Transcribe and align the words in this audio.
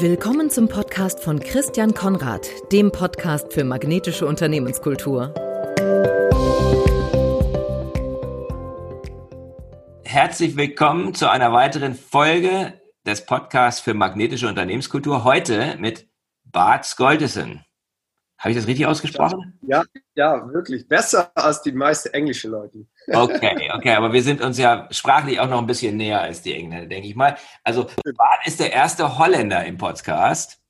Willkommen 0.00 0.48
zum 0.48 0.68
Podcast 0.68 1.24
von 1.24 1.40
Christian 1.40 1.92
Konrad, 1.92 2.48
dem 2.70 2.92
Podcast 2.92 3.52
für 3.52 3.64
magnetische 3.64 4.26
Unternehmenskultur. 4.26 5.34
Herzlich 10.04 10.56
willkommen 10.56 11.14
zu 11.14 11.28
einer 11.28 11.52
weiteren 11.52 11.96
Folge 11.96 12.80
des 13.04 13.26
Podcasts 13.26 13.80
für 13.80 13.94
magnetische 13.94 14.46
Unternehmenskultur. 14.46 15.24
Heute 15.24 15.74
mit 15.80 16.08
Bart 16.44 16.84
Skoldesen. 16.84 17.64
Habe 18.38 18.50
ich 18.50 18.56
das 18.56 18.68
richtig 18.68 18.86
ausgesprochen? 18.86 19.58
Ja, 19.62 19.82
ja, 20.14 20.48
wirklich. 20.52 20.86
Besser 20.86 21.32
als 21.34 21.60
die 21.62 21.72
meisten 21.72 22.14
englischen 22.14 22.52
Leute. 22.52 22.86
Okay, 23.08 23.70
okay, 23.74 23.94
aber 23.94 24.12
wir 24.12 24.22
sind 24.22 24.40
uns 24.40 24.58
ja 24.58 24.86
sprachlich 24.92 25.40
auch 25.40 25.48
noch 25.48 25.58
ein 25.58 25.66
bisschen 25.66 25.96
näher 25.96 26.20
als 26.20 26.42
die 26.42 26.54
Engländer, 26.54 26.86
denke 26.86 27.08
ich 27.08 27.16
mal. 27.16 27.36
Also, 27.64 27.84
Bart 28.16 28.46
ist 28.46 28.60
der 28.60 28.72
erste 28.72 29.18
Holländer 29.18 29.64
im 29.64 29.76
Podcast. 29.76 30.60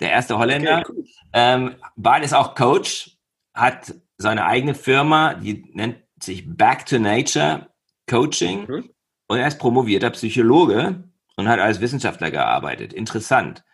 Der 0.00 0.10
erste 0.10 0.38
Holländer. 0.38 0.78
Okay, 0.78 0.92
cool. 0.96 1.04
ähm, 1.34 1.74
Bart 1.96 2.24
ist 2.24 2.34
auch 2.34 2.54
Coach, 2.54 3.18
hat 3.52 3.94
seine 4.16 4.46
eigene 4.46 4.74
Firma, 4.74 5.34
die 5.34 5.70
nennt 5.74 5.98
sich 6.22 6.44
Back 6.46 6.86
to 6.86 6.98
Nature 6.98 7.68
Coaching. 8.08 8.66
Mhm. 8.66 8.90
Und 9.26 9.38
er 9.38 9.48
ist 9.48 9.58
promovierter 9.58 10.10
Psychologe 10.10 11.04
und 11.36 11.48
hat 11.48 11.60
als 11.60 11.80
Wissenschaftler 11.80 12.30
gearbeitet. 12.30 12.92
Interessant. 12.92 13.64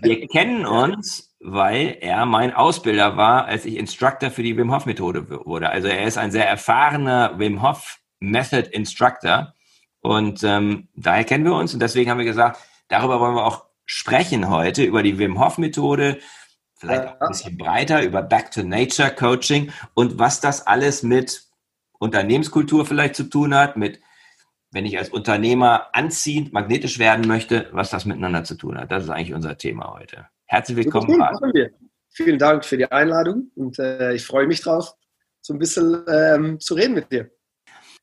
Wir 0.00 0.26
kennen 0.28 0.66
uns 0.66 1.32
weil 1.42 1.98
er 2.00 2.24
mein 2.24 2.54
Ausbilder 2.54 3.16
war, 3.16 3.46
als 3.46 3.64
ich 3.64 3.76
Instructor 3.76 4.30
für 4.30 4.42
die 4.42 4.56
Wim 4.56 4.72
Hof 4.72 4.86
Methode 4.86 5.28
wurde. 5.44 5.70
Also 5.70 5.88
er 5.88 6.06
ist 6.06 6.16
ein 6.16 6.30
sehr 6.30 6.48
erfahrener 6.48 7.38
Wim 7.38 7.62
Hof 7.62 7.98
Method 8.20 8.68
Instructor. 8.70 9.52
Und 10.00 10.42
ähm, 10.44 10.88
daher 10.94 11.24
kennen 11.24 11.44
wir 11.44 11.54
uns. 11.54 11.74
Und 11.74 11.80
deswegen 11.80 12.10
haben 12.10 12.18
wir 12.18 12.24
gesagt, 12.24 12.60
darüber 12.88 13.18
wollen 13.20 13.34
wir 13.34 13.44
auch 13.44 13.64
sprechen 13.84 14.48
heute 14.48 14.84
über 14.84 15.02
die 15.02 15.18
Wim 15.18 15.40
Hof 15.40 15.58
Methode, 15.58 16.20
vielleicht 16.76 17.08
auch 17.08 17.20
ein 17.20 17.28
bisschen 17.28 17.58
breiter 17.58 18.02
über 18.02 18.22
Back 18.22 18.52
to 18.52 18.62
Nature 18.62 19.10
Coaching 19.10 19.72
und 19.94 20.18
was 20.18 20.40
das 20.40 20.66
alles 20.66 21.02
mit 21.02 21.42
Unternehmenskultur 21.98 22.86
vielleicht 22.86 23.16
zu 23.16 23.24
tun 23.24 23.54
hat, 23.54 23.76
mit 23.76 24.00
wenn 24.72 24.86
ich 24.86 24.98
als 24.98 25.10
Unternehmer 25.10 25.88
anziehend 25.92 26.52
magnetisch 26.52 26.98
werden 26.98 27.28
möchte, 27.28 27.68
was 27.72 27.90
das 27.90 28.06
miteinander 28.06 28.42
zu 28.42 28.56
tun 28.56 28.78
hat. 28.78 28.90
Das 28.90 29.04
ist 29.04 29.10
eigentlich 29.10 29.34
unser 29.34 29.56
Thema 29.56 29.94
heute. 29.94 30.26
Herzlich 30.46 30.78
willkommen. 30.78 31.06
Gut, 31.06 31.70
Vielen 32.14 32.38
Dank 32.38 32.64
für 32.64 32.76
die 32.76 32.90
Einladung 32.90 33.50
und 33.54 33.78
äh, 33.78 34.12
ich 34.14 34.26
freue 34.26 34.46
mich 34.46 34.60
drauf, 34.60 34.94
so 35.40 35.54
ein 35.54 35.58
bisschen 35.58 36.04
ähm, 36.08 36.60
zu 36.60 36.74
reden 36.74 36.92
mit 36.94 37.10
dir. 37.10 37.30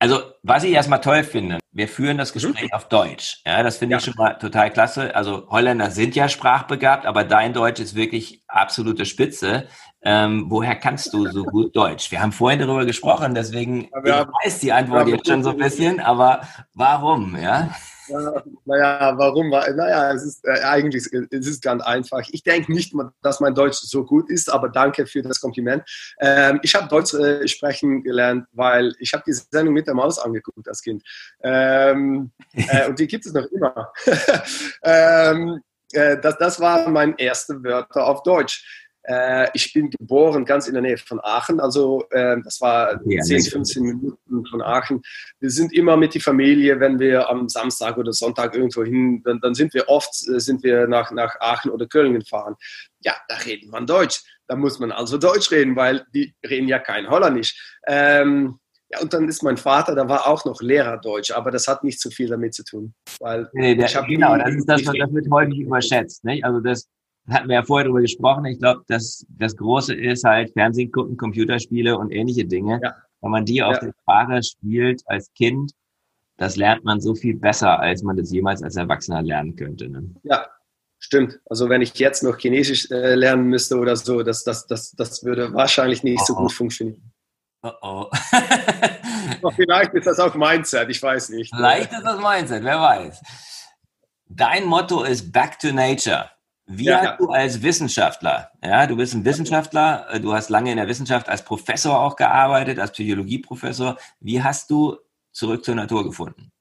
Also, 0.02 0.22
was 0.44 0.64
ich 0.64 0.72
erstmal 0.72 1.02
toll 1.02 1.23
finde, 1.23 1.59
wir 1.73 1.89
führen 1.89 2.17
das 2.17 2.33
mhm. 2.33 2.39
Gespräch 2.39 2.73
auf 2.73 2.88
Deutsch. 2.88 3.42
Ja, 3.45 3.61
das 3.64 3.78
finde 3.78 3.94
ja. 3.94 3.97
ich 3.97 4.05
schon 4.05 4.14
mal 4.17 4.36
total 4.36 4.72
klasse. 4.72 5.14
Also, 5.14 5.45
Holländer 5.50 5.92
sind 5.92 6.16
ja 6.16 6.30
sprachbegabt, 6.30 7.05
aber 7.05 7.25
dein 7.25 7.52
Deutsch 7.52 7.81
ist 7.81 7.95
wirklich 7.95 8.42
absolute 8.47 9.05
Spitze. 9.05 9.67
Ähm, 10.02 10.45
woher 10.47 10.75
kannst 10.77 11.14
du 11.14 11.27
so 11.27 11.44
gut 11.44 11.75
Deutsch? 11.75 12.11
Wir 12.11 12.22
haben 12.22 12.31
vorhin 12.31 12.59
darüber 12.59 12.86
gesprochen, 12.86 13.36
deswegen 13.36 13.89
ja, 14.05 14.22
ich 14.22 14.27
weiß 14.45 14.59
die 14.59 14.72
Antwort 14.72 15.09
jetzt 15.09 15.27
schon 15.27 15.44
so 15.44 15.50
ein 15.50 15.58
bisschen, 15.58 16.00
aber 16.00 16.47
warum, 16.73 17.38
ja? 17.38 17.70
Ja, 18.09 18.43
naja, 18.65 19.17
warum? 19.17 19.49
Naja, 19.49 20.13
es 20.13 20.23
ist 20.23 20.45
äh, 20.45 20.61
eigentlich 20.63 21.07
es 21.13 21.47
ist 21.47 21.61
ganz 21.61 21.83
einfach. 21.83 22.21
Ich 22.31 22.43
denke 22.43 22.71
nicht, 22.71 22.93
dass 23.21 23.39
mein 23.39 23.55
Deutsch 23.55 23.77
so 23.77 24.05
gut 24.05 24.29
ist, 24.29 24.52
aber 24.52 24.69
danke 24.69 25.05
für 25.05 25.21
das 25.21 25.39
Kompliment. 25.39 25.83
Ähm, 26.19 26.59
ich 26.63 26.75
habe 26.75 26.87
Deutsch 26.87 27.13
äh, 27.13 27.47
sprechen 27.47 28.03
gelernt, 28.03 28.45
weil 28.52 28.93
ich 28.99 29.13
habe 29.13 29.23
die 29.25 29.33
Sendung 29.33 29.73
mit 29.73 29.87
der 29.87 29.93
Maus 29.93 30.19
angeguckt 30.19 30.67
als 30.67 30.81
Kind. 30.81 31.03
Ähm, 31.43 32.31
äh, 32.53 32.87
und 32.87 32.99
die 32.99 33.07
gibt 33.07 33.25
es 33.25 33.33
noch 33.33 33.45
immer. 33.45 33.91
ähm, 34.83 35.61
äh, 35.91 36.17
das, 36.19 36.37
das 36.37 36.59
waren 36.59 36.93
meine 36.93 37.17
ersten 37.19 37.63
Wörter 37.63 38.05
auf 38.05 38.23
Deutsch. 38.23 38.88
Äh, 39.03 39.47
ich 39.53 39.73
bin 39.73 39.89
geboren 39.89 40.45
ganz 40.45 40.67
in 40.67 40.73
der 40.73 40.82
Nähe 40.82 40.98
von 40.98 41.20
Aachen, 41.21 41.60
also 41.60 42.04
äh, 42.11 42.37
das 42.43 42.60
war 42.61 42.99
ja, 43.05 43.21
10, 43.21 43.43
15 43.43 43.83
Minuten 43.83 44.45
von 44.45 44.61
Aachen. 44.61 45.02
Wir 45.39 45.49
sind 45.49 45.73
immer 45.73 45.98
mit 45.98 46.14
der 46.14 46.21
Familie, 46.21 46.80
wenn 46.80 46.99
wir 46.99 47.30
am 47.30 47.48
Samstag 47.49 47.98
oder 47.98 48.14
Sonntag 48.14 48.55
irgendwo 48.55 48.83
hin, 48.83 49.21
dann, 49.23 49.39
dann 49.39 49.55
sind 49.55 49.73
wir 49.73 49.88
oft 49.88 50.14
äh, 50.27 50.39
sind 50.39 50.64
wir 50.64 50.88
nach, 50.88 51.11
nach 51.11 51.39
Aachen 51.39 51.71
oder 51.71 51.88
Köln 51.88 52.14
gefahren. 52.20 52.55
Ja, 53.02 53.15
da 53.27 53.36
redet 53.36 53.70
man 53.70 53.88
Deutsch. 53.88 54.21
Da 54.48 54.55
muss 54.55 54.80
man 54.80 54.92
also 54.92 55.17
Deutsch 55.17 55.52
reden, 55.52 55.76
weil 55.76 56.05
die 56.14 56.33
reden 56.48 56.67
ja 56.67 56.80
kein 56.80 57.09
Holländisch. 57.09 57.77
Ähm, 57.88 58.59
ja, 58.92 58.99
und 59.02 59.14
dann 59.14 59.27
ist 59.27 59.43
mein 59.43 59.58
Vater, 59.58 59.93
da 59.93 60.09
war 60.09 60.27
auch 60.27 60.45
noch 60.45 60.61
Lehrer 60.61 60.98
Deutsch, 60.98 61.30
aber 61.32 61.52
das 61.52 61.67
hat 61.67 61.83
nicht 61.83 62.02
so 62.02 62.09
viel 62.09 62.27
damit 62.27 62.55
zu 62.55 62.64
tun. 62.64 62.95
Weil 63.20 63.48
nee, 63.54 63.76
der, 63.76 63.88
genau, 64.04 64.36
das 64.36 64.55
ist 64.55 64.65
das, 64.65 64.82
das 64.82 65.14
wird 65.14 65.30
häufig 65.30 65.59
überschätzt. 65.59 66.23
Nicht? 66.23 66.43
Also 66.43 66.59
das, 66.59 66.89
hatten 67.31 67.49
wir 67.49 67.55
ja 67.55 67.63
vorher 67.63 67.85
darüber 67.85 68.01
gesprochen. 68.01 68.45
Ich 68.45 68.59
glaube, 68.59 68.83
das, 68.87 69.25
das 69.29 69.55
Große 69.55 69.93
ist 69.93 70.23
halt 70.23 70.51
Fernsehen 70.53 70.91
gucken, 70.91 71.17
Computerspiele 71.17 71.97
und 71.97 72.11
ähnliche 72.11 72.45
Dinge. 72.45 72.79
Ja. 72.83 72.95
Wenn 73.21 73.31
man 73.31 73.45
die 73.45 73.61
auf 73.61 73.75
ja. 73.75 73.87
der 73.87 73.93
Sprache 74.01 74.43
spielt 74.43 75.01
als 75.05 75.31
Kind, 75.33 75.71
das 76.37 76.55
lernt 76.55 76.85
man 76.85 77.01
so 77.01 77.15
viel 77.15 77.35
besser, 77.35 77.79
als 77.79 78.01
man 78.01 78.15
das 78.15 78.31
jemals 78.31 78.63
als 78.63 78.77
Erwachsener 78.77 79.21
lernen 79.21 79.55
könnte. 79.55 79.89
Ne? 79.89 80.15
Ja, 80.23 80.47
stimmt. 80.97 81.39
Also 81.49 81.67
wenn 81.67 81.81
ich 81.81 81.93
jetzt 81.95 82.23
noch 82.23 82.37
Chinesisch 82.37 82.89
äh, 82.91 83.15
lernen 83.15 83.47
müsste 83.47 83.77
oder 83.77 83.95
so, 83.95 84.23
das, 84.23 84.43
das, 84.43 84.65
das, 84.65 84.91
das 84.91 85.23
würde 85.23 85.53
wahrscheinlich 85.53 86.03
nicht 86.03 86.21
oh, 86.21 86.25
so 86.25 86.35
gut 86.35 86.53
funktionieren. 86.53 87.11
Oh 87.61 87.71
oh. 87.81 88.05
Vielleicht 89.55 89.93
ist 89.93 90.07
das 90.07 90.19
auch 90.19 90.33
Mindset, 90.33 90.89
ich 90.89 91.03
weiß 91.03 91.29
nicht. 91.29 91.53
Vielleicht 91.53 91.91
ist 91.91 92.03
das 92.03 92.19
Mindset, 92.21 92.63
wer 92.63 92.79
weiß. 92.79 93.21
Dein 94.29 94.65
Motto 94.65 95.03
ist 95.03 95.31
Back 95.31 95.59
to 95.59 95.73
Nature. 95.73 96.29
Wie 96.71 96.85
ja, 96.85 97.02
hast 97.02 97.19
du 97.19 97.30
als 97.30 97.63
Wissenschaftler, 97.63 98.52
ja, 98.63 98.85
du 98.85 98.95
bist 98.95 99.15
ein 99.15 99.25
Wissenschaftler, 99.25 100.05
äh, 100.11 100.19
du 100.19 100.33
hast 100.33 100.52
lange 100.52 100.69
in 100.69 100.77
der 100.77 100.87
Wissenschaft 100.87 101.27
als 101.27 101.43
Professor 101.43 101.99
auch 101.99 102.15
gearbeitet, 102.15 102.77
als 102.77 102.91
Psychologieprofessor. 102.91 103.97
Wie 104.19 104.43
hast 104.43 104.69
du 104.69 104.97
zurück 105.31 105.65
zur 105.65 105.73
Natur 105.73 106.03
gefunden? 106.03 106.52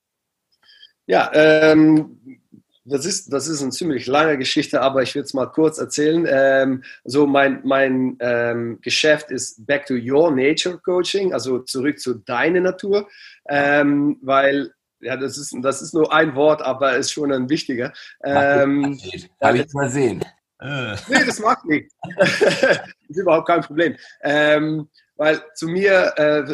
Ja, 1.06 1.30
ähm, 1.34 2.40
das 2.86 3.04
ist, 3.04 3.30
das 3.30 3.48
ist 3.48 3.60
eine 3.60 3.70
ziemlich 3.70 4.06
lange 4.06 4.38
Geschichte, 4.38 4.80
aber 4.80 5.02
ich 5.02 5.14
will 5.14 5.22
es 5.22 5.34
mal 5.34 5.46
kurz 5.46 5.76
erzählen. 5.76 6.26
Ähm, 6.26 6.84
so 7.04 7.26
mein, 7.26 7.60
mein 7.64 8.16
ähm, 8.20 8.78
Geschäft 8.80 9.30
ist 9.30 9.66
Back 9.66 9.84
to 9.84 9.94
Your 9.94 10.30
Nature 10.30 10.78
Coaching, 10.78 11.34
also 11.34 11.58
zurück 11.58 12.00
zu 12.00 12.14
deiner 12.14 12.60
Natur, 12.60 13.08
ähm, 13.46 14.16
weil 14.22 14.72
ja, 15.00 15.16
das 15.16 15.38
ist, 15.38 15.54
das 15.62 15.82
ist 15.82 15.94
nur 15.94 16.12
ein 16.12 16.34
Wort, 16.34 16.62
aber 16.62 16.96
ist 16.96 17.12
schon 17.12 17.32
ein 17.32 17.48
wichtiger. 17.48 17.92
Ähm, 18.22 18.98
Habe 19.42 19.58
ich 19.58 19.72
mal 19.72 19.88
sehen. 19.90 20.24
nee, 20.60 21.24
das 21.24 21.38
macht 21.38 21.64
nichts. 21.64 21.94
das 22.18 22.42
ist 23.08 23.18
überhaupt 23.18 23.46
kein 23.46 23.60
Problem. 23.60 23.96
Ähm, 24.22 24.88
weil 25.16 25.40
zu 25.54 25.68
mir, 25.68 26.12
äh, 26.16 26.44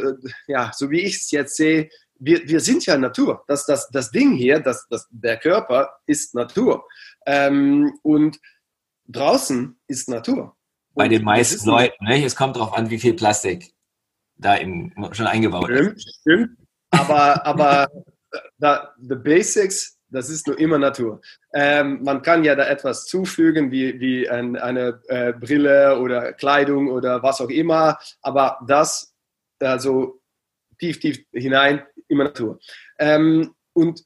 ja, 0.46 0.70
so 0.74 0.90
wie 0.90 1.00
ich 1.00 1.16
es 1.16 1.30
jetzt 1.30 1.56
sehe, 1.56 1.88
wir, 2.18 2.46
wir 2.48 2.60
sind 2.60 2.86
ja 2.86 2.96
Natur. 2.96 3.44
Das, 3.46 3.66
das, 3.66 3.88
das 3.90 4.10
Ding 4.10 4.32
hier, 4.32 4.60
das, 4.60 4.86
das, 4.88 5.06
der 5.10 5.36
Körper 5.36 5.98
ist 6.06 6.34
Natur. 6.34 6.86
Ähm, 7.26 7.98
und 8.02 8.38
draußen 9.06 9.78
ist 9.86 10.08
Natur. 10.08 10.56
Bei 10.94 11.08
den 11.08 11.24
meisten 11.24 11.68
Leuten, 11.68 12.04
ne? 12.04 12.24
es 12.24 12.36
kommt 12.36 12.56
darauf 12.56 12.72
an, 12.72 12.88
wie 12.88 12.98
viel 12.98 13.14
Plastik 13.14 13.74
da 14.36 14.54
im, 14.54 14.92
schon 15.12 15.26
eingebaut 15.26 15.64
stimmt, 15.64 15.96
ist. 15.96 16.18
Stimmt, 16.20 16.50
aber, 16.90 17.46
aber 17.46 17.88
da, 18.58 18.94
the 18.98 19.16
basics, 19.16 19.98
das 20.08 20.30
ist 20.30 20.46
nur 20.46 20.58
immer 20.58 20.78
Natur. 20.78 21.20
Ähm, 21.52 22.02
man 22.02 22.22
kann 22.22 22.44
ja 22.44 22.54
da 22.54 22.66
etwas 22.66 23.06
zufügen, 23.06 23.70
wie, 23.70 23.98
wie 24.00 24.28
ein, 24.28 24.56
eine 24.56 25.00
äh, 25.08 25.32
Brille 25.32 25.98
oder 25.98 26.32
Kleidung 26.32 26.88
oder 26.88 27.22
was 27.22 27.40
auch 27.40 27.50
immer, 27.50 27.98
aber 28.22 28.58
das, 28.66 29.14
also 29.58 30.20
tief, 30.78 31.00
tief 31.00 31.24
hinein, 31.32 31.82
immer 32.08 32.24
Natur. 32.24 32.58
Ähm, 32.98 33.54
und 33.72 34.04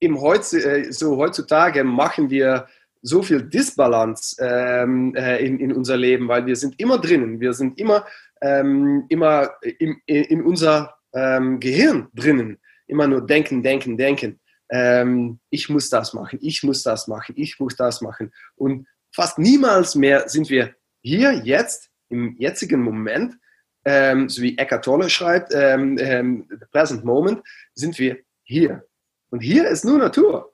im 0.00 0.20
Heutz, 0.20 0.52
äh, 0.52 0.90
so 0.90 1.16
heutzutage 1.16 1.84
machen 1.84 2.30
wir 2.30 2.66
so 3.02 3.22
viel 3.22 3.42
Disbalance 3.42 4.36
ähm, 4.40 5.14
äh, 5.14 5.44
in, 5.44 5.58
in 5.58 5.72
unser 5.72 5.96
Leben, 5.96 6.28
weil 6.28 6.46
wir 6.46 6.56
sind 6.56 6.78
immer 6.80 6.98
drinnen, 6.98 7.40
wir 7.40 7.52
sind 7.52 7.78
immer, 7.78 8.06
ähm, 8.40 9.04
immer 9.08 9.50
im, 9.78 10.00
in 10.06 10.42
unser 10.42 10.96
ähm, 11.12 11.60
Gehirn 11.60 12.08
drinnen 12.14 12.58
immer 12.92 13.08
nur 13.08 13.26
denken, 13.26 13.62
denken, 13.62 13.96
denken. 13.96 14.38
Ähm, 14.70 15.40
ich 15.50 15.68
muss 15.68 15.90
das 15.90 16.14
machen, 16.14 16.38
ich 16.40 16.62
muss 16.62 16.82
das 16.82 17.08
machen, 17.08 17.34
ich 17.36 17.58
muss 17.58 17.76
das 17.76 18.00
machen. 18.00 18.32
Und 18.54 18.86
fast 19.10 19.38
niemals 19.38 19.94
mehr 19.94 20.28
sind 20.28 20.48
wir 20.48 20.74
hier, 21.02 21.32
jetzt, 21.32 21.90
im 22.08 22.36
jetzigen 22.38 22.82
Moment, 22.82 23.38
ähm, 23.84 24.28
so 24.28 24.42
wie 24.42 24.56
Eckhart 24.56 24.84
Tolle 24.84 25.10
schreibt, 25.10 25.52
ähm, 25.54 25.98
ähm, 25.98 26.46
the 26.48 26.66
present 26.70 27.04
moment, 27.04 27.42
sind 27.74 27.98
wir 27.98 28.18
hier. 28.44 28.86
Und 29.30 29.40
hier 29.40 29.68
ist 29.68 29.84
nur 29.84 29.98
Natur. 29.98 30.52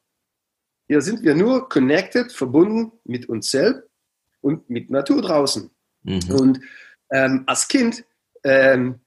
Hier 0.87 1.03
sind 1.03 1.23
wir 1.23 1.35
nur 1.35 1.69
connected, 1.69 2.33
verbunden 2.33 2.93
mit 3.05 3.29
uns 3.29 3.51
selbst 3.51 3.83
und 4.41 4.71
mit 4.71 4.91
Natur 4.91 5.21
draußen. 5.21 5.71
Mhm. 6.05 6.31
Und 6.31 6.61
ähm, 7.11 7.45
als 7.47 7.69
Kind 7.69 8.05
ähm, 8.45 9.01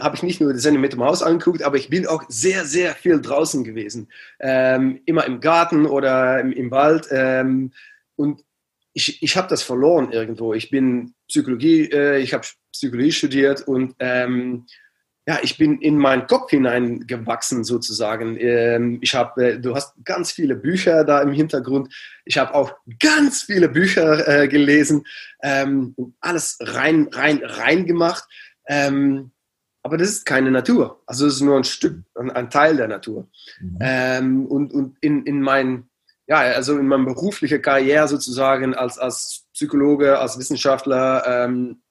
habe 0.00 0.14
ich 0.16 0.22
nicht 0.22 0.40
nur 0.40 0.52
die 0.52 0.60
Sendung 0.60 0.80
mit 0.80 0.92
dem 0.92 1.02
Haus 1.02 1.22
angeguckt, 1.22 1.62
aber 1.62 1.76
ich 1.76 1.88
bin 1.88 2.06
auch 2.06 2.24
sehr, 2.28 2.64
sehr 2.64 2.94
viel 2.94 3.20
draußen 3.20 3.64
gewesen. 3.64 4.08
Ähm, 4.38 5.00
immer 5.06 5.26
im 5.26 5.40
Garten 5.40 5.86
oder 5.86 6.40
im, 6.40 6.52
im 6.52 6.70
Wald. 6.70 7.08
Ähm, 7.10 7.72
und 8.16 8.44
ich, 8.92 9.22
ich 9.22 9.36
habe 9.36 9.48
das 9.48 9.62
verloren 9.62 10.12
irgendwo. 10.12 10.54
Ich 10.54 10.70
bin 10.70 11.14
Psychologie, 11.28 11.90
äh, 11.90 12.18
ich 12.18 12.32
habe 12.32 12.46
Psychologie 12.72 13.12
studiert 13.12 13.62
und 13.62 13.94
ähm, 13.98 14.66
ja, 15.26 15.38
ich 15.42 15.56
bin 15.56 15.80
in 15.80 15.98
meinen 15.98 16.26
Kopf 16.26 16.50
hineingewachsen 16.50 17.62
sozusagen. 17.62 18.36
Ähm, 18.40 18.98
ich 19.02 19.14
habe, 19.14 19.52
äh, 19.52 19.60
du 19.60 19.74
hast 19.74 19.94
ganz 20.04 20.32
viele 20.32 20.56
Bücher 20.56 21.04
da 21.04 21.22
im 21.22 21.32
Hintergrund. 21.32 21.94
Ich 22.24 22.38
habe 22.38 22.54
auch 22.54 22.74
ganz 22.98 23.42
viele 23.42 23.68
Bücher 23.68 24.26
äh, 24.26 24.48
gelesen 24.48 25.06
ähm, 25.42 25.94
und 25.96 26.14
alles 26.20 26.58
rein, 26.60 27.08
rein, 27.12 27.40
rein 27.44 27.86
gemacht. 27.86 28.24
Ähm, 28.66 29.30
aber 29.82 29.96
das 29.96 30.08
ist 30.08 30.26
keine 30.26 30.50
Natur. 30.50 31.02
Also 31.06 31.26
es 31.26 31.36
ist 31.36 31.40
nur 31.40 31.56
ein 31.56 31.64
Stück, 31.64 32.02
ein, 32.14 32.30
ein 32.30 32.50
Teil 32.50 32.76
der 32.76 32.88
Natur. 32.88 33.28
Mhm. 33.60 33.78
Ähm, 33.80 34.46
und 34.46 34.72
und 34.72 34.96
in, 35.00 35.24
in 35.24 35.40
mein, 35.42 35.88
ja, 36.26 36.38
also 36.38 36.78
in 36.78 36.86
meiner 36.86 37.04
beruflichen 37.04 37.60
Karriere 37.60 38.06
sozusagen 38.06 38.74
als, 38.74 38.98
als 38.98 39.44
Psychologe, 39.52 40.18
als 40.18 40.38
Wissenschaftler, 40.38 41.24
ähm, 41.26 41.82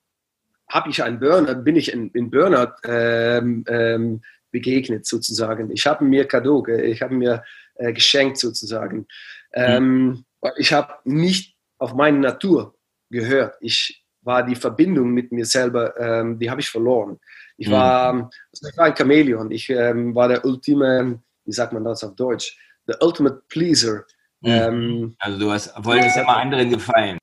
habe 0.70 0.90
ich 0.90 1.04
einen 1.04 1.20
Burnout, 1.20 1.64
bin 1.64 1.76
ich 1.76 1.92
in, 1.92 2.10
in 2.12 2.30
Burnout 2.32 2.76
ähm, 2.86 3.66
ähm, 3.68 4.22
begegnet 4.52 5.06
sozusagen. 5.06 5.70
Ich 5.72 5.86
habe 5.86 6.06
mir 6.06 6.26
Kado, 6.26 6.66
ich 6.66 7.02
habe 7.02 7.14
mir 7.14 7.44
äh, 7.76 7.92
geschenkt 7.92 8.38
sozusagen. 8.38 9.06
Mhm. 9.54 10.24
ich 10.56 10.72
habe 10.72 10.94
nicht 11.04 11.58
auf 11.78 11.94
meine 11.94 12.20
Natur 12.20 12.74
gehört. 13.10 13.58
Ich 13.60 14.06
war 14.22 14.44
die 14.44 14.56
Verbindung 14.56 15.12
mit 15.12 15.32
mir 15.34 15.46
selber, 15.46 16.00
ähm, 16.00 16.40
die 16.40 16.50
habe 16.50 16.62
ich 16.62 16.70
verloren. 16.70 17.20
Ich 17.62 17.68
mhm. 17.68 17.74
war, 17.74 18.32
ich 18.52 18.78
war 18.78 18.86
ein 18.86 18.96
Chamäleon. 18.96 19.52
Ich 19.52 19.70
ähm, 19.70 20.16
war 20.16 20.28
der 20.28 20.44
ultime, 20.44 21.22
wie 21.46 21.52
sagt 21.52 21.74
man 21.74 21.84
das 21.84 22.04
auf 22.04 22.16
Deutsch? 22.16 22.58
The 22.88 22.96
ultimate 23.02 23.44
pleaser. 23.50 24.04
Mhm. 24.40 24.50
Ähm, 24.50 25.16
also 25.20 25.38
du 25.38 25.52
hast, 25.52 25.72
wolltest 25.78 26.18
immer 26.18 26.38
anderen 26.38 26.72
gefallen. 26.72 27.20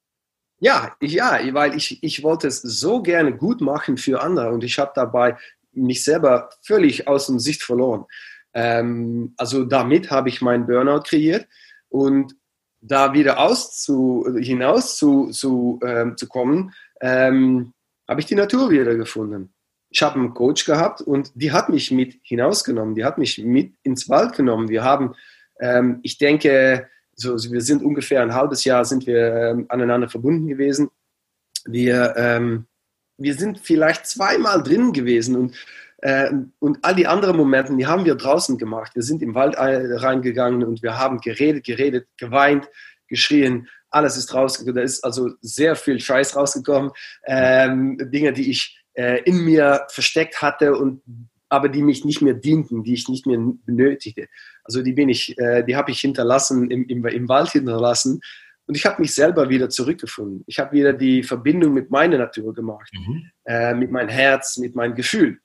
Ja, 0.60 0.94
ich, 1.00 1.12
ja, 1.12 1.40
weil 1.54 1.76
ich, 1.76 2.00
ich 2.04 2.22
wollte 2.22 2.46
es 2.46 2.62
so 2.62 3.02
gerne 3.02 3.36
gut 3.36 3.60
machen 3.60 3.96
für 3.96 4.22
andere 4.22 4.50
und 4.50 4.62
ich 4.62 4.78
habe 4.78 4.92
dabei 4.94 5.36
mich 5.72 6.04
selber 6.04 6.50
völlig 6.62 7.08
aus 7.08 7.26
dem 7.26 7.40
Sicht 7.40 7.64
verloren. 7.64 8.04
Ähm, 8.54 9.34
also 9.38 9.64
damit 9.64 10.12
habe 10.12 10.28
ich 10.28 10.40
meinen 10.40 10.66
Burnout 10.66 11.02
kreiert 11.02 11.48
und 11.88 12.36
da 12.80 13.12
wieder 13.12 13.40
auszu, 13.40 14.24
hinaus 14.38 14.96
zu, 14.96 15.30
zu, 15.30 15.80
ähm, 15.82 16.16
zu 16.16 16.28
kommen, 16.28 16.72
ähm, 17.00 17.72
habe 18.06 18.20
ich 18.20 18.26
die 18.26 18.36
Natur 18.36 18.70
wieder 18.70 18.94
gefunden 18.94 19.52
ich 19.90 20.02
habe 20.02 20.16
einen 20.16 20.34
Coach 20.34 20.64
gehabt 20.64 21.00
und 21.00 21.30
die 21.34 21.52
hat 21.52 21.68
mich 21.68 21.90
mit 21.90 22.18
hinausgenommen, 22.22 22.94
die 22.94 23.04
hat 23.04 23.18
mich 23.18 23.38
mit 23.38 23.74
ins 23.82 24.08
Wald 24.08 24.36
genommen. 24.36 24.68
Wir 24.68 24.84
haben, 24.84 25.14
ähm, 25.60 26.00
ich 26.02 26.18
denke, 26.18 26.88
so, 27.14 27.36
wir 27.50 27.62
sind 27.62 27.82
ungefähr 27.82 28.22
ein 28.22 28.34
halbes 28.34 28.64
Jahr 28.64 28.84
sind 28.84 29.06
wir 29.06 29.34
ähm, 29.34 29.66
aneinander 29.68 30.08
verbunden 30.08 30.46
gewesen. 30.46 30.90
Wir, 31.64 32.14
ähm, 32.16 32.66
wir 33.16 33.34
sind 33.34 33.58
vielleicht 33.58 34.06
zweimal 34.06 34.62
drin 34.62 34.92
gewesen 34.92 35.36
und, 35.36 35.56
äh, 35.98 36.30
und 36.60 36.78
all 36.82 36.94
die 36.94 37.08
anderen 37.08 37.36
Momente, 37.36 37.74
die 37.74 37.86
haben 37.86 38.04
wir 38.04 38.14
draußen 38.14 38.56
gemacht. 38.58 38.94
Wir 38.94 39.02
sind 39.02 39.22
im 39.22 39.34
Wald 39.34 39.56
reingegangen 39.58 40.62
und 40.62 40.82
wir 40.82 40.96
haben 40.96 41.18
geredet, 41.20 41.64
geredet, 41.64 42.06
geweint, 42.16 42.68
geschrien. 43.08 43.68
Alles 43.90 44.16
ist 44.16 44.32
rausgekommen. 44.34 44.76
Da 44.76 44.82
ist 44.82 45.02
also 45.02 45.30
sehr 45.40 45.74
viel 45.74 45.98
Scheiß 45.98 46.36
rausgekommen. 46.36 46.92
Ähm, 47.26 47.98
Dinge, 48.12 48.32
die 48.32 48.50
ich 48.50 48.77
äh, 48.98 49.22
in 49.22 49.44
mir 49.44 49.86
versteckt 49.90 50.42
hatte 50.42 50.74
und 50.74 51.02
aber 51.48 51.68
die 51.68 51.82
mich 51.82 52.04
nicht 52.04 52.20
mehr 52.20 52.34
dienten, 52.34 52.82
die 52.82 52.92
ich 52.92 53.08
nicht 53.08 53.26
mehr 53.26 53.38
benötigte. 53.64 54.28
Also 54.64 54.82
die 54.82 54.92
bin 54.92 55.08
ich, 55.08 55.38
äh, 55.38 55.62
die 55.62 55.76
habe 55.76 55.90
ich 55.92 56.00
hinterlassen, 56.00 56.70
im, 56.70 56.84
im, 56.88 57.06
im 57.06 57.28
Wald 57.28 57.50
hinterlassen. 57.50 58.20
Und 58.66 58.76
ich 58.76 58.84
habe 58.84 59.00
mich 59.00 59.14
selber 59.14 59.48
wieder 59.48 59.70
zurückgefunden. 59.70 60.44
Ich 60.46 60.58
habe 60.58 60.72
wieder 60.72 60.92
die 60.92 61.22
Verbindung 61.22 61.72
mit 61.72 61.90
meiner 61.90 62.18
Natur 62.18 62.52
gemacht, 62.52 62.90
mhm. 62.92 63.30
äh, 63.46 63.72
mit 63.72 63.90
meinem 63.90 64.10
Herz, 64.10 64.58
mit 64.58 64.74
meinem 64.74 64.94
Gefühl. 64.94 65.38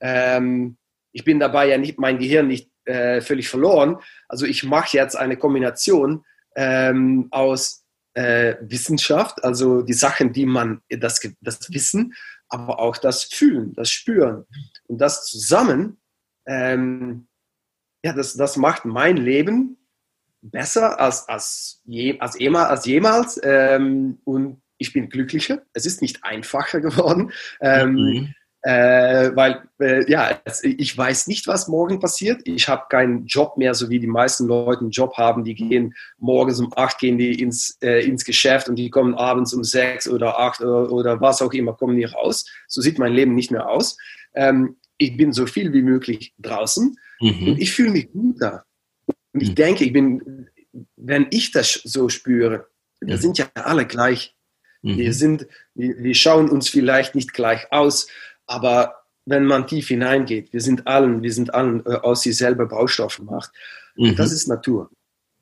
Ähm, 0.00 0.78
ich 1.12 1.24
bin 1.24 1.38
dabei 1.38 1.68
ja 1.68 1.76
nicht, 1.76 1.98
mein 1.98 2.18
Gehirn 2.18 2.46
nicht 2.46 2.70
äh, 2.86 3.20
völlig 3.20 3.48
verloren. 3.48 3.98
Also 4.28 4.46
ich 4.46 4.62
mache 4.64 4.96
jetzt 4.96 5.16
eine 5.16 5.36
Kombination 5.36 6.24
ähm, 6.56 7.28
aus 7.30 7.84
äh, 8.14 8.54
Wissenschaft, 8.62 9.44
also 9.44 9.82
die 9.82 9.92
Sachen, 9.92 10.32
die 10.32 10.46
man, 10.46 10.80
das, 10.88 11.20
das 11.40 11.72
Wissen, 11.72 12.14
aber 12.52 12.78
auch 12.78 12.96
das 12.96 13.24
Fühlen, 13.24 13.72
das 13.74 13.90
Spüren. 13.90 14.44
Und 14.86 14.98
das 14.98 15.26
zusammen, 15.26 15.98
ähm, 16.46 17.26
ja, 18.04 18.12
das, 18.12 18.34
das 18.34 18.56
macht 18.56 18.84
mein 18.84 19.16
Leben 19.16 19.78
besser 20.40 21.00
als, 21.00 21.28
als, 21.28 21.82
je, 21.84 22.18
als, 22.18 22.38
jemals. 22.38 22.68
Als 22.68 22.86
jemals 22.86 23.40
ähm, 23.42 24.18
und 24.24 24.60
ich 24.78 24.92
bin 24.92 25.08
glücklicher. 25.08 25.62
Es 25.72 25.86
ist 25.86 26.02
nicht 26.02 26.24
einfacher 26.24 26.80
geworden. 26.80 27.32
Ähm, 27.60 27.92
mhm 27.94 28.34
äh, 28.62 29.34
weil 29.34 29.62
äh, 29.80 30.08
ja, 30.10 30.40
ich 30.62 30.96
weiß 30.96 31.26
nicht, 31.26 31.48
was 31.48 31.66
morgen 31.66 31.98
passiert. 31.98 32.42
Ich 32.44 32.68
habe 32.68 32.84
keinen 32.88 33.26
Job 33.26 33.56
mehr, 33.56 33.74
so 33.74 33.90
wie 33.90 33.98
die 33.98 34.06
meisten 34.06 34.46
Leute 34.46 34.82
einen 34.82 34.90
Job 34.90 35.16
haben. 35.16 35.42
Die 35.42 35.54
gehen 35.54 35.94
morgens 36.18 36.60
um 36.60 36.72
acht 36.76 36.98
gehen 36.98 37.18
die 37.18 37.40
ins, 37.42 37.76
äh, 37.82 38.06
ins 38.06 38.24
Geschäft 38.24 38.68
und 38.68 38.76
die 38.76 38.88
kommen 38.88 39.14
abends 39.14 39.52
um 39.52 39.64
sechs 39.64 40.08
oder 40.08 40.38
acht 40.38 40.60
oder, 40.60 40.92
oder 40.92 41.20
was 41.20 41.42
auch 41.42 41.52
immer, 41.52 41.72
kommen 41.72 41.96
die 41.96 42.04
raus. 42.04 42.46
So 42.68 42.80
sieht 42.80 42.98
mein 42.98 43.12
Leben 43.12 43.34
nicht 43.34 43.50
mehr 43.50 43.68
aus. 43.68 43.96
Ähm, 44.34 44.76
ich 44.96 45.16
bin 45.16 45.32
so 45.32 45.46
viel 45.46 45.72
wie 45.72 45.82
möglich 45.82 46.32
draußen 46.38 46.96
mhm. 47.20 47.48
und 47.48 47.60
ich 47.60 47.72
fühle 47.72 47.90
mich 47.90 48.12
gut 48.12 48.36
da. 48.40 48.64
Und 49.32 49.42
ich 49.42 49.50
mhm. 49.50 49.54
denke, 49.56 49.84
ich 49.84 49.92
bin, 49.92 50.48
wenn 50.96 51.26
ich 51.30 51.50
das 51.50 51.80
so 51.84 52.08
spüre, 52.08 52.68
wir 53.00 53.18
sind 53.18 53.38
ja 53.38 53.46
alle 53.54 53.86
gleich. 53.86 54.36
Mhm. 54.82 54.98
Wir 54.98 55.12
sind, 55.12 55.46
wir, 55.74 55.98
wir 55.98 56.14
schauen 56.14 56.48
uns 56.48 56.68
vielleicht 56.68 57.16
nicht 57.16 57.32
gleich 57.32 57.72
aus, 57.72 58.06
aber 58.52 58.94
wenn 59.24 59.44
man 59.44 59.66
tief 59.66 59.88
hineingeht, 59.88 60.52
wir 60.52 60.60
sind 60.60 60.86
allen, 60.86 61.22
wir 61.22 61.32
sind 61.32 61.54
allen 61.54 61.84
äh, 61.86 61.94
aus 61.94 62.22
sich 62.22 62.36
selber 62.36 62.66
Baustoffe 62.66 63.20
macht. 63.20 63.50
Mhm. 63.96 64.16
Das 64.16 64.32
ist 64.32 64.48
Natur. 64.48 64.90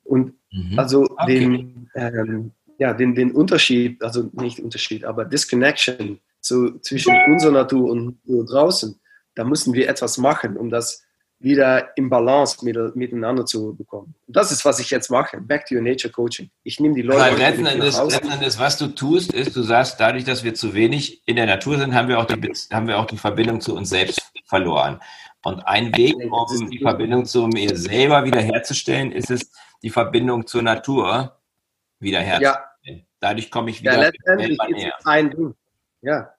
Und 0.03 0.33
mhm. 0.51 0.77
also 0.77 1.03
okay. 1.03 1.39
den, 1.39 1.89
ähm, 1.95 2.51
ja, 2.77 2.93
den, 2.93 3.15
den 3.15 3.31
Unterschied, 3.31 4.01
also 4.01 4.29
nicht 4.33 4.59
Unterschied, 4.59 5.03
aber 5.05 5.25
Disconnection 5.25 6.19
zu, 6.39 6.79
zwischen 6.79 7.13
unserer 7.27 7.51
Natur 7.51 7.91
und, 7.91 8.19
und 8.25 8.45
draußen, 8.47 8.99
da 9.35 9.43
müssen 9.43 9.73
wir 9.73 9.89
etwas 9.89 10.17
machen, 10.17 10.57
um 10.57 10.69
das 10.69 11.03
wieder 11.43 11.97
im 11.97 12.09
Balance 12.09 12.63
mit, 12.63 12.95
miteinander 12.95 13.45
zu 13.45 13.75
bekommen. 13.75 14.13
Und 14.27 14.35
das 14.35 14.51
ist, 14.51 14.63
was 14.63 14.79
ich 14.79 14.89
jetzt 14.89 15.09
mache. 15.09 15.41
Back 15.41 15.65
to 15.65 15.75
your 15.75 15.81
nature 15.81 16.11
coaching. 16.11 16.49
Ich 16.63 16.79
nehme 16.79 16.95
die 16.95 17.01
Leute. 17.01 17.23
Aber 17.23 17.37
letzten 17.37 17.65
Endes, 17.65 17.97
letzten 17.97 18.31
Endes, 18.31 18.59
was 18.59 18.77
du 18.77 18.87
tust, 18.87 19.33
ist, 19.33 19.55
du 19.55 19.63
sagst, 19.63 19.99
dadurch, 19.99 20.23
dass 20.23 20.43
wir 20.43 20.53
zu 20.53 20.73
wenig 20.73 21.21
in 21.25 21.35
der 21.35 21.47
Natur 21.47 21.77
sind, 21.77 21.95
haben 21.95 22.07
wir 22.07 22.19
auch 22.19 22.25
die, 22.25 22.51
haben 22.71 22.87
wir 22.87 22.99
auch 22.99 23.05
die 23.05 23.17
Verbindung 23.17 23.59
zu 23.59 23.75
uns 23.75 23.89
selbst 23.89 24.21
verloren. 24.45 24.99
Und 25.43 25.61
ein 25.65 25.95
Weg, 25.95 26.15
um 26.17 26.69
die 26.69 26.79
Verbindung 26.79 27.25
zu 27.25 27.47
mir 27.47 27.75
selber 27.75 28.23
wiederherzustellen, 28.23 29.11
ist 29.11 29.31
es, 29.31 29.51
die 29.81 29.89
Verbindung 29.89 30.45
zur 30.45 30.61
Natur 30.61 31.39
wiederherzustellen. 31.99 32.61
Ja. 32.83 33.05
Dadurch 33.19 33.49
komme 33.49 33.71
ich 33.71 33.81
wieder 33.81 33.93
ja, 33.93 34.01
letztendlich 34.01 34.57
näher. 34.69 34.93
Ein 35.05 35.31
Ding. 35.31 35.55
Ja, 36.01 36.33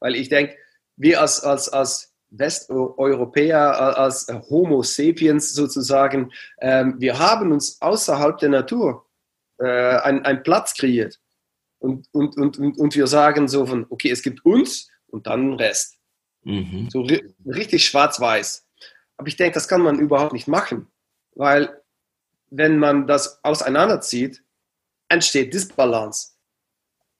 weil 0.00 0.14
ich 0.14 0.28
denke, 0.28 0.56
wir 0.96 1.20
als, 1.20 1.42
als, 1.42 1.68
als 1.68 2.15
Westeuropäer, 2.30 3.98
als 3.98 4.26
Homo 4.50 4.82
sapiens 4.82 5.52
sozusagen, 5.52 6.32
ähm, 6.60 6.96
wir 6.98 7.18
haben 7.18 7.52
uns 7.52 7.80
außerhalb 7.80 8.38
der 8.38 8.48
Natur 8.50 9.06
äh, 9.58 9.64
einen 9.64 10.42
Platz 10.42 10.74
kreiert. 10.74 11.20
Und, 11.78 12.08
und, 12.12 12.36
und, 12.36 12.58
und 12.58 12.96
wir 12.96 13.06
sagen 13.06 13.48
so 13.48 13.66
von, 13.66 13.86
okay, 13.90 14.10
es 14.10 14.22
gibt 14.22 14.44
uns 14.44 14.90
und 15.08 15.26
dann 15.26 15.50
den 15.50 15.54
Rest. 15.54 15.98
Mhm. 16.42 16.88
So 16.90 17.06
richtig 17.44 17.86
schwarz-weiß. 17.86 18.66
Aber 19.16 19.28
ich 19.28 19.36
denke, 19.36 19.54
das 19.54 19.68
kann 19.68 19.82
man 19.82 19.98
überhaupt 19.98 20.32
nicht 20.32 20.48
machen, 20.48 20.88
weil 21.34 21.82
wenn 22.50 22.78
man 22.78 23.06
das 23.06 23.42
auseinanderzieht, 23.44 24.42
entsteht 25.08 25.52
Disbalance. 25.52 26.32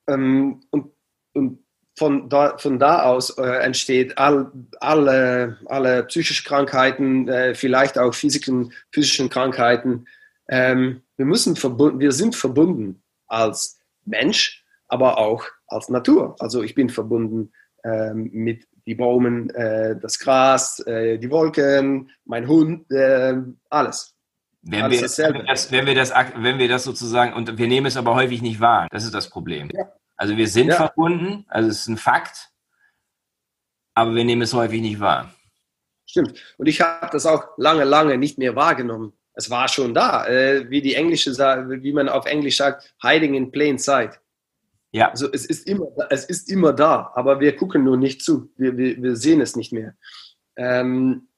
Ähm, 0.06 0.62
und, 0.70 0.92
und 1.32 1.65
von 1.96 2.28
da, 2.28 2.58
von 2.58 2.78
da 2.78 3.02
aus 3.02 3.30
äh, 3.38 3.42
entsteht 3.42 4.18
all, 4.18 4.52
alle, 4.80 5.56
alle 5.66 6.04
psychische 6.04 6.44
Krankheiten, 6.44 7.26
äh, 7.28 7.54
vielleicht 7.54 7.98
auch 7.98 8.14
physischen, 8.14 8.72
physischen 8.92 9.30
Krankheiten. 9.30 10.06
Ähm, 10.48 11.02
wir, 11.16 11.26
müssen 11.26 11.56
verbunden, 11.56 11.98
wir 11.98 12.12
sind 12.12 12.36
verbunden 12.36 13.02
als 13.26 13.78
Mensch, 14.04 14.64
aber 14.88 15.18
auch 15.18 15.44
als 15.66 15.88
Natur. 15.88 16.36
Also 16.38 16.62
ich 16.62 16.74
bin 16.74 16.90
verbunden 16.90 17.52
ähm, 17.82 18.30
mit 18.32 18.66
den 18.86 18.96
Bäumen, 18.98 19.50
äh, 19.50 19.98
das 19.98 20.18
Gras, 20.18 20.80
äh, 20.80 21.18
die 21.18 21.30
Wolken, 21.30 22.10
mein 22.24 22.46
Hund, 22.46 22.90
äh, 22.90 23.36
alles. 23.70 24.14
Wenn 24.62 24.90
wir, 24.90 25.00
wenn 25.00 25.34
wir, 25.34 25.44
das, 25.44 25.72
wenn, 25.72 25.86
wir 25.86 25.94
das, 25.94 26.12
wenn 26.36 26.58
wir 26.58 26.68
das 26.68 26.84
sozusagen, 26.84 27.32
und 27.32 27.56
wir 27.56 27.68
nehmen 27.68 27.86
es 27.86 27.96
aber 27.96 28.14
häufig 28.14 28.42
nicht 28.42 28.60
wahr, 28.60 28.88
das 28.90 29.04
ist 29.04 29.14
das 29.14 29.30
Problem. 29.30 29.70
Ja. 29.72 29.88
Also 30.16 30.36
wir 30.36 30.48
sind 30.48 30.68
ja. 30.68 30.76
verbunden, 30.76 31.44
also 31.48 31.68
es 31.68 31.80
ist 31.80 31.88
ein 31.88 31.96
Fakt. 31.96 32.50
aber 33.94 34.14
wir 34.14 34.24
nehmen 34.24 34.42
es 34.42 34.54
häufig 34.54 34.80
nicht 34.80 35.00
wahr. 35.00 35.34
Stimmt. 36.06 36.40
Und 36.58 36.66
ich 36.66 36.80
habe 36.80 37.08
das 37.12 37.26
auch 37.26 37.44
lange, 37.56 37.84
lange 37.84 38.16
nicht 38.16 38.38
mehr 38.38 38.54
wahrgenommen. 38.56 39.12
Es 39.34 39.50
war 39.50 39.68
schon 39.68 39.92
da, 39.92 40.26
äh, 40.26 40.70
wie 40.70 40.80
die 40.80 40.94
englische, 40.94 41.32
wie 41.32 41.92
man 41.92 42.08
auf 42.08 42.26
Englisch 42.26 42.56
sagt, 42.56 42.94
hiding 43.02 43.34
in 43.34 43.50
plain 43.50 43.78
sight. 43.78 44.20
Ja. 44.92 45.10
Also 45.10 45.30
es 45.30 45.44
ist 45.44 45.66
immer, 45.66 45.88
es 46.08 46.24
ist 46.24 46.50
immer 46.50 46.72
da, 46.72 47.12
aber 47.14 47.40
wir 47.40 47.54
gucken 47.54 47.84
nur 47.84 47.98
nicht 47.98 48.22
zu. 48.22 48.50
Wir, 48.56 48.78
wir, 48.78 49.02
wir 49.02 49.16
sehen 49.16 49.42
es 49.42 49.56
nicht 49.56 49.72
mehr. 49.72 49.94
Ähm, 50.56 51.28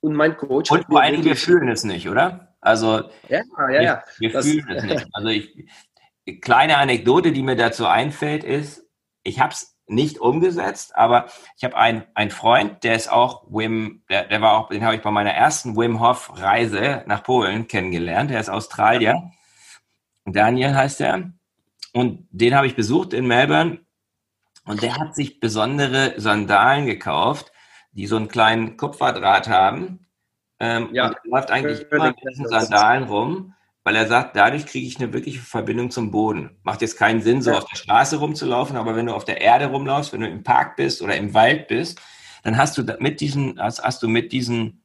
und 0.00 0.14
mein 0.14 0.36
Coach. 0.36 0.70
Und 0.70 0.86
vor 0.86 1.02
Dingen, 1.02 1.24
wir 1.24 1.36
fühlen 1.36 1.68
es 1.68 1.82
nicht, 1.82 2.08
oder? 2.08 2.54
Also, 2.60 3.10
ja, 3.28 3.42
ja, 3.70 3.80
ja. 3.80 4.04
Wir, 4.18 4.32
wir 4.32 4.42
fühlen 4.42 4.68
es 4.68 4.84
nicht. 4.84 5.06
Also, 5.12 5.28
ich, 5.28 5.66
kleine 6.38 6.78
Anekdote, 6.78 7.32
die 7.32 7.42
mir 7.42 7.56
dazu 7.56 7.86
einfällt, 7.86 8.44
ist, 8.44 8.86
ich 9.22 9.40
habe 9.40 9.52
es 9.52 9.76
nicht 9.90 10.18
umgesetzt, 10.20 10.96
aber 10.96 11.26
ich 11.56 11.64
habe 11.64 11.76
einen, 11.76 12.04
einen 12.14 12.30
Freund, 12.30 12.84
der 12.84 12.94
ist 12.94 13.10
auch 13.10 13.44
Wim, 13.48 14.04
der, 14.08 14.26
der 14.26 14.40
war 14.40 14.56
auch, 14.56 14.68
den 14.68 14.84
habe 14.84 14.94
ich 14.94 15.02
bei 15.02 15.10
meiner 15.10 15.32
ersten 15.32 15.76
Wim 15.76 16.00
Hof 16.00 16.30
Reise 16.40 17.02
nach 17.06 17.24
Polen 17.24 17.66
kennengelernt. 17.66 18.30
Der 18.30 18.40
ist 18.40 18.48
Australier. 18.48 19.32
Daniel 20.24 20.74
heißt 20.74 21.00
er. 21.00 21.32
Und 21.92 22.28
den 22.30 22.54
habe 22.54 22.68
ich 22.68 22.76
besucht 22.76 23.12
in 23.12 23.26
Melbourne. 23.26 23.80
Und 24.64 24.82
der 24.82 24.96
hat 24.96 25.16
sich 25.16 25.40
besondere 25.40 26.14
Sandalen 26.20 26.86
gekauft, 26.86 27.52
die 27.92 28.06
so 28.06 28.16
einen 28.16 28.28
kleinen 28.28 28.76
Kupferdraht 28.76 29.48
haben. 29.48 30.06
Ähm, 30.60 30.90
ja. 30.92 31.08
Und 31.08 31.14
er 31.14 31.30
läuft 31.30 31.50
eigentlich 31.50 31.90
immer 31.90 32.08
mit 32.08 32.16
diesen 32.22 32.46
Sandalen 32.46 33.04
rum, 33.04 33.54
weil 33.84 33.96
er 33.96 34.06
sagt, 34.06 34.36
dadurch 34.36 34.66
kriege 34.66 34.86
ich 34.86 34.98
eine 34.98 35.12
wirkliche 35.12 35.40
Verbindung 35.40 35.90
zum 35.90 36.10
Boden. 36.10 36.58
Macht 36.62 36.82
jetzt 36.82 36.98
keinen 36.98 37.22
Sinn, 37.22 37.42
so 37.42 37.52
auf 37.52 37.64
der 37.64 37.76
Straße 37.76 38.18
rumzulaufen, 38.18 38.76
aber 38.76 38.94
wenn 38.96 39.06
du 39.06 39.14
auf 39.14 39.24
der 39.24 39.40
Erde 39.40 39.66
rumlaufst, 39.66 40.12
wenn 40.12 40.20
du 40.20 40.28
im 40.28 40.42
Park 40.42 40.76
bist 40.76 41.00
oder 41.02 41.16
im 41.16 41.32
Wald 41.34 41.68
bist, 41.68 42.00
dann 42.42 42.56
hast 42.56 42.76
du 42.76 42.82
mit 42.98 43.20
diesen, 43.20 43.60
hast, 43.60 43.82
hast 43.82 44.02
du 44.02 44.08
mit 44.08 44.32
diesen 44.32 44.84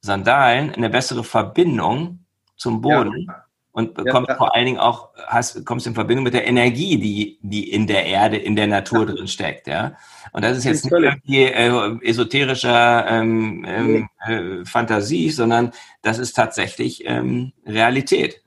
Sandalen 0.00 0.74
eine 0.74 0.90
bessere 0.90 1.24
Verbindung 1.24 2.24
zum 2.56 2.80
Boden. 2.80 3.26
Ja 3.26 3.45
und 3.76 3.92
bekommst 3.92 4.30
ja, 4.30 4.36
vor 4.36 4.54
allen 4.54 4.64
Dingen 4.64 4.78
auch, 4.78 5.10
hast, 5.26 5.66
kommst 5.66 5.86
in 5.86 5.92
Verbindung 5.92 6.24
mit 6.24 6.32
der 6.32 6.46
Energie, 6.46 6.96
die, 6.96 7.38
die 7.42 7.70
in 7.70 7.86
der 7.86 8.06
Erde, 8.06 8.38
in 8.38 8.56
der 8.56 8.66
Natur 8.66 9.00
ja. 9.00 9.14
drin 9.14 9.28
steckt, 9.28 9.66
ja. 9.66 9.98
Und 10.32 10.42
das 10.42 10.56
ist 10.56 10.64
jetzt 10.64 10.84
nicht 10.86 10.94
irgendwie 10.94 11.42
äh, 11.42 12.08
esoterischer 12.08 13.06
ähm, 13.06 13.66
ähm, 13.68 14.08
äh, 14.26 14.64
Fantasie, 14.64 15.28
sondern 15.28 15.72
das 16.00 16.16
ist 16.16 16.32
tatsächlich 16.32 17.06
ähm, 17.06 17.52
Realität. 17.66 18.42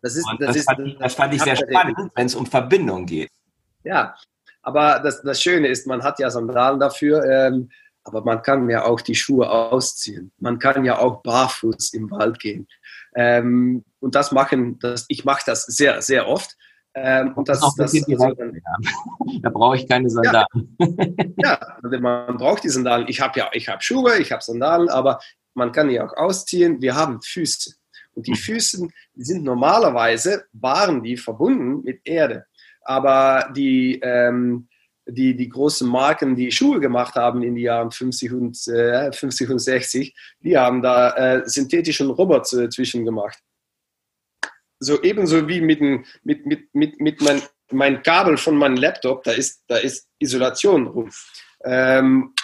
Das, 0.00 0.16
ist, 0.16 0.26
das, 0.38 0.48
das, 0.48 0.56
ist, 0.56 0.64
fand, 0.64 0.96
das 0.98 1.14
fand 1.14 1.34
ich 1.34 1.42
sehr 1.42 1.56
spannend, 1.56 1.98
wenn 2.14 2.26
es 2.26 2.34
um 2.34 2.46
Verbindung 2.46 3.04
geht. 3.04 3.30
Ja, 3.84 4.14
aber 4.62 5.00
das, 5.00 5.20
das 5.20 5.42
Schöne 5.42 5.68
ist, 5.68 5.86
man 5.86 6.02
hat 6.02 6.18
ja 6.18 6.30
Sandalen 6.30 6.80
dafür, 6.80 7.22
ähm, 7.26 7.68
aber 8.04 8.24
man 8.24 8.40
kann 8.40 8.70
ja 8.70 8.86
auch 8.86 9.02
die 9.02 9.14
Schuhe 9.14 9.50
ausziehen. 9.50 10.32
Man 10.38 10.58
kann 10.58 10.82
ja 10.86 10.98
auch 10.98 11.22
barfuß 11.22 11.92
im 11.92 12.10
Wald 12.10 12.38
gehen. 12.38 12.66
Ähm, 13.14 13.84
und 14.00 14.14
das 14.14 14.32
machen, 14.32 14.78
das, 14.78 15.04
ich 15.08 15.24
mache 15.24 15.42
das 15.46 15.64
sehr, 15.64 16.02
sehr 16.02 16.28
oft. 16.28 16.56
Ähm, 16.94 17.32
und 17.34 17.48
das, 17.48 17.60
das, 17.60 17.74
das 17.74 17.94
also, 17.94 18.34
da 19.40 19.50
brauche 19.50 19.76
ich 19.76 19.88
keine 19.88 20.10
Sandalen. 20.10 20.76
Ja, 21.38 21.58
ja 21.90 22.00
man 22.00 22.36
braucht 22.36 22.64
die 22.64 22.68
Sandalen. 22.68 23.06
Ich 23.08 23.20
habe 23.20 23.38
ja, 23.38 23.50
ich 23.52 23.68
habe 23.68 23.82
Schuhe, 23.82 24.18
ich 24.18 24.30
habe 24.30 24.42
Sandalen, 24.42 24.88
aber 24.90 25.20
man 25.54 25.72
kann 25.72 25.88
die 25.88 26.00
auch 26.00 26.12
ausziehen. 26.14 26.82
Wir 26.82 26.94
haben 26.94 27.20
Füße. 27.22 27.74
Und 28.14 28.26
die 28.26 28.32
hm. 28.32 28.38
Füße 28.38 28.88
sind 29.16 29.44
normalerweise, 29.44 30.44
waren 30.52 31.02
die 31.02 31.16
verbunden 31.16 31.82
mit 31.82 32.00
Erde. 32.04 32.44
Aber 32.82 33.50
die, 33.54 34.00
ähm, 34.02 34.68
die, 35.06 35.36
die 35.36 35.48
großen 35.48 35.88
Marken, 35.88 36.36
die 36.36 36.52
Schuhe 36.52 36.80
gemacht 36.80 37.14
haben 37.14 37.42
in 37.42 37.54
den 37.54 37.64
Jahren 37.64 37.90
50 37.90 38.32
und, 38.32 38.68
äh, 38.68 39.12
50 39.12 39.50
und 39.50 39.58
60, 39.58 40.14
die 40.40 40.56
haben 40.56 40.82
da 40.82 41.10
äh, 41.10 41.42
synthetischen 41.48 42.10
Roboter 42.10 42.70
zwischen 42.70 43.04
gemacht. 43.04 43.38
So 44.78 45.00
ebenso 45.02 45.48
wie 45.48 45.60
mit, 45.60 45.80
mit, 45.80 46.46
mit, 46.46 46.74
mit, 46.74 47.00
mit 47.00 47.20
mein, 47.20 47.42
mein 47.70 48.02
Kabel 48.02 48.36
von 48.36 48.56
meinem 48.56 48.76
Laptop, 48.76 49.22
da 49.24 49.32
ist, 49.32 49.62
da 49.68 49.76
ist 49.76 50.08
Isolation 50.18 50.86
rum. 50.88 51.10
Ähm, 51.64 52.34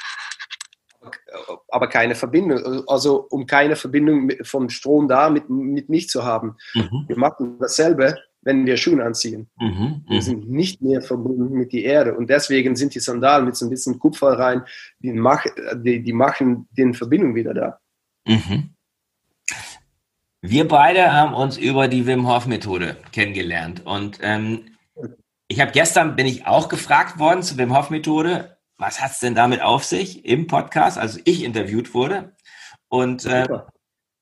aber 1.69 1.89
keine 1.89 2.15
Verbindung, 2.15 2.89
also 2.89 3.27
um 3.31 3.47
keine 3.47 3.77
Verbindung 3.77 4.31
vom 4.43 4.69
Strom 4.69 5.09
da 5.09 5.31
mit, 5.31 5.49
mit 5.49 5.89
mich 5.89 6.09
zu 6.09 6.25
haben. 6.25 6.57
Mhm. 6.75 7.05
Wir 7.09 7.19
machen 7.19 7.59
dasselbe 7.59 8.17
wenn 8.49 8.65
wir 8.65 8.79
Schuhe 8.79 9.05
anziehen. 9.05 9.51
Mhm, 9.61 10.05
wir 10.09 10.17
mhm. 10.17 10.21
sind 10.23 10.49
nicht 10.49 10.81
mehr 10.81 11.03
verbunden 11.03 11.53
mit 11.53 11.75
der 11.75 11.85
Erde. 11.85 12.15
Und 12.17 12.31
deswegen 12.31 12.77
sind 12.77 12.95
die 12.95 13.01
Sandalen 13.01 13.45
mit 13.45 13.57
so 13.57 13.67
ein 13.67 13.71
bisschen 13.71 13.99
Kupfer 13.99 14.39
rein, 14.39 14.63
die, 15.01 15.13
mach, 15.13 15.45
die, 15.75 16.03
die 16.03 16.15
machen 16.15 16.67
den 16.71 16.95
Verbindung 16.95 17.35
wieder 17.35 17.53
da. 17.53 17.79
Mhm. 18.27 18.71
Wir 20.41 20.67
beide 20.67 21.13
haben 21.13 21.35
uns 21.35 21.59
über 21.59 21.89
die 21.89 22.07
Wim 22.07 22.27
Hof 22.27 22.47
Methode 22.47 22.97
kennengelernt. 23.13 23.85
Und 23.85 24.19
ähm, 24.23 24.63
ich 25.49 25.61
habe 25.61 25.73
gestern, 25.73 26.17
bin 26.17 26.27
ich 26.27 26.47
auch 26.47 26.71
gefragt 26.71 27.19
worden 27.19 27.43
zur 27.43 27.59
Wim 27.59 27.77
Hof 27.77 27.91
Methode, 27.91 28.57
was 28.79 29.03
hat 29.03 29.11
es 29.11 29.21
denn 29.21 29.35
damit 29.35 29.61
auf 29.61 29.85
sich 29.85 30.25
im 30.25 30.47
Podcast, 30.47 30.97
also 30.97 31.21
ich 31.25 31.45
interviewt 31.45 31.93
wurde. 31.93 32.35
Und 32.89 33.27
äh, 33.27 33.47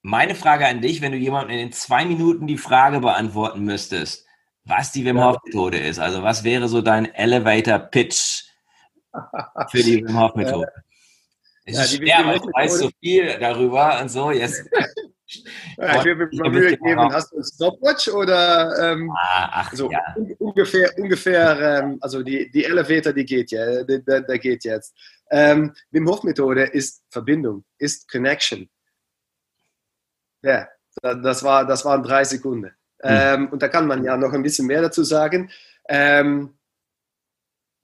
meine 0.06 0.36
Frage 0.36 0.66
an 0.68 0.80
dich, 0.80 1.02
wenn 1.02 1.10
du 1.10 1.18
jemandem 1.18 1.58
in 1.58 1.72
zwei 1.72 2.04
Minuten 2.04 2.46
die 2.46 2.58
Frage 2.58 3.00
beantworten 3.00 3.64
müsstest, 3.64 4.25
was 4.64 4.92
die 4.92 5.04
Wim 5.04 5.20
Hof 5.20 5.38
Methode 5.44 5.78
ist. 5.78 5.98
Also 5.98 6.22
was 6.22 6.44
wäre 6.44 6.68
so 6.68 6.80
dein 6.80 7.12
Elevator 7.12 7.80
Pitch 7.80 8.44
für 9.68 9.82
die 9.82 10.04
Wim 10.06 10.18
Hof 10.18 10.34
Methode? 10.34 10.72
Es 11.68 11.75
ja, 11.75 11.82
ist 11.82 11.96
schwer, 11.96 12.25
weil 12.25 12.38
du 12.38 12.46
weißt 12.46 12.78
so 12.78 12.90
viel 13.00 13.40
darüber 13.40 14.00
und 14.00 14.08
so. 14.08 14.30
Yes. 14.30 14.64
Ja, 15.76 15.98
ich 15.98 16.04
will 16.04 16.14
mir 16.14 16.50
Mühe 16.50 16.76
geben. 16.76 17.12
Hast 17.12 17.32
du 17.32 17.38
ein 17.38 17.42
Stopwatch 17.42 18.06
oder 18.06 18.92
ähm, 18.92 19.10
ah, 19.10 19.48
ach, 19.54 19.72
so 19.72 19.90
ja. 19.90 19.98
un 20.14 20.32
ungefähr, 20.38 20.88
ungefähr 20.96 21.82
ähm, 21.82 21.98
also 22.00 22.22
die, 22.22 22.48
die 22.52 22.64
Elevator, 22.64 23.12
die 23.12 23.25
geht 23.25 23.50
ja, 23.50 23.82
der, 23.82 24.20
der 24.20 24.38
geht 24.38 24.62
jetzt. 24.62 24.94
Ähm, 25.32 25.75
Wim 25.90 26.08
Hof 26.08 26.22
Methode 26.22 26.62
ist 26.62 27.02
Verbindung, 27.10 27.64
ist 27.78 28.08
Connection. 28.08 28.70
Ja, 30.46 30.68
das, 31.02 31.42
war, 31.42 31.66
das 31.66 31.84
waren 31.84 32.02
drei 32.02 32.24
Sekunden. 32.24 32.66
Mhm. 32.66 32.70
Ähm, 33.02 33.48
und 33.48 33.62
da 33.62 33.68
kann 33.68 33.86
man 33.86 34.04
ja 34.04 34.16
noch 34.16 34.32
ein 34.32 34.42
bisschen 34.42 34.66
mehr 34.66 34.80
dazu 34.80 35.02
sagen. 35.02 35.50
Ähm, 35.88 36.54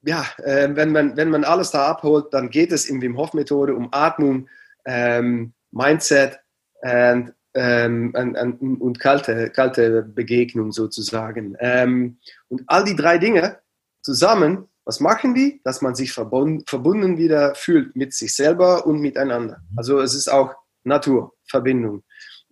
ja, 0.01 0.25
äh, 0.37 0.69
wenn, 0.73 0.91
man, 0.91 1.17
wenn 1.17 1.29
man 1.29 1.43
alles 1.43 1.71
da 1.71 1.87
abholt, 1.87 2.33
dann 2.33 2.49
geht 2.49 2.71
es 2.71 2.89
in 2.89 3.01
Wim 3.01 3.17
Hof 3.17 3.33
Methode 3.33 3.75
um 3.75 3.89
Atmung, 3.91 4.47
ähm, 4.85 5.53
Mindset 5.71 6.39
und, 6.81 7.33
ähm, 7.53 8.13
und, 8.15 8.35
und, 8.35 8.81
und, 8.81 8.99
kalte, 8.99 9.49
kalte 9.49 10.03
Begegnung 10.03 10.71
sozusagen. 10.71 11.55
Ähm, 11.59 12.17
und 12.49 12.63
all 12.67 12.83
die 12.83 12.95
drei 12.95 13.17
Dinge 13.17 13.59
zusammen, 14.01 14.67
was 14.85 14.99
machen 14.99 15.33
die? 15.33 15.61
Dass 15.63 15.81
man 15.81 15.95
sich 15.95 16.11
verbunden, 16.11 16.63
verbunden 16.67 17.17
wieder 17.17 17.55
fühlt 17.55 17.95
mit 17.95 18.13
sich 18.13 18.35
selber 18.35 18.85
und 18.85 18.99
miteinander. 18.99 19.61
Also 19.77 20.01
es 20.01 20.13
ist 20.13 20.29
auch 20.29 20.53
Natur, 20.83 21.33
Verbindung. 21.45 22.03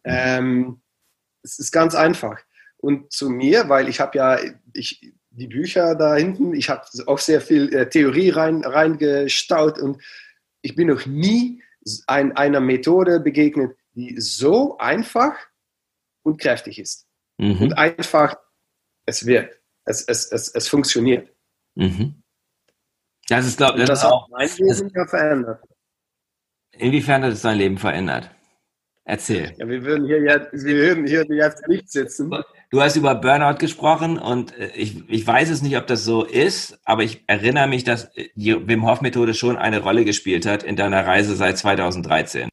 Ähm, 0.03 0.81
es 1.43 1.59
ist 1.59 1.71
ganz 1.71 1.95
einfach. 1.95 2.39
Und 2.77 3.11
zu 3.11 3.29
mir, 3.29 3.69
weil 3.69 3.89
ich 3.89 3.99
habe 3.99 4.17
ja 4.17 4.39
ich, 4.73 5.13
die 5.29 5.47
Bücher 5.47 5.95
da 5.95 6.15
hinten, 6.15 6.53
ich 6.53 6.69
habe 6.69 6.85
auch 7.07 7.19
sehr 7.19 7.41
viel 7.41 7.73
äh, 7.73 7.89
Theorie 7.89 8.29
rein, 8.29 8.63
reingestaut 8.63 9.79
und 9.79 10.01
ich 10.61 10.75
bin 10.75 10.87
noch 10.87 11.05
nie 11.05 11.63
ein, 12.07 12.35
einer 12.35 12.59
Methode 12.59 13.19
begegnet, 13.19 13.75
die 13.93 14.19
so 14.19 14.77
einfach 14.77 15.35
und 16.23 16.39
kräftig 16.39 16.79
ist. 16.79 17.07
Mhm. 17.37 17.61
Und 17.61 17.73
einfach, 17.73 18.35
es 19.05 19.25
wirkt, 19.25 19.59
es, 19.85 20.03
es, 20.03 20.31
es, 20.31 20.49
es 20.49 20.67
funktioniert. 20.67 21.31
Mhm. 21.75 22.21
Das 23.27 23.47
ist, 23.47 23.57
glaube 23.57 23.79
ich, 23.79 23.85
das, 23.85 24.01
das, 24.01 24.11
hat 24.11 24.29
mein 24.29 24.49
Leben 24.57 24.91
ja 24.93 25.07
verändert. 25.07 25.63
Inwiefern 26.71 27.23
hat 27.23 27.33
es 27.33 27.41
dein 27.41 27.57
Leben 27.57 27.77
verändert? 27.77 28.29
Erzähl. 29.03 29.53
Ja, 29.57 29.67
wir 29.67 29.83
würden 29.83 30.05
hier 30.05 30.21
jetzt, 30.21 30.53
wir 30.53 30.75
würden 30.75 31.07
hier 31.07 31.25
jetzt 31.27 31.67
nicht 31.67 31.91
sitzen. 31.91 32.31
Du 32.69 32.81
hast 32.81 32.95
über 32.95 33.15
Burnout 33.15 33.57
gesprochen 33.57 34.19
und 34.19 34.57
äh, 34.57 34.71
ich, 34.75 35.09
ich 35.09 35.25
weiß 35.25 35.49
es 35.49 35.61
nicht, 35.61 35.75
ob 35.75 35.87
das 35.87 36.03
so 36.03 36.23
ist, 36.23 36.79
aber 36.85 37.03
ich 37.03 37.23
erinnere 37.27 37.67
mich, 37.67 37.83
dass 37.83 38.11
die 38.35 38.67
Wim 38.67 38.87
Hof 38.87 39.01
Methode 39.01 39.33
schon 39.33 39.57
eine 39.57 39.81
Rolle 39.81 40.05
gespielt 40.05 40.45
hat 40.45 40.61
in 40.63 40.75
deiner 40.75 41.05
Reise 41.05 41.35
seit 41.35 41.57
2013. 41.57 42.49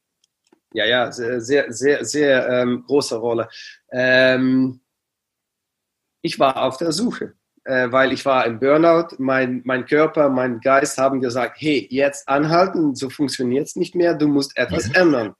Ja, 0.73 0.85
ja, 0.85 1.11
sehr, 1.11 1.39
sehr, 1.39 1.71
sehr, 1.71 2.03
sehr 2.03 2.49
ähm, 2.49 2.83
große 2.85 3.17
Rolle. 3.17 3.47
Ähm, 3.91 4.81
ich 6.21 6.39
war 6.39 6.63
auf 6.63 6.77
der 6.77 6.91
Suche, 6.91 7.33
äh, 7.63 7.91
weil 7.91 8.11
ich 8.11 8.25
war 8.25 8.45
im 8.45 8.59
Burnout. 8.59 9.15
Mein, 9.19 9.61
mein 9.65 9.85
Körper, 9.85 10.29
mein 10.29 10.59
Geist 10.61 10.97
haben 10.97 11.21
gesagt, 11.21 11.57
hey, 11.59 11.87
jetzt 11.91 12.27
anhalten, 12.27 12.95
so 12.95 13.09
funktioniert 13.09 13.67
es 13.67 13.75
nicht 13.75 13.93
mehr, 13.95 14.15
du 14.15 14.27
musst 14.27 14.57
etwas 14.57 14.89
mhm. 14.89 14.95
ändern 14.95 15.35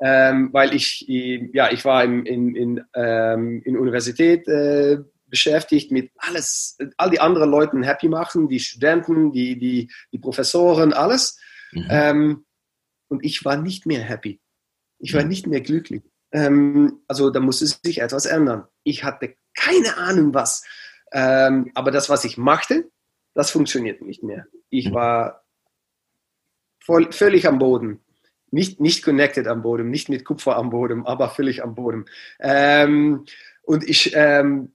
ähm, 0.00 0.50
weil 0.52 0.74
ich, 0.74 1.04
ja, 1.08 1.70
ich 1.70 1.84
war 1.84 2.04
in, 2.04 2.26
in, 2.26 2.54
in, 2.54 2.84
ähm, 2.94 3.62
in 3.64 3.76
Universität 3.76 4.46
äh, 4.48 4.98
beschäftigt 5.26 5.90
mit 5.90 6.12
alles, 6.16 6.78
all 6.96 7.10
die 7.10 7.20
anderen 7.20 7.50
Leute 7.50 7.80
happy 7.82 8.08
machen, 8.08 8.48
die 8.48 8.60
Studenten, 8.60 9.32
die, 9.32 9.58
die, 9.58 9.90
die 10.12 10.18
Professoren, 10.18 10.92
alles. 10.92 11.38
Mhm. 11.72 11.86
Ähm, 11.90 12.44
und 13.08 13.24
ich 13.24 13.44
war 13.44 13.56
nicht 13.56 13.86
mehr 13.86 14.00
happy. 14.00 14.40
Ich 14.98 15.14
war 15.14 15.22
mhm. 15.22 15.28
nicht 15.28 15.46
mehr 15.46 15.60
glücklich. 15.60 16.02
Ähm, 16.32 17.00
also 17.08 17.30
da 17.30 17.40
musste 17.40 17.66
sich 17.66 18.00
etwas 18.00 18.26
ändern. 18.26 18.64
Ich 18.82 19.04
hatte 19.04 19.36
keine 19.54 19.96
Ahnung 19.96 20.34
was. 20.34 20.64
Ähm, 21.12 21.70
aber 21.74 21.90
das, 21.90 22.08
was 22.08 22.24
ich 22.24 22.36
machte, 22.36 22.90
das 23.34 23.50
funktioniert 23.50 24.02
nicht 24.02 24.22
mehr. 24.22 24.46
Ich 24.70 24.90
mhm. 24.90 24.94
war 24.94 25.44
voll, 26.80 27.10
völlig 27.12 27.46
am 27.46 27.58
Boden. 27.58 28.03
Nicht, 28.54 28.80
nicht 28.80 29.02
connected 29.02 29.48
am 29.48 29.62
Boden, 29.62 29.90
nicht 29.90 30.08
mit 30.08 30.24
Kupfer 30.24 30.56
am 30.56 30.70
Boden, 30.70 31.04
aber 31.04 31.28
völlig 31.28 31.64
am 31.64 31.74
Boden. 31.74 32.04
Ähm, 32.38 33.24
und 33.62 33.82
ich, 33.82 34.12
ähm, 34.14 34.72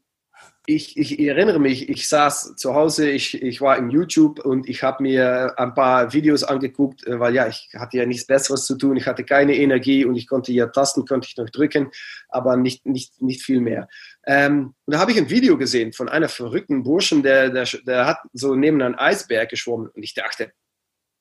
ich, 0.65 0.97
ich, 0.97 1.17
erinnere 1.17 1.59
mich, 1.59 1.87
ich 1.87 2.09
saß 2.09 2.57
zu 2.57 2.75
Hause, 2.75 3.09
ich, 3.09 3.41
ich 3.41 3.61
war 3.61 3.77
im 3.77 3.89
YouTube 3.89 4.43
und 4.43 4.67
ich 4.67 4.83
habe 4.83 5.03
mir 5.03 5.57
ein 5.57 5.73
paar 5.73 6.11
Videos 6.11 6.43
angeguckt, 6.43 7.07
äh, 7.07 7.21
weil 7.21 7.33
ja, 7.33 7.47
ich 7.47 7.69
hatte 7.73 7.95
ja 7.95 8.05
nichts 8.05 8.27
Besseres 8.27 8.65
zu 8.65 8.75
tun, 8.75 8.97
ich 8.97 9.07
hatte 9.07 9.23
keine 9.23 9.55
Energie 9.55 10.03
und 10.03 10.15
ich 10.15 10.27
konnte 10.27 10.51
ja 10.51 10.67
Tasten, 10.67 11.05
konnte 11.05 11.29
ich 11.29 11.37
noch 11.37 11.49
drücken, 11.49 11.89
aber 12.27 12.57
nicht, 12.57 12.85
nicht, 12.85 13.21
nicht 13.21 13.43
viel 13.43 13.61
mehr. 13.61 13.87
Ähm, 14.27 14.73
und 14.85 14.93
da 14.93 14.99
habe 14.99 15.13
ich 15.13 15.17
ein 15.17 15.29
Video 15.29 15.57
gesehen 15.57 15.93
von 15.93 16.09
einer 16.09 16.27
verrückten 16.27 16.83
Burschen, 16.83 17.23
der, 17.23 17.49
der, 17.49 17.65
der 17.87 18.05
hat 18.05 18.17
so 18.33 18.55
neben 18.55 18.81
einem 18.81 18.95
Eisberg 18.99 19.47
geschwommen 19.47 19.87
und 19.87 20.03
ich 20.03 20.15
dachte, 20.15 20.51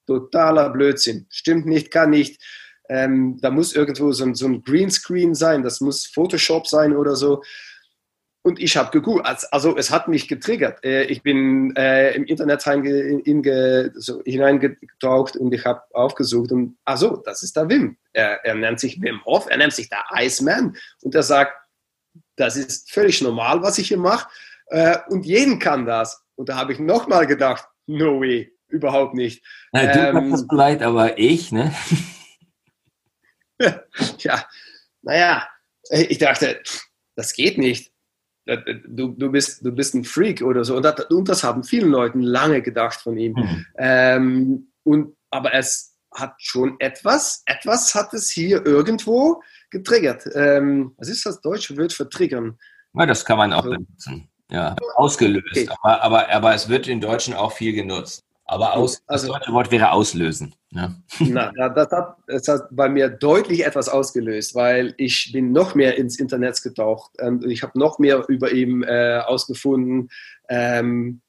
totaler 0.09 0.71
Blödsinn, 0.71 1.27
stimmt 1.29 1.67
nicht, 1.67 1.91
kann 1.91 2.09
nicht. 2.11 2.41
Ähm, 2.89 3.39
da 3.41 3.51
muss 3.51 3.75
irgendwo 3.75 4.13
so 4.13 4.25
ein, 4.25 4.35
so 4.35 4.47
ein 4.47 4.63
Greenscreen 4.63 5.35
sein, 5.35 5.63
das 5.63 5.81
muss 5.81 6.07
Photoshop 6.07 6.67
sein 6.67 6.97
oder 6.97 7.17
so. 7.17 7.43
Und 8.43 8.61
ich 8.61 8.77
habe 8.79 8.91
gegoogelt, 8.91 9.27
also 9.51 9.77
es 9.77 9.91
hat 9.91 10.09
mich 10.09 10.27
getriggert. 10.27 10.83
Äh, 10.83 11.03
ich 11.05 11.23
bin 11.23 11.77
äh, 11.77 12.15
im 12.15 12.25
Internet 12.25 12.65
hineingetaucht 12.65 15.37
und 15.37 15.53
ich 15.53 15.67
habe 15.67 15.83
aufgesucht 15.93 16.51
und, 16.53 16.79
also 16.85 17.19
das 17.19 17.43
ist 17.43 17.55
der 17.57 17.69
Wim. 17.69 17.99
Er, 18.15 18.43
er, 18.47 18.55
nennt 18.55 18.81
sich 18.81 19.03
Wim 19.03 19.23
Hof, 19.27 19.49
er 19.51 19.59
nennt 19.59 19.75
sich 19.75 19.91
der 19.91 20.03
Iceman 20.15 20.75
und 21.03 21.15
er 21.15 21.25
sagt, 21.25 21.53
das 22.37 22.57
ist 22.57 22.91
völlig 22.91 23.21
normal, 23.21 23.61
was 23.63 23.77
ich 23.77 23.89
hier 23.89 23.99
mache 23.99 24.31
äh, 24.69 24.97
und 25.09 25.27
jeden 25.27 25.59
kann 25.59 25.85
das. 25.85 26.25
Und 26.37 26.49
da 26.49 26.57
habe 26.57 26.73
ich 26.73 26.79
nochmal 26.79 27.27
gedacht, 27.27 27.69
no 27.87 28.19
way, 28.21 28.51
überhaupt 28.69 29.15
nicht. 29.15 29.45
Na, 29.73 29.93
du 29.93 29.99
ähm, 29.99 30.15
kannst 30.15 30.33
das 30.33 30.47
vielleicht, 30.49 30.83
aber 30.83 31.19
ich, 31.19 31.53
ne? 31.53 31.75
ja, 34.19 34.45
naja, 35.03 35.49
ich 35.91 36.19
dachte, 36.19 36.61
das 37.17 37.33
geht 37.33 37.59
nicht 37.59 37.93
du, 38.57 39.09
du, 39.09 39.31
bist, 39.31 39.65
du 39.65 39.73
bist 39.73 39.95
ein 39.95 40.05
Freak 40.05 40.43
oder 40.43 40.65
so. 40.65 40.77
Und 40.77 40.83
das, 40.83 41.05
und 41.07 41.29
das 41.29 41.45
haben 41.45 41.65
vielen 41.65 41.91
Leuten 41.91 42.23
lange 42.23 42.63
gedacht 42.63 43.01
von 43.01 43.17
ihm. 43.17 43.33
Mhm. 43.33 43.67
Ähm, 43.77 44.73
und, 44.85 45.17
aber 45.31 45.55
es 45.55 45.97
hat 46.15 46.35
schon 46.39 46.77
etwas, 46.81 47.43
etwas 47.47 47.95
hat 47.95 48.15
es 48.15 48.31
hier 48.31 48.65
irgendwo 48.65 49.43
getriggert. 49.71 50.25
Ähm, 50.35 50.95
was 50.97 51.09
ist 51.09 51.27
das 51.27 51.41
deutsche 51.41 51.77
Wort 51.77 51.93
für 51.93 52.09
triggern? 52.09 52.59
Ja, 52.95 53.07
das 53.07 53.25
kann 53.25 53.39
man 53.39 53.53
auch 53.53 53.65
also, 53.65 53.71
benutzen. 53.71 54.29
Ja, 54.51 54.75
ausgelöst. 54.95 55.45
Okay. 55.51 55.69
Aber, 55.83 56.03
aber, 56.03 56.31
aber 56.31 56.55
es 56.55 56.71
wird 56.71 56.89
in 56.89 57.03
Deutschen 57.03 57.35
auch 57.35 57.53
viel 57.53 57.75
genutzt. 57.75 58.25
Aber 58.51 58.77
aus, 58.77 59.03
also, 59.07 59.27
das 59.27 59.37
deutsche 59.37 59.53
Wort 59.53 59.71
wäre 59.71 59.93
auslösen. 59.93 60.55
Ja. 60.71 60.95
Na, 61.21 61.53
das 61.69 61.91
hat, 61.91 62.17
das 62.27 62.49
hat 62.49 62.63
bei 62.71 62.89
mir 62.89 63.11
deutlich 63.11 63.65
etwas 63.65 63.91
ausgelöst, 63.91 64.55
weil 64.55 64.95
ich 64.97 65.31
bin 65.33 65.53
noch 65.53 65.75
mehr 65.75 65.99
ins 65.99 66.19
Internet 66.19 66.61
getaucht. 66.63 67.11
und 67.21 67.45
ich 67.45 67.63
habe 67.63 67.79
noch 67.79 67.99
mehr 67.99 68.25
über 68.29 68.51
ihn 68.51 68.83
äh, 68.83 69.21
ausgefunden. 69.27 70.09
Ähm, 70.49 71.21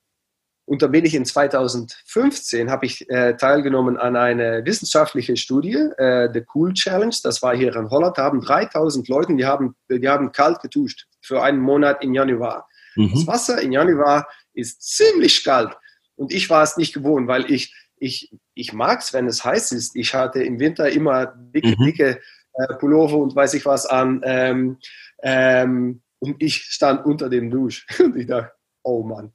und 0.64 0.82
da 0.82 0.88
bin 0.88 1.04
ich 1.04 1.14
in 1.14 1.26
2015, 1.26 2.70
habe 2.70 2.86
ich 2.86 3.10
äh, 3.10 3.36
teilgenommen 3.36 3.98
an 3.98 4.16
einer 4.16 4.64
wissenschaftlichen 4.66 5.36
Studie, 5.36 5.76
äh, 5.98 6.30
The 6.32 6.46
Cool 6.54 6.74
Challenge. 6.74 7.16
Das 7.24 7.42
war 7.42 7.54
hier 7.58 7.76
in 7.76 7.90
Holland. 7.90 8.18
Da 8.18 8.24
haben 8.24 8.40
3000 8.40 9.10
Leute, 9.10 9.36
die 9.36 9.46
haben, 9.46 9.76
die 9.90 10.08
haben 10.08 10.32
kalt 10.32 10.62
getuscht 10.62 11.08
für 11.22 11.42
einen 11.42 11.60
Monat 11.60 12.02
in 12.02 12.14
Januar. 12.14 12.70
Mhm. 12.96 13.12
Das 13.14 13.28
Wasser 13.28 13.62
in 13.62 13.74
Januar 13.74 14.26
ist 14.54 14.82
ziemlich 14.84 15.44
kalt. 15.44 15.76
Und 16.20 16.34
ich 16.34 16.50
war 16.50 16.64
es 16.64 16.76
nicht 16.76 16.94
gewohnt, 16.94 17.30
weil 17.30 17.50
ich, 17.50 17.74
ich, 17.98 18.30
ich 18.54 18.74
mag 18.74 19.00
es, 19.00 19.14
wenn 19.14 19.26
es 19.28 19.46
heiß 19.46 19.72
ist. 19.72 19.96
Ich 19.96 20.14
hatte 20.14 20.44
im 20.44 20.60
Winter 20.60 20.90
immer 20.90 21.28
dicke, 21.28 21.76
mhm. 21.80 21.86
dicke 21.86 22.20
äh, 22.56 22.74
Pullover 22.76 23.18
und 23.18 23.34
weiß 23.38 23.54
ich 23.54 23.66
was 23.66 23.86
an. 23.86 24.22
Ähm, 24.26 24.78
ähm, 25.24 26.02
und 26.20 26.36
ich 26.44 26.56
stand 26.56 27.06
unter 27.06 27.30
dem 27.30 27.50
Dusch 27.50 27.88
und 28.04 28.18
ich 28.18 28.28
dachte, 28.28 28.52
oh 28.84 29.02
Mann, 29.02 29.32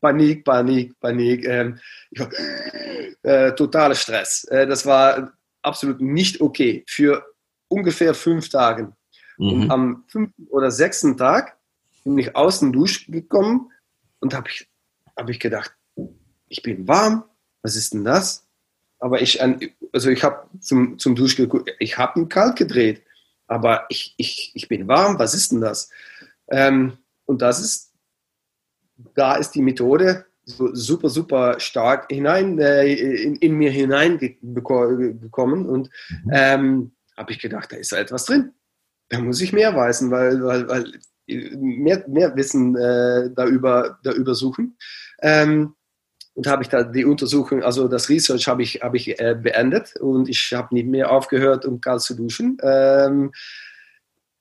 Panik, 0.00 0.46
Panik, 0.46 0.98
Panik. 0.98 1.44
Ähm, 1.44 1.78
war, 2.16 2.30
äh, 3.22 3.54
totaler 3.54 3.94
Stress. 3.94 4.44
Äh, 4.44 4.66
das 4.66 4.86
war 4.86 5.34
absolut 5.60 6.00
nicht 6.00 6.40
okay 6.40 6.84
für 6.88 7.22
ungefähr 7.68 8.14
fünf 8.14 8.48
Tage. 8.48 8.94
Mhm. 9.36 9.52
Und 9.52 9.70
am 9.70 10.04
fünften 10.08 10.46
oder 10.46 10.70
sechsten 10.70 11.18
Tag 11.18 11.58
bin 12.02 12.16
ich 12.16 12.34
aus 12.34 12.60
dem 12.60 12.72
Dusch 12.72 13.06
gekommen 13.08 13.70
und 14.20 14.32
habe 14.32 14.48
ich, 14.48 14.70
hab 15.14 15.28
ich 15.28 15.38
gedacht, 15.38 15.74
ich 16.48 16.62
bin 16.62 16.88
warm, 16.88 17.24
was 17.62 17.76
ist 17.76 17.94
denn 17.94 18.04
das? 18.04 18.46
Aber 18.98 19.20
ich, 19.22 19.40
also 19.92 20.10
ich 20.10 20.24
habe 20.24 20.48
zum, 20.60 20.98
zum 20.98 21.14
Dusch 21.14 21.36
geguckt, 21.36 21.70
ich 21.78 21.98
habe 21.98 22.20
ihn 22.20 22.28
kalt 22.28 22.56
gedreht, 22.56 23.02
aber 23.46 23.86
ich, 23.88 24.14
ich, 24.16 24.52
ich 24.54 24.68
bin 24.68 24.88
warm, 24.88 25.18
was 25.18 25.34
ist 25.34 25.52
denn 25.52 25.60
das? 25.60 25.90
Ähm, 26.48 26.98
und 27.24 27.42
das 27.42 27.60
ist, 27.60 27.92
da 29.14 29.36
ist 29.36 29.52
die 29.52 29.62
Methode 29.62 30.26
so 30.44 30.74
super, 30.74 31.10
super 31.10 31.60
stark 31.60 32.10
hinein, 32.10 32.58
äh, 32.58 32.92
in, 32.92 33.36
in, 33.36 33.54
mir 33.54 33.70
hineingekommen 33.70 35.66
und 35.66 35.90
mhm. 36.08 36.30
ähm, 36.32 36.92
habe 37.16 37.32
ich 37.32 37.38
gedacht, 37.38 37.70
da 37.72 37.76
ist 37.76 37.92
etwas 37.92 38.24
drin. 38.24 38.52
Da 39.10 39.20
muss 39.20 39.40
ich 39.40 39.52
mehr 39.52 39.74
weisen, 39.74 40.10
weil, 40.10 40.42
weil, 40.42 40.68
weil 40.68 40.92
mehr, 41.26 42.04
mehr 42.08 42.34
Wissen 42.36 42.76
äh, 42.76 43.30
darüber, 43.34 43.98
darüber 44.02 44.34
suchen. 44.34 44.76
Ähm, 45.20 45.74
und 46.38 46.46
habe 46.46 46.62
ich 46.62 46.68
da 46.68 46.84
die 46.84 47.04
Untersuchung, 47.04 47.64
also 47.64 47.88
das 47.88 48.08
Research 48.08 48.46
habe 48.46 48.62
ich, 48.62 48.80
habe 48.80 48.96
ich 48.96 49.18
äh, 49.18 49.34
beendet 49.34 49.96
und 49.96 50.28
ich 50.28 50.52
habe 50.54 50.72
nicht 50.72 50.86
mehr 50.86 51.10
aufgehört, 51.10 51.66
um 51.66 51.80
kalt 51.80 52.00
zu 52.00 52.14
duschen. 52.14 52.58
Ähm, 52.62 53.32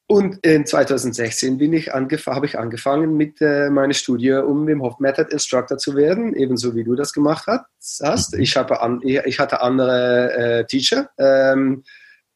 und 0.06 0.38
in 0.46 0.68
2016 0.68 1.58
bin 1.58 1.74
ich 1.74 1.90
habe 1.90 2.46
ich 2.46 2.60
angefangen 2.60 3.18
mit 3.18 3.42
äh, 3.42 3.72
meiner 3.72 3.96
Studie, 3.96 4.34
um 4.34 4.70
im 4.70 4.84
Hof 4.84 5.00
Method 5.00 5.32
Instructor 5.32 5.80
zu 5.80 5.96
werden, 5.96 6.36
ebenso 6.36 6.76
wie 6.76 6.84
du 6.84 6.94
das 6.94 7.14
gemacht 7.14 7.48
hast. 7.48 8.36
Ich, 8.36 8.56
habe 8.56 8.80
an, 8.80 9.02
ich 9.04 9.40
hatte 9.40 9.62
andere 9.62 10.34
äh, 10.34 10.66
Teacher 10.66 11.10
ähm, 11.18 11.84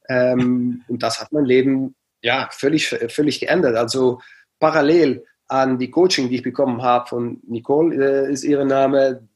ähm, 0.09 0.81
und 0.87 1.03
das 1.03 1.21
hat 1.21 1.31
mein 1.33 1.45
Leben 1.45 1.93
ja 2.23 2.49
völlig, 2.51 2.87
völlig 3.09 3.39
geändert. 3.39 3.75
Also 3.75 4.21
parallel 4.59 5.23
an 5.49 5.77
die 5.77 5.91
Coaching, 5.91 6.29
die 6.29 6.37
ich 6.37 6.43
bekommen 6.43 6.81
habe 6.81 7.07
von 7.07 7.41
Nicole, 7.45 8.25
äh, 8.25 8.31
ist 8.31 8.43
ihr 8.43 8.65
Name, 8.65 9.27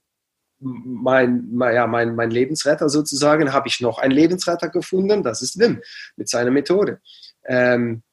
mein, 0.60 1.50
ja, 1.60 1.88
mein, 1.88 2.16
mein 2.16 2.32
Lebensretter 2.32 2.90
sozusagen, 2.90 3.54
habe 3.54 3.68
ich 3.68 3.82
noch 3.82 4.00
einen 4.00 4.14
Lebensretter 4.14 4.70
gefunden, 4.70 5.24
das 5.24 5.42
ist 5.42 5.60
Wim 5.60 5.82
mit 6.16 6.30
seiner 6.30 6.52
Methode. 6.52 7.00
Ähm, 7.46 8.04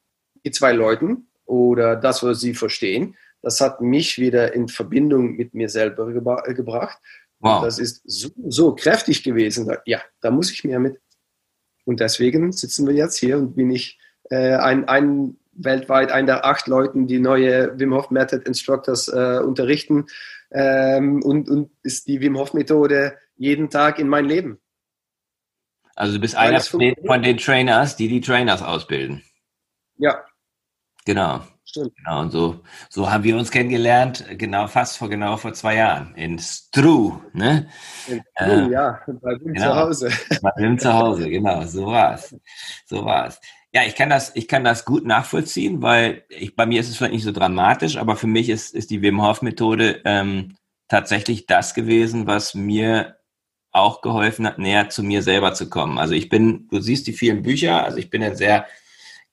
die 0.45 0.51
zwei 0.51 0.73
Leuten 0.73 1.27
oder 1.45 1.95
das, 1.95 2.23
was 2.23 2.39
sie 2.39 2.53
verstehen, 2.53 3.15
das 3.41 3.59
hat 3.61 3.81
mich 3.81 4.19
wieder 4.19 4.53
in 4.53 4.67
Verbindung 4.67 5.35
mit 5.35 5.53
mir 5.53 5.69
selber 5.69 6.11
gebra 6.11 6.41
gebracht. 6.41 6.97
Wow. 7.39 7.63
Das 7.63 7.77
ist 7.77 8.01
so, 8.05 8.29
so 8.47 8.73
kräftig 8.73 9.21
gewesen. 9.23 9.69
Ja, 9.85 10.01
da 10.21 10.31
muss 10.31 10.51
ich 10.51 10.63
mehr 10.63 10.79
mit. 10.79 11.01
Und 11.83 11.99
deswegen 11.99 12.53
sitzen 12.53 12.87
wir 12.87 12.93
jetzt 12.93 13.17
hier 13.17 13.37
und 13.37 13.55
bin 13.55 13.69
ich 13.69 13.99
äh, 14.29 14.55
ein, 14.55 14.87
ein 14.87 15.37
weltweit 15.51 16.11
einer 16.11 16.27
der 16.27 16.45
acht 16.45 16.67
Leuten, 16.67 17.05
die 17.05 17.19
neue 17.19 17.77
Wim 17.77 17.93
Hof 17.93 18.11
Method 18.11 18.43
Instructors 18.45 19.09
äh, 19.09 19.39
unterrichten 19.43 20.05
ähm, 20.53 21.21
und, 21.23 21.49
und 21.49 21.71
ist 21.83 22.07
die 22.07 22.21
Wim 22.21 22.37
Hof 22.37 22.53
Methode 22.53 23.17
jeden 23.35 23.69
Tag 23.69 23.99
in 23.99 24.07
mein 24.07 24.25
Leben. 24.25 24.59
Also 25.95 26.13
du 26.13 26.19
bist 26.19 26.35
einer 26.35 26.59
von 26.59 26.79
den, 26.79 26.95
von 27.05 27.21
den 27.21 27.37
Trainers, 27.37 27.95
die 27.95 28.07
die 28.07 28.21
Trainers 28.21 28.61
ausbilden. 28.61 29.23
Ja. 29.97 30.23
Genau. 31.05 31.41
Stimmt. 31.65 31.95
Genau, 31.97 32.21
und 32.21 32.31
so, 32.31 32.61
so 32.89 33.09
haben 33.09 33.23
wir 33.23 33.35
uns 33.35 33.49
kennengelernt, 33.49 34.25
genau 34.37 34.67
fast 34.67 34.97
vor 34.97 35.09
genau 35.09 35.37
vor 35.37 35.53
zwei 35.53 35.75
Jahren 35.77 36.13
in 36.13 36.37
Stru, 36.37 37.19
ne? 37.33 37.67
In 38.07 38.21
Stru, 38.37 38.51
äh, 38.51 38.69
ja, 38.69 38.99
bei 39.07 39.31
Wim 39.39 39.53
genau, 39.53 39.71
zu 39.71 39.75
Hause. 39.75 40.11
Bei 40.41 40.51
Wim 40.57 40.77
zu 40.77 40.93
Hause, 40.93 41.29
genau, 41.29 41.63
so 41.63 41.87
war's. 41.87 42.35
So 42.85 43.03
war's. 43.03 43.39
Ja, 43.73 43.81
ich 43.87 43.95
kann 43.95 44.09
das, 44.09 44.35
ich 44.35 44.47
kann 44.47 44.63
das 44.63 44.85
gut 44.85 45.05
nachvollziehen, 45.05 45.81
weil 45.81 46.25
ich, 46.29 46.55
bei 46.55 46.65
mir 46.65 46.79
ist 46.79 46.89
es 46.89 46.97
vielleicht 46.97 47.13
nicht 47.13 47.23
so 47.23 47.31
dramatisch, 47.31 47.97
aber 47.97 48.15
für 48.15 48.27
mich 48.27 48.49
ist, 48.49 48.75
ist 48.75 48.91
die 48.91 49.01
Wim 49.01 49.21
Hof 49.23 49.41
Methode 49.41 50.01
ähm, 50.05 50.55
tatsächlich 50.87 51.47
das 51.47 51.73
gewesen, 51.73 52.27
was 52.27 52.53
mir 52.53 53.17
auch 53.71 54.01
geholfen 54.01 54.45
hat, 54.45 54.59
näher 54.59 54.89
zu 54.89 55.01
mir 55.01 55.23
selber 55.23 55.53
zu 55.53 55.69
kommen. 55.69 55.97
Also 55.97 56.13
ich 56.13 56.29
bin, 56.29 56.67
du 56.69 56.79
siehst 56.79 57.07
die 57.07 57.13
vielen 57.13 57.41
Bücher, 57.41 57.83
also 57.83 57.97
ich 57.97 58.11
bin 58.11 58.21
ein 58.21 58.35
sehr 58.35 58.67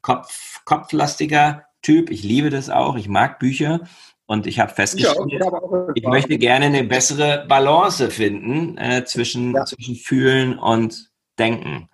kopf, 0.00 0.62
kopflastiger 0.64 1.66
Typ. 1.82 2.10
Ich 2.10 2.22
liebe 2.22 2.50
das 2.50 2.70
auch. 2.70 2.96
Ich 2.96 3.08
mag 3.08 3.38
Bücher. 3.38 3.80
Und 4.26 4.46
ich 4.46 4.60
habe 4.60 4.72
festgestellt, 4.72 5.32
ja, 5.32 5.60
ich, 5.94 6.02
ich 6.02 6.08
möchte 6.08 6.38
gerne 6.38 6.66
eine 6.66 6.84
bessere 6.84 7.46
Balance 7.48 8.10
finden 8.10 8.78
äh, 8.78 9.04
zwischen, 9.04 9.54
ja. 9.54 9.64
zwischen 9.64 9.96
Fühlen 9.96 10.56
und 10.58 11.10
Denken. 11.38 11.88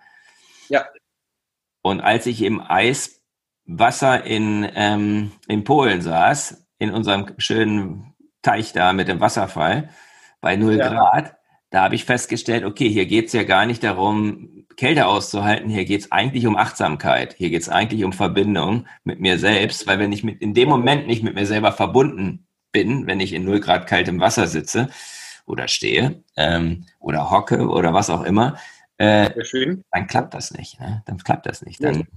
Ja. 0.69 0.85
Und 1.87 2.01
als 2.01 2.25
ich 2.25 2.41
im 2.41 2.61
Eiswasser 2.61 4.23
in, 4.25 4.67
ähm, 4.75 5.31
in 5.47 5.63
Polen 5.63 6.01
saß, 6.01 6.67
in 6.79 6.91
unserem 6.91 7.27
schönen 7.37 8.13
Teich 8.41 8.73
da 8.73 8.93
mit 8.93 9.07
dem 9.07 9.19
Wasserfall 9.19 9.89
bei 10.41 10.55
0 10.55 10.77
ja. 10.77 10.89
Grad, 10.89 11.35
da 11.69 11.83
habe 11.83 11.95
ich 11.95 12.05
festgestellt, 12.05 12.63
okay, 12.63 12.89
hier 12.89 13.05
geht 13.05 13.27
es 13.27 13.33
ja 13.33 13.43
gar 13.43 13.65
nicht 13.65 13.83
darum, 13.83 14.65
Kälte 14.77 15.07
auszuhalten, 15.07 15.69
hier 15.69 15.85
geht 15.85 16.01
es 16.01 16.11
eigentlich 16.11 16.45
um 16.45 16.55
Achtsamkeit, 16.55 17.33
hier 17.37 17.49
geht 17.49 17.61
es 17.61 17.69
eigentlich 17.69 18.03
um 18.03 18.13
Verbindung 18.13 18.85
mit 19.03 19.19
mir 19.19 19.39
selbst, 19.39 19.87
weil 19.87 19.97
wenn 19.97 20.11
ich 20.11 20.23
mit, 20.23 20.39
in 20.41 20.53
dem 20.53 20.69
Moment 20.69 21.07
nicht 21.07 21.23
mit 21.23 21.33
mir 21.33 21.45
selber 21.45 21.71
verbunden 21.71 22.47
bin, 22.71 23.07
wenn 23.07 23.19
ich 23.19 23.33
in 23.33 23.43
0 23.43 23.59
Grad 23.59 23.87
kaltem 23.87 24.19
Wasser 24.19 24.47
sitze 24.47 24.89
oder 25.45 25.67
stehe 25.67 26.23
ähm, 26.35 26.85
oder 26.99 27.31
hocke 27.31 27.67
oder 27.67 27.93
was 27.93 28.09
auch 28.09 28.23
immer, 28.23 28.57
äh, 28.97 29.29
dann 29.91 30.07
klappt 30.07 30.33
das 30.33 30.51
nicht. 30.51 30.79
Ne? 30.79 31.03
Dann 31.05 31.17
klappt 31.17 31.45
das 31.45 31.61
nicht. 31.61 31.83
Dann, 31.83 32.07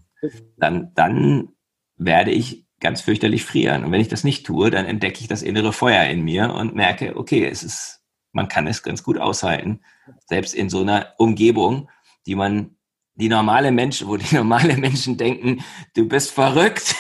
dann, 0.57 0.93
dann 0.95 1.49
werde 1.97 2.31
ich 2.31 2.67
ganz 2.81 3.03
fürchterlich 3.03 3.45
frieren. 3.45 3.85
Und 3.85 3.93
wenn 3.93 4.01
ich 4.01 4.09
das 4.09 4.25
nicht 4.25 4.47
tue, 4.47 4.71
dann 4.71 4.87
entdecke 4.87 5.21
ich 5.21 5.29
das 5.29 5.43
innere 5.43 5.73
Feuer 5.73 6.05
in 6.05 6.23
mir 6.23 6.55
und 6.55 6.75
merke, 6.75 7.17
okay, 7.17 7.47
es 7.47 7.63
ist, 7.63 8.01
man 8.33 8.49
kann 8.49 8.67
es 8.67 8.83
ganz 8.83 9.03
gut 9.03 9.19
aushalten, 9.19 9.81
selbst 10.27 10.55
in 10.55 10.71
so 10.71 10.81
einer 10.81 11.15
Umgebung, 11.19 11.91
die 12.27 12.35
man, 12.35 12.77
die 13.15 13.29
normale 13.29 13.71
Menschen, 13.71 14.09
wo 14.09 14.17
die 14.17 14.35
normale 14.35 14.77
Menschen 14.77 15.19
denken, 15.19 15.63
du 15.95 16.09
bist 16.09 16.31
verrückt. 16.31 16.95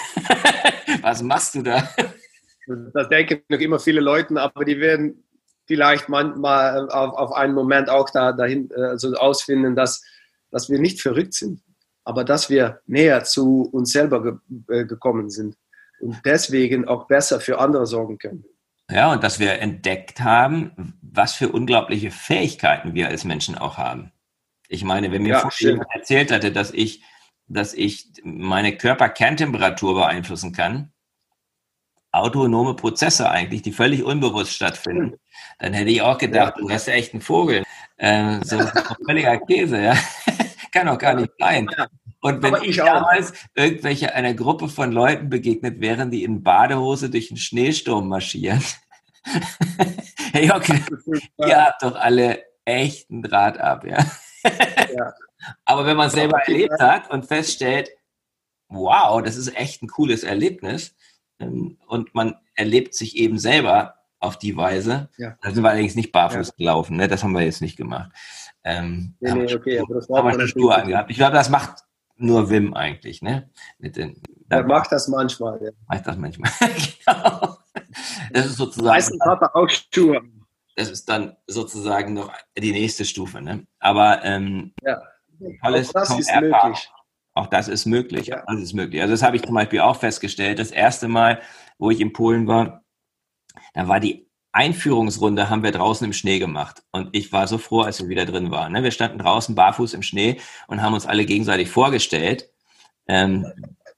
Was 1.02 1.22
machst 1.22 1.54
du 1.54 1.62
da? 1.62 1.88
Das 2.92 3.08
denken 3.08 3.42
noch 3.48 3.58
immer 3.58 3.78
viele 3.78 4.00
Leute, 4.00 4.40
aber 4.40 4.64
die 4.64 4.78
werden 4.78 5.24
vielleicht 5.70 6.08
manchmal 6.08 6.90
auf, 6.90 7.14
auf 7.14 7.32
einen 7.32 7.54
Moment 7.54 7.88
auch 7.88 8.10
da, 8.10 8.32
dahin 8.32 8.68
also 8.74 9.14
ausfinden, 9.14 9.76
dass, 9.76 10.02
dass 10.50 10.68
wir 10.68 10.80
nicht 10.80 11.00
verrückt 11.00 11.32
sind, 11.34 11.60
aber 12.02 12.24
dass 12.24 12.50
wir 12.50 12.80
näher 12.86 13.22
zu 13.22 13.68
uns 13.70 13.92
selber 13.92 14.20
ge 14.20 14.32
äh, 14.66 14.84
gekommen 14.84 15.30
sind 15.30 15.56
und 16.00 16.16
deswegen 16.24 16.88
auch 16.88 17.06
besser 17.06 17.38
für 17.38 17.60
andere 17.60 17.86
sorgen 17.86 18.18
können. 18.18 18.44
Ja, 18.90 19.12
und 19.12 19.22
dass 19.22 19.38
wir 19.38 19.60
entdeckt 19.60 20.18
haben, 20.18 20.98
was 21.02 21.34
für 21.34 21.50
unglaubliche 21.50 22.10
Fähigkeiten 22.10 22.94
wir 22.94 23.06
als 23.06 23.24
Menschen 23.24 23.56
auch 23.56 23.78
haben. 23.78 24.10
Ich 24.66 24.82
meine, 24.82 25.12
wenn 25.12 25.22
mir 25.22 25.34
ja, 25.34 25.40
vorhin 25.40 25.84
erzählt 25.94 26.32
hatte, 26.32 26.50
dass 26.50 26.72
ich, 26.72 27.04
dass 27.46 27.74
ich 27.74 28.08
meine 28.24 28.76
Körperkerntemperatur 28.76 29.94
beeinflussen 29.94 30.52
kann, 30.52 30.90
autonome 32.12 32.74
Prozesse 32.74 33.30
eigentlich, 33.30 33.62
die 33.62 33.72
völlig 33.72 34.02
unbewusst 34.04 34.54
stattfinden, 34.54 35.18
dann 35.58 35.72
hätte 35.72 35.90
ich 35.90 36.02
auch 36.02 36.18
gedacht, 36.18 36.54
ja. 36.56 36.62
du 36.62 36.70
hast 36.70 36.86
ja 36.86 36.94
echt 36.94 37.12
einen 37.12 37.22
Vogel. 37.22 37.62
Ähm, 37.98 38.42
so 38.42 38.58
völliger 39.06 39.38
Käse, 39.38 39.82
ja. 39.82 39.94
kann 40.72 40.86
doch 40.86 40.98
gar 40.98 41.14
nicht 41.14 41.32
sein. 41.38 41.68
Und 42.22 42.42
wenn 42.42 42.54
ich, 42.56 42.70
ich 42.70 42.76
damals 42.76 43.32
irgendwelche 43.54 44.14
einer 44.14 44.34
Gruppe 44.34 44.68
von 44.68 44.92
Leuten 44.92 45.30
begegnet 45.30 45.80
wären, 45.80 46.10
die 46.10 46.24
in 46.24 46.42
Badehose 46.42 47.10
durch 47.10 47.28
den 47.28 47.36
Schneesturm 47.36 48.08
marschieren, 48.08 48.62
hey, 50.32 50.50
okay, 50.50 50.82
ihr 51.38 51.64
habt 51.64 51.82
doch 51.82 51.94
alle 51.94 52.42
echten 52.64 53.22
Draht 53.22 53.58
ab, 53.58 53.84
ja. 53.84 53.98
ja. 54.44 55.12
Aber 55.64 55.86
wenn 55.86 55.96
man 55.96 56.10
selber 56.10 56.40
erlebt 56.42 56.80
hat 56.80 57.10
und 57.10 57.26
feststellt, 57.26 57.90
wow, 58.68 59.22
das 59.22 59.36
ist 59.36 59.56
echt 59.56 59.82
ein 59.82 59.88
cooles 59.88 60.22
Erlebnis, 60.22 60.94
und 61.40 62.14
man 62.14 62.34
erlebt 62.54 62.94
sich 62.94 63.16
eben 63.16 63.38
selber 63.38 63.94
auf 64.18 64.38
die 64.38 64.56
Weise. 64.56 65.08
Ja. 65.16 65.36
Da 65.40 65.50
sind 65.50 65.62
wir 65.62 65.70
allerdings 65.70 65.94
nicht 65.94 66.12
barfuß 66.12 66.48
ja. 66.48 66.54
gelaufen, 66.56 66.96
ne? 66.96 67.08
das 67.08 67.22
haben 67.22 67.32
wir 67.32 67.42
jetzt 67.42 67.62
nicht 67.62 67.76
gemacht. 67.76 68.10
Ähm, 68.62 69.14
nee, 69.20 69.32
nee, 69.32 69.54
okay, 69.54 69.78
aber 69.78 69.94
das 69.94 70.08
war 70.10 70.22
haben 70.22 70.46
Schuhe 70.46 70.74
angehabt. 70.74 71.10
Ich 71.10 71.16
glaube, 71.16 71.32
das 71.34 71.48
macht 71.48 71.82
nur 72.16 72.50
Wim 72.50 72.74
eigentlich, 72.74 73.22
ne? 73.22 73.48
Mit 73.78 73.96
den, 73.96 74.20
er 74.50 74.64
macht 74.64 74.92
das 74.92 75.08
manchmal, 75.08 75.58
ja. 75.62 75.70
Macht 75.88 76.06
das 76.06 76.16
manchmal, 76.18 76.50
genau. 76.60 77.56
Das 78.32 78.46
ist 78.46 78.56
sozusagen. 78.56 78.88
Meistens 78.88 79.24
hat 79.24 79.40
er 79.40 79.56
auch 79.56 79.68
Schuhe. 79.68 80.20
Das 80.76 80.90
ist 80.90 81.08
dann 81.08 81.36
sozusagen 81.46 82.12
noch 82.12 82.32
die 82.56 82.72
nächste 82.72 83.06
Stufe, 83.06 83.40
ne? 83.40 83.66
Aber 83.78 84.22
ähm, 84.24 84.72
ja. 84.82 85.00
Alles 85.62 85.90
das 85.92 86.10
ist 86.18 86.30
möglich. 86.34 86.90
Auch 87.34 87.46
das 87.46 87.68
ist 87.68 87.86
möglich. 87.86 88.28
Ja. 88.28 88.42
Das 88.46 88.60
ist 88.60 88.72
möglich. 88.72 89.00
Also 89.00 89.12
das 89.12 89.22
habe 89.22 89.36
ich 89.36 89.42
zum 89.42 89.54
Beispiel 89.54 89.80
auch 89.80 89.96
festgestellt. 89.96 90.58
Das 90.58 90.70
erste 90.70 91.08
Mal, 91.08 91.40
wo 91.78 91.90
ich 91.90 92.00
in 92.00 92.12
Polen 92.12 92.46
war, 92.46 92.84
da 93.74 93.88
war 93.88 94.00
die 94.00 94.30
Einführungsrunde 94.52 95.48
haben 95.48 95.62
wir 95.62 95.70
draußen 95.70 96.04
im 96.04 96.12
Schnee 96.12 96.38
gemacht. 96.38 96.82
Und 96.90 97.10
ich 97.12 97.32
war 97.32 97.46
so 97.46 97.58
froh, 97.58 97.82
als 97.82 98.00
wir 98.00 98.08
wieder 98.08 98.26
drin 98.26 98.50
waren. 98.50 98.72
Ne? 98.72 98.82
Wir 98.82 98.90
standen 98.90 99.18
draußen 99.18 99.54
barfuß 99.54 99.94
im 99.94 100.02
Schnee 100.02 100.40
und 100.66 100.82
haben 100.82 100.94
uns 100.94 101.06
alle 101.06 101.24
gegenseitig 101.24 101.70
vorgestellt. 101.70 102.50
Ähm, 103.06 103.46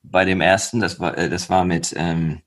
bei 0.02 0.24
dem 0.24 0.40
ersten, 0.40 0.80
das 0.80 1.00
war, 1.00 1.16
äh, 1.16 1.30
das 1.30 1.48
war 1.48 1.64
mit, 1.64 1.94
ähm, 1.96 2.42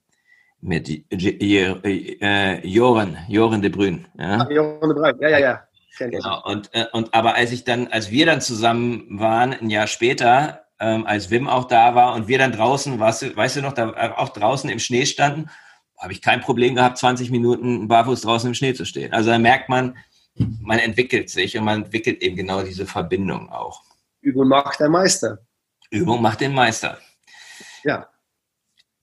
mit 0.61 0.87
äh, 1.11 2.67
Joren, 2.67 3.17
Joren 3.27 3.61
de 3.61 3.71
Bruyne. 3.71 4.05
Ja? 4.17 4.41
Ah, 4.41 4.51
Joren 4.51 4.89
de 4.89 4.93
Bruyne, 4.93 5.17
ja, 5.21 5.29
ja, 5.29 5.39
ja. 5.39 5.67
Genau. 5.97 6.43
Und, 6.43 6.69
äh, 6.73 6.85
und 6.91 7.13
aber 7.13 7.35
als 7.35 7.51
ich 7.51 7.63
dann, 7.63 7.87
als 7.87 8.11
wir 8.11 8.25
dann 8.25 8.41
zusammen 8.41 9.07
waren, 9.19 9.53
ein 9.53 9.69
Jahr 9.69 9.87
später, 9.87 10.64
ähm, 10.79 11.05
als 11.05 11.29
Wim 11.29 11.47
auch 11.47 11.65
da 11.65 11.95
war 11.95 12.13
und 12.13 12.27
wir 12.27 12.37
dann 12.37 12.51
draußen, 12.51 12.99
weißt 12.99 13.35
weißt 13.35 13.57
du 13.57 13.61
noch, 13.61 13.73
da 13.73 14.15
auch 14.17 14.29
draußen 14.29 14.69
im 14.69 14.79
Schnee 14.79 15.05
standen, 15.05 15.49
habe 15.97 16.13
ich 16.13 16.21
kein 16.21 16.41
Problem 16.41 16.75
gehabt, 16.75 16.97
20 16.97 17.31
Minuten 17.31 17.87
barfuß 17.87 18.21
draußen 18.21 18.49
im 18.49 18.53
Schnee 18.53 18.73
zu 18.73 18.85
stehen. 18.85 19.13
Also 19.13 19.29
da 19.29 19.39
merkt 19.39 19.69
man, 19.69 19.97
man 20.35 20.79
entwickelt 20.79 21.29
sich 21.29 21.57
und 21.57 21.63
man 21.63 21.83
entwickelt 21.83 22.21
eben 22.21 22.35
genau 22.35 22.61
diese 22.61 22.85
Verbindung 22.85 23.49
auch. 23.49 23.81
Übung 24.21 24.49
macht 24.49 24.79
der 24.79 24.89
Meister. 24.89 25.39
Übung 25.91 26.21
macht 26.21 26.41
den 26.41 26.53
Meister. 26.53 26.97
Ja. 27.83 28.09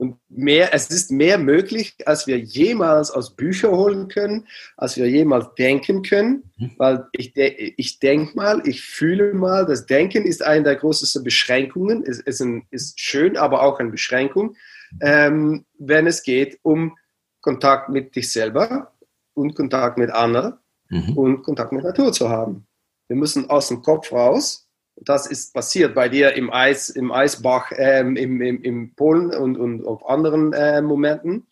Und 0.03 0.19
mehr, 0.29 0.75
es 0.75 0.91
ist 0.91 1.13
mehr 1.13 1.39
möglich, 1.39 1.95
als 2.07 2.27
wir 2.27 2.37
jemals 2.37 3.13
aus 3.13 3.37
Büchern 3.37 3.71
holen 3.71 4.09
können, 4.09 4.49
als 4.77 4.97
wir 4.97 5.09
jemals 5.09 5.55
denken 5.55 6.03
können. 6.03 6.51
Mhm. 6.57 6.73
Weil 6.77 7.07
ich, 7.13 7.35
de 7.35 7.73
ich 7.77 8.01
denke 8.01 8.35
mal, 8.35 8.67
ich 8.67 8.83
fühle 8.83 9.33
mal, 9.33 9.65
das 9.65 9.87
Denken 9.87 10.25
ist 10.27 10.43
eine 10.43 10.65
der 10.65 10.75
größten 10.75 11.23
Beschränkungen. 11.23 12.03
Es 12.05 12.19
ist, 12.19 12.41
ein, 12.41 12.67
ist 12.73 12.99
schön, 12.99 13.37
aber 13.37 13.63
auch 13.63 13.79
eine 13.79 13.91
Beschränkung, 13.91 14.57
ähm, 15.01 15.67
wenn 15.79 16.09
es 16.09 16.25
geht 16.25 16.59
um 16.63 16.99
Kontakt 17.41 17.89
mit 17.89 18.17
dich 18.17 18.33
selber 18.33 18.93
und 19.35 19.55
Kontakt 19.55 19.99
mit 19.99 20.11
anderen 20.11 20.55
mhm. 20.89 21.17
und 21.17 21.43
Kontakt 21.45 21.71
mit 21.71 21.85
Natur 21.85 22.13
zu 22.13 22.29
haben. 22.29 22.67
Wir 23.07 23.17
müssen 23.17 23.49
aus 23.49 23.69
dem 23.69 23.83
Kopf 23.83 24.11
raus 24.11 24.69
das 24.97 25.27
ist 25.27 25.55
passiert 25.55 25.95
bei 25.95 26.09
dir 26.09 26.35
im 26.35 26.53
Eis, 26.53 26.91
im 26.91 27.13
Eisbach, 27.13 27.73
ähm, 27.77 28.17
im, 28.17 28.41
im, 28.41 28.63
im 28.63 28.95
Polen 28.95 29.35
und, 29.35 29.57
und 29.57 29.87
auf 29.87 30.09
anderen 30.09 30.53
äh, 30.53 30.83
Momenten. 30.83 31.47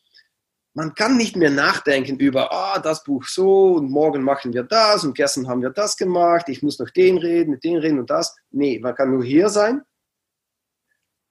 Man 0.73 0.95
kann 0.95 1.17
nicht 1.17 1.35
mehr 1.35 1.51
nachdenken 1.51 2.19
über, 2.19 2.53
ah, 2.53 2.79
das 2.79 3.03
Buch 3.03 3.25
so 3.25 3.75
und 3.75 3.91
morgen 3.91 4.23
machen 4.23 4.53
wir 4.53 4.63
das 4.63 5.05
und 5.05 5.17
gestern 5.17 5.49
haben 5.49 5.63
wir 5.63 5.71
das 5.71 5.97
gemacht, 5.97 6.49
ich 6.49 6.63
muss 6.63 6.79
noch 6.79 6.91
den 6.91 7.19
reden, 7.19 7.51
mit 7.51 7.65
den 7.65 7.77
reden 7.77 7.99
und 7.99 8.09
das. 8.09 8.37
Nee, 8.51 8.79
man 8.79 8.95
kann 8.95 9.11
nur 9.11 9.25
hier 9.25 9.49
sein. 9.49 9.83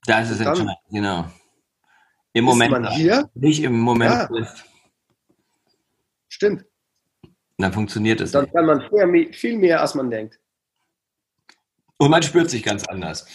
Das 0.06 0.30
ist 0.30 0.42
entscheidend, 0.42 0.76
genau. 0.92 1.26
Im 2.34 2.46
Moment 2.46 2.72
man 2.72 2.88
hier, 2.92 3.30
nicht 3.34 3.64
im 3.64 3.80
Moment 3.80 4.30
ja. 4.32 4.48
Stimmt. 6.28 6.66
Dann 7.58 7.74
funktioniert 7.74 8.22
es. 8.22 8.32
Dann 8.32 8.44
nicht. 8.44 8.54
kann 8.54 8.66
man 8.66 8.82
viel, 8.82 9.34
viel 9.34 9.58
mehr, 9.58 9.82
als 9.82 9.96
man 9.96 10.10
denkt. 10.10 10.40
Und 12.00 12.12
man 12.12 12.24
spürt 12.24 12.50
sich 12.50 12.64
ganz 12.64 12.86
anders. 12.86 13.28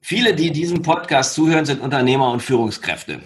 Viele, 0.00 0.34
die 0.34 0.50
diesem 0.50 0.82
Podcast 0.82 1.34
zuhören, 1.34 1.64
sind 1.64 1.80
Unternehmer 1.80 2.30
und 2.32 2.42
Führungskräfte. 2.42 3.20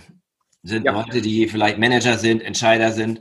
Sind 0.63 0.85
ja. 0.85 0.93
Leute, 0.93 1.23
die 1.23 1.49
vielleicht 1.49 1.79
Manager 1.79 2.19
sind, 2.19 2.43
Entscheider 2.43 2.93
sind. 2.93 3.21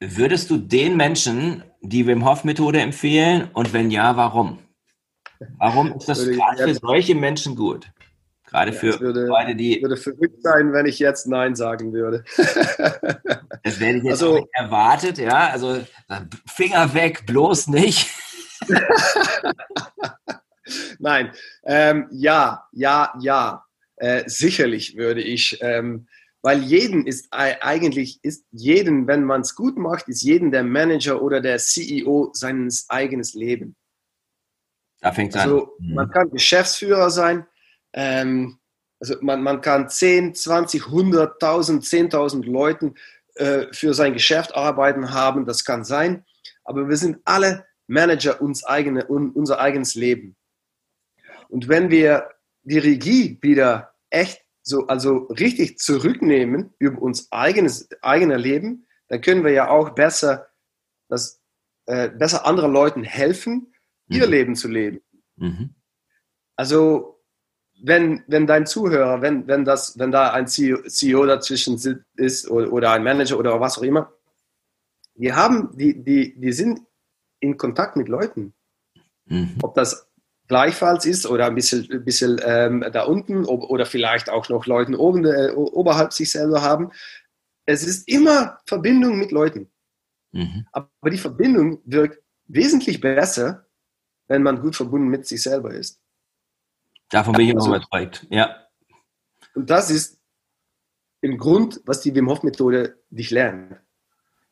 Würdest 0.00 0.50
du 0.50 0.56
den 0.56 0.96
Menschen 0.96 1.62
die 1.82 2.06
Wim 2.06 2.24
Hof 2.24 2.44
Methode 2.44 2.80
empfehlen? 2.80 3.50
Und 3.52 3.72
wenn 3.72 3.90
ja, 3.90 4.16
warum? 4.16 4.58
Warum 5.58 5.92
ist 5.92 6.08
das 6.08 6.26
gerade 6.26 6.64
für 6.64 6.74
solche 6.74 7.14
Menschen 7.14 7.54
gut? 7.54 7.90
Gerade 8.46 8.72
ja, 8.72 8.78
für 8.78 9.00
würde, 9.00 9.26
Leute, 9.26 9.54
die. 9.54 9.82
würde 9.82 9.96
verrückt 9.96 10.42
sein, 10.42 10.72
wenn 10.72 10.86
ich 10.86 10.98
jetzt 10.98 11.26
Nein 11.26 11.54
sagen 11.54 11.92
würde. 11.92 12.24
das 12.36 13.80
werde 13.80 13.98
ich 13.98 14.04
jetzt 14.04 14.22
also, 14.22 14.36
nicht 14.36 14.48
erwartet, 14.52 15.18
ja. 15.18 15.48
Also 15.48 15.84
Finger 16.46 16.94
weg, 16.94 17.26
bloß 17.26 17.66
nicht. 17.68 18.08
Nein, 20.98 21.32
ähm, 21.64 22.08
ja, 22.10 22.66
ja, 22.72 23.14
ja. 23.20 23.64
Äh, 23.96 24.24
sicherlich 24.26 24.96
würde 24.96 25.22
ich, 25.22 25.58
ähm, 25.62 26.08
weil 26.42 26.62
jeden 26.62 27.06
ist 27.06 27.28
eigentlich, 27.30 28.18
ist 28.22 28.44
jeden, 28.52 29.06
wenn 29.06 29.24
man 29.24 29.40
es 29.40 29.54
gut 29.54 29.78
macht, 29.78 30.08
ist 30.08 30.22
jeden 30.22 30.50
der 30.50 30.64
Manager 30.64 31.22
oder 31.22 31.40
der 31.40 31.58
CEO 31.58 32.30
seines 32.34 32.90
eigenes 32.90 33.34
Leben. 33.34 33.74
Da 35.00 35.12
fängt 35.12 35.36
also, 35.36 35.64
an. 35.64 35.70
Mhm. 35.78 35.94
Man 35.94 36.10
kann 36.10 36.30
Geschäftsführer 36.30 37.10
sein, 37.10 37.46
ähm, 37.92 38.58
Also 39.00 39.16
man, 39.20 39.42
man 39.42 39.60
kann 39.60 39.88
10, 39.88 40.34
20, 40.34 40.84
100.000, 40.84 41.82
10.000 41.82 42.44
Leuten 42.44 42.94
äh, 43.34 43.66
für 43.72 43.94
sein 43.94 44.12
Geschäft 44.12 44.54
arbeiten 44.54 45.12
haben, 45.12 45.46
das 45.46 45.64
kann 45.64 45.84
sein, 45.84 46.24
aber 46.64 46.88
wir 46.88 46.96
sind 46.96 47.18
alle 47.24 47.65
Manager 47.86 48.40
uns 48.40 48.64
eigene, 48.64 49.06
unser 49.06 49.60
eigenes 49.60 49.94
Leben. 49.94 50.36
Und 51.48 51.68
wenn 51.68 51.90
wir 51.90 52.30
die 52.62 52.78
Regie 52.78 53.38
wieder 53.40 53.94
echt 54.10 54.42
so, 54.62 54.86
also 54.88 55.26
richtig 55.26 55.78
zurücknehmen 55.78 56.74
über 56.78 57.00
uns 57.00 57.30
eigenes, 57.30 57.88
eigene 58.02 58.36
Leben, 58.36 58.86
dann 59.08 59.20
können 59.20 59.44
wir 59.44 59.52
ja 59.52 59.68
auch 59.68 59.90
besser, 59.90 60.48
das, 61.08 61.40
äh, 61.86 62.08
besser 62.08 62.44
anderen 62.44 62.72
Leuten 62.72 63.04
helfen, 63.04 63.72
ihr 64.08 64.26
mhm. 64.26 64.32
Leben 64.32 64.56
zu 64.56 64.68
leben. 64.68 65.00
Mhm. 65.36 65.74
Also, 66.56 67.22
wenn, 67.80 68.24
wenn 68.26 68.46
dein 68.46 68.66
Zuhörer, 68.66 69.20
wenn, 69.22 69.46
wenn, 69.46 69.64
das, 69.64 69.98
wenn 69.98 70.10
da 70.10 70.32
ein 70.32 70.48
CEO, 70.48 70.82
CEO 70.88 71.26
dazwischen 71.26 72.04
ist 72.16 72.50
oder, 72.50 72.72
oder 72.72 72.92
ein 72.92 73.04
Manager 73.04 73.38
oder 73.38 73.60
was 73.60 73.78
auch 73.78 73.82
immer, 73.82 74.12
die 75.14 75.32
haben, 75.32 75.76
die, 75.76 76.02
die, 76.02 76.38
die 76.40 76.52
sind 76.52 76.80
in 77.40 77.56
Kontakt 77.56 77.96
mit 77.96 78.08
Leuten. 78.08 78.54
Mhm. 79.26 79.56
Ob 79.62 79.74
das 79.74 80.08
gleichfalls 80.48 81.04
ist 81.06 81.26
oder 81.26 81.46
ein 81.46 81.54
bisschen, 81.54 81.88
ein 81.90 82.04
bisschen 82.04 82.40
ähm, 82.44 82.84
da 82.92 83.04
unten 83.04 83.44
ob, 83.44 83.64
oder 83.64 83.86
vielleicht 83.86 84.30
auch 84.30 84.48
noch 84.48 84.66
Leuten 84.66 84.94
oben, 84.94 85.24
äh, 85.24 85.50
oberhalb 85.52 86.12
sich 86.12 86.30
selber 86.30 86.62
haben. 86.62 86.92
Es 87.64 87.84
ist 87.84 88.08
immer 88.08 88.58
Verbindung 88.66 89.18
mit 89.18 89.32
Leuten. 89.32 89.70
Mhm. 90.32 90.66
Aber 90.72 91.10
die 91.10 91.18
Verbindung 91.18 91.80
wirkt 91.84 92.22
wesentlich 92.46 93.00
besser, 93.00 93.66
wenn 94.28 94.42
man 94.42 94.60
gut 94.60 94.76
verbunden 94.76 95.08
mit 95.08 95.26
sich 95.26 95.42
selber 95.42 95.72
ist. 95.72 96.00
Davon 97.08 97.34
bin 97.34 97.48
ich 97.48 97.54
also, 97.54 97.66
auch 97.66 97.76
überzeugt, 97.76 98.26
ja. 98.30 98.66
Und 99.54 99.70
das 99.70 99.90
ist 99.90 100.20
im 101.20 101.38
Grund, 101.38 101.80
was 101.84 102.00
die 102.00 102.14
Wim 102.14 102.28
Hof 102.28 102.42
Methode 102.42 103.00
dich 103.10 103.30
lernt. 103.30 103.80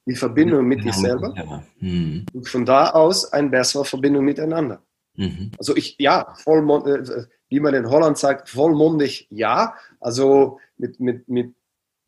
Die 0.06 0.16
Verbindung 0.16 0.66
mit 0.66 0.80
ja, 0.80 0.84
dich 0.86 0.94
selber. 0.96 1.64
Mhm. 1.80 2.26
Und 2.32 2.48
von 2.48 2.64
da 2.64 2.90
aus 2.90 3.32
eine 3.32 3.48
bessere 3.48 3.84
Verbindung 3.84 4.24
miteinander. 4.24 4.82
Mhm. 5.16 5.52
Also 5.58 5.76
ich, 5.76 5.96
ja, 5.98 6.34
vollmundig, 6.36 7.08
äh, 7.08 7.24
wie 7.48 7.60
man 7.60 7.74
in 7.74 7.88
Holland 7.88 8.18
sagt, 8.18 8.48
vollmundig 8.50 9.26
ja. 9.30 9.74
Also 10.00 10.60
mit, 10.76 11.00
mit, 11.00 11.28
mit 11.28 11.54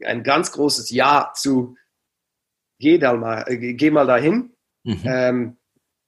ein 0.05 0.23
ganz 0.23 0.53
großes 0.53 0.91
Ja 0.91 1.33
zu 1.35 1.77
geh, 2.79 2.99
da 2.99 3.15
mal, 3.15 3.45
äh, 3.47 3.75
geh 3.75 3.91
mal 3.91 4.07
dahin. 4.07 4.53
Mhm. 4.85 5.03
Ähm, 5.05 5.57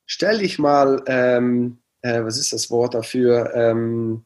stell 0.06 0.38
dich 0.38 0.58
mal, 0.58 1.02
ähm, 1.06 1.78
äh, 2.02 2.22
was 2.22 2.38
ist 2.38 2.52
das 2.52 2.70
Wort 2.70 2.94
dafür? 2.94 3.54
Ähm, 3.54 4.24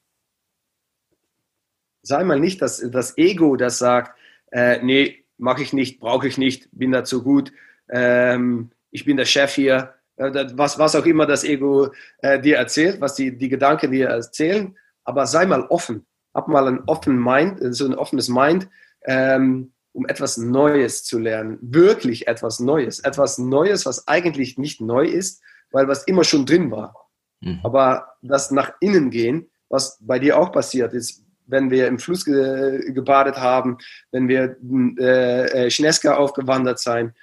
sei 2.02 2.24
mal 2.24 2.40
nicht 2.40 2.60
das, 2.60 2.84
das 2.90 3.16
Ego, 3.16 3.56
das 3.56 3.78
sagt, 3.78 4.18
äh, 4.50 4.82
nee, 4.82 5.21
mache 5.38 5.62
ich 5.62 5.72
nicht, 5.72 6.00
brauche 6.00 6.28
ich 6.28 6.38
nicht, 6.38 6.68
bin 6.72 6.92
dazu 6.92 7.22
gut, 7.22 7.52
ähm, 7.90 8.70
ich 8.90 9.04
bin 9.04 9.16
der 9.16 9.24
Chef 9.24 9.54
hier, 9.54 9.94
was, 10.16 10.78
was 10.78 10.94
auch 10.94 11.06
immer 11.06 11.26
das 11.26 11.44
Ego 11.44 11.90
äh, 12.18 12.40
dir 12.40 12.56
erzählt, 12.56 13.00
was 13.00 13.14
die, 13.14 13.36
die 13.36 13.48
Gedanken 13.48 13.90
dir 13.90 14.08
erzählen, 14.08 14.76
aber 15.04 15.26
sei 15.26 15.46
mal 15.46 15.62
offen, 15.62 16.06
hab 16.34 16.48
mal 16.48 16.68
ein 16.68 16.82
offen 16.86 17.22
Mind, 17.22 17.58
so 17.74 17.86
ein 17.86 17.94
offenes 17.94 18.28
Mind, 18.28 18.68
ähm, 19.04 19.72
um 19.92 20.06
etwas 20.06 20.36
Neues 20.38 21.04
zu 21.04 21.18
lernen, 21.18 21.58
wirklich 21.60 22.28
etwas 22.28 22.60
Neues, 22.60 23.00
etwas 23.00 23.38
Neues, 23.38 23.84
was 23.84 24.08
eigentlich 24.08 24.58
nicht 24.58 24.80
neu 24.80 25.04
ist, 25.04 25.42
weil 25.70 25.88
was 25.88 26.04
immer 26.04 26.24
schon 26.24 26.46
drin 26.46 26.70
war. 26.70 27.10
Mhm. 27.40 27.60
Aber 27.62 28.14
das 28.22 28.50
nach 28.50 28.72
innen 28.80 29.10
gehen, 29.10 29.50
was 29.68 29.98
bei 30.00 30.18
dir 30.18 30.38
auch 30.38 30.52
passiert 30.52 30.92
ist, 30.92 31.24
wenn 31.52 31.70
wir 31.70 31.86
im 31.86 31.98
Fluss 31.98 32.24
ge 32.24 32.92
gebadet 32.92 33.36
haben, 33.36 33.76
wenn 34.10 34.26
wir 34.26 34.56
äh, 34.98 35.66
äh, 35.66 35.70
Schneska 35.70 36.16
aufgewandert 36.16 36.80
sein, 36.80 37.14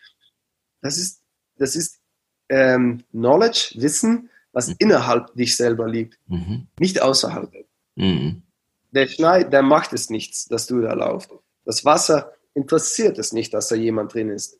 das 0.81 0.97
ist, 0.97 1.23
das 1.57 1.75
ist 1.75 1.99
ähm, 2.47 3.03
Knowledge, 3.11 3.73
Wissen, 3.77 4.29
was 4.53 4.67
mhm. 4.69 4.75
innerhalb 4.77 5.33
dich 5.33 5.57
selber 5.57 5.87
liegt, 5.87 6.19
mhm. 6.27 6.67
nicht 6.79 7.01
außerhalb. 7.01 7.51
Mhm. 7.95 8.43
Der 8.91 9.07
Schnee, 9.07 9.43
der 9.43 9.63
macht 9.63 9.93
es 9.93 10.09
nichts, 10.09 10.45
dass 10.45 10.67
du 10.67 10.79
da 10.79 10.93
laufst. 10.93 11.31
Das 11.65 11.83
Wasser 11.83 12.33
interessiert 12.53 13.17
es 13.17 13.33
nicht, 13.33 13.53
dass 13.53 13.67
da 13.67 13.75
jemand 13.75 14.13
drin 14.13 14.29
ist. 14.29 14.59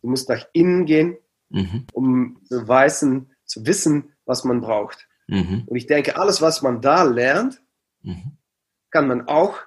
Du 0.00 0.08
musst 0.08 0.28
nach 0.30 0.46
innen 0.54 0.86
gehen, 0.86 1.18
mhm. 1.50 1.86
um 1.92 2.40
zu, 2.46 2.66
weißen, 2.66 3.30
zu 3.44 3.66
wissen, 3.66 4.12
was 4.24 4.44
man 4.44 4.62
braucht. 4.62 5.08
Mhm. 5.28 5.64
Und 5.66 5.76
ich 5.76 5.86
denke, 5.86 6.16
alles, 6.16 6.40
was 6.40 6.62
man 6.62 6.80
da 6.80 7.02
lernt, 7.02 7.62
mhm. 8.02 8.38
Kann 8.92 9.08
man 9.08 9.26
auch 9.26 9.58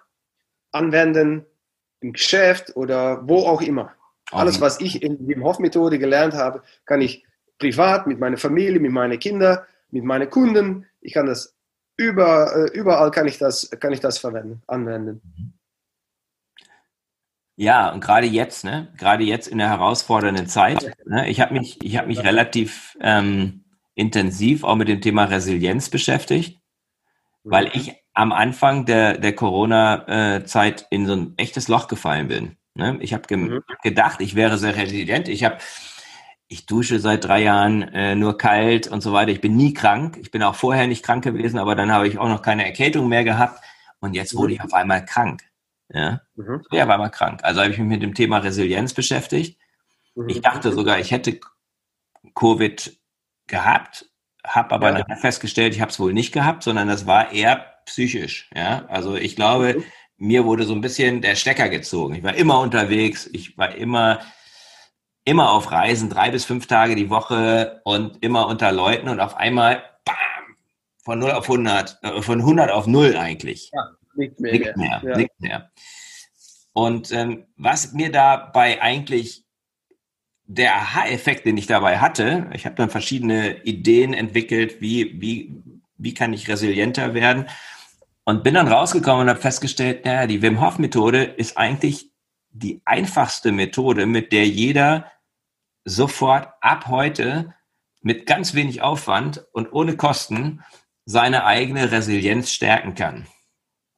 anwenden 0.72 1.46
im 2.00 2.14
Geschäft 2.14 2.76
oder 2.76 3.28
wo 3.28 3.40
auch 3.46 3.62
immer. 3.62 3.94
Alles, 4.32 4.60
was 4.62 4.80
ich 4.80 5.04
in 5.04 5.28
der 5.28 5.42
Hoff-Methode 5.42 6.00
gelernt 6.00 6.34
habe, 6.34 6.64
kann 6.86 7.02
ich 7.02 7.26
privat 7.60 8.08
mit 8.08 8.20
meiner 8.20 8.38
Familie, 8.38 8.80
mit 8.80 8.92
meinen 8.92 9.20
Kindern, 9.20 9.60
mit 9.92 10.04
meinen 10.04 10.30
Kunden, 10.30 10.88
ich 11.02 11.14
kann 11.14 11.28
das 11.28 11.56
über, 11.98 12.56
äh, 12.56 12.78
überall 12.78 13.12
kann 13.12 13.28
ich 13.28 13.38
das, 13.38 13.70
kann 13.80 13.94
ich 13.94 14.00
das 14.00 14.18
verwenden, 14.18 14.62
anwenden. 14.68 15.22
Ja, 17.56 17.92
und 17.94 18.02
gerade 18.02 18.28
jetzt, 18.28 18.66
ne, 18.66 18.92
gerade 18.98 19.24
jetzt 19.24 19.48
in 19.48 19.60
der 19.60 19.70
herausfordernden 19.70 20.48
Zeit, 20.48 20.94
ne, 21.06 21.30
ich 21.30 21.40
habe 21.40 21.54
mich, 21.54 21.82
ich 21.84 21.98
habe 21.98 22.08
mich 22.08 22.22
relativ 22.22 22.98
ähm, 23.00 23.64
intensiv 23.94 24.66
auch 24.66 24.76
mit 24.76 24.90
dem 24.90 25.00
Thema 25.00 25.26
Resilienz 25.26 25.90
beschäftigt, 25.90 26.60
weil 27.46 27.66
mhm. 27.66 27.72
ich 27.74 27.94
am 28.14 28.32
Anfang 28.32 28.86
der, 28.86 29.18
der 29.18 29.34
Corona-Zeit 29.34 30.82
äh, 30.82 30.86
in 30.96 31.06
so 31.06 31.14
ein 31.14 31.34
echtes 31.38 31.68
Loch 31.68 31.88
gefallen 31.88 32.28
bin. 32.28 32.58
Ne? 32.74 32.98
Ich 33.00 33.14
habe 33.14 33.28
ge 33.28 33.38
mhm. 33.38 33.64
gedacht, 33.84 34.20
ich 34.22 34.36
wäre 34.36 34.58
sehr 34.58 34.76
resilient. 34.76 35.28
Ich 35.28 35.44
habe 35.44 35.58
ich 36.48 36.66
dusche 36.66 37.00
seit 37.00 37.24
drei 37.24 37.42
Jahren 37.42 37.82
äh, 37.82 38.16
nur 38.16 38.38
kalt 38.38 38.88
und 38.88 39.02
so 39.02 39.14
weiter. 39.14 39.32
Ich 39.32 39.42
bin 39.42 39.56
nie 39.56 39.74
krank. 39.74 40.18
Ich 40.22 40.32
bin 40.32 40.44
auch 40.44 40.56
vorher 40.56 40.88
nicht 40.88 41.04
krank 41.04 41.24
gewesen, 41.24 41.58
aber 41.58 41.76
dann 41.76 41.92
habe 41.92 42.08
ich 42.08 42.18
auch 42.18 42.28
noch 42.28 42.42
keine 42.42 42.66
Erkältung 42.66 43.08
mehr 43.08 43.24
gehabt. 43.24 43.64
Und 44.00 44.14
jetzt 44.14 44.36
wurde 44.36 44.50
mhm. 44.50 44.54
ich 44.56 44.62
auf 44.62 44.74
einmal 44.74 45.06
krank. 45.06 45.44
Ja, 45.90 46.22
mhm. 46.36 46.62
ich 46.72 46.80
war 46.80 46.90
einmal 46.90 47.12
krank. 47.12 47.44
Also 47.44 47.62
habe 47.62 47.72
ich 47.72 47.78
mich 47.78 47.88
mit 47.88 48.02
dem 48.02 48.14
Thema 48.14 48.40
Resilienz 48.40 48.94
beschäftigt. 48.94 49.60
Mhm. 50.16 50.30
Ich 50.30 50.42
dachte 50.42 50.72
sogar, 50.72 51.00
ich 51.00 51.12
hätte 51.12 51.40
Covid 52.34 52.98
gehabt, 53.48 54.10
habe 54.48 54.74
aber 54.74 55.00
ja. 55.00 55.16
festgestellt, 55.16 55.74
ich 55.76 55.82
habe 55.82 55.92
es 55.92 56.00
wohl 56.00 56.14
nicht 56.14 56.32
gehabt, 56.32 56.64
sondern 56.64 56.88
das 56.88 57.06
war 57.06 57.32
eher 57.32 57.66
psychisch. 57.86 58.50
Ja, 58.56 58.86
also 58.88 59.16
ich 59.16 59.36
glaube, 59.36 59.76
mhm 59.78 59.84
mir 60.18 60.46
wurde 60.46 60.64
so 60.64 60.74
ein 60.74 60.82
bisschen 60.82 61.22
der 61.22 61.36
Stecker 61.36 61.70
gezogen. 61.70 62.16
Ich 62.16 62.24
war 62.24 62.36
immer 62.36 62.60
unterwegs, 62.60 63.30
ich 63.32 63.58
war 63.58 63.76
immer, 63.76 64.20
immer 65.26 65.52
auf 65.52 65.72
Reisen, 65.72 66.10
drei 66.10 66.32
bis 66.32 66.46
fünf 66.46 66.68
Tage 66.68 66.96
die 66.96 67.10
Woche 67.10 67.82
und 67.84 68.24
immer 68.24 68.48
unter 68.48 68.72
Leuten 68.72 69.10
und 69.10 69.20
auf 69.20 69.36
einmal, 69.36 69.84
bam, 70.06 70.16
von 71.04 71.20
0 71.20 71.32
auf 71.32 71.50
100, 71.50 72.00
äh, 72.04 72.22
von 72.22 72.40
100 72.40 72.72
auf 72.72 72.88
0 72.88 73.18
eigentlich. 73.18 73.72
Ja, 73.74 73.90
nicht 74.16 74.40
mehr. 74.40 74.52
Nicht 74.54 74.78
mehr, 74.78 75.02
ja. 75.04 75.18
nicht 75.18 75.40
mehr. 75.40 75.72
Und 76.74 77.12
ähm, 77.12 77.46
was 77.58 77.94
mir 77.94 78.12
dabei 78.12 78.82
eigentlich 78.82 79.45
der 80.48 80.76
Aha-Effekt, 80.76 81.46
den 81.46 81.58
ich 81.58 81.68
dabei 81.68 82.00
hatte, 82.00 82.50
ich 82.54 82.66
habe 82.66 82.76
dann 82.76 82.90
verschiedene 82.90 83.64
Ideen 83.64 84.14
entwickelt, 84.14 84.80
wie, 84.80 85.20
wie, 85.20 85.54
wie 85.98 86.14
kann 86.14 86.34
ich 86.34 86.48
resilienter 86.48 87.14
werden. 87.14 87.48
Und 88.26 88.44
bin 88.44 88.56
dann 88.56 88.68
rausgekommen 88.68 89.24
und 89.24 89.30
habe 89.30 89.42
festgestellt, 89.42 90.06
naja, 90.06 90.28
die 90.28 90.42
Wim 90.42 90.62
Hof 90.62 90.80
Methode 90.80 91.24
ist 91.24 91.58
eigentlich 91.58 92.12
die 92.50 92.82
einfachste 92.86 93.52
Methode, 93.52 94.06
mit 94.06 94.32
der 94.32 94.48
jeder 94.48 95.12
sofort 95.84 96.48
ab 96.62 96.88
heute 96.88 97.54
mit 98.02 98.26
ganz 98.26 98.54
wenig 98.54 98.82
Aufwand 98.82 99.46
und 99.52 99.74
ohne 99.74 99.98
Kosten 99.98 100.64
seine 101.06 101.46
eigene 101.46 101.92
Resilienz 101.92 102.52
stärken 102.52 102.96
kann. 102.96 103.28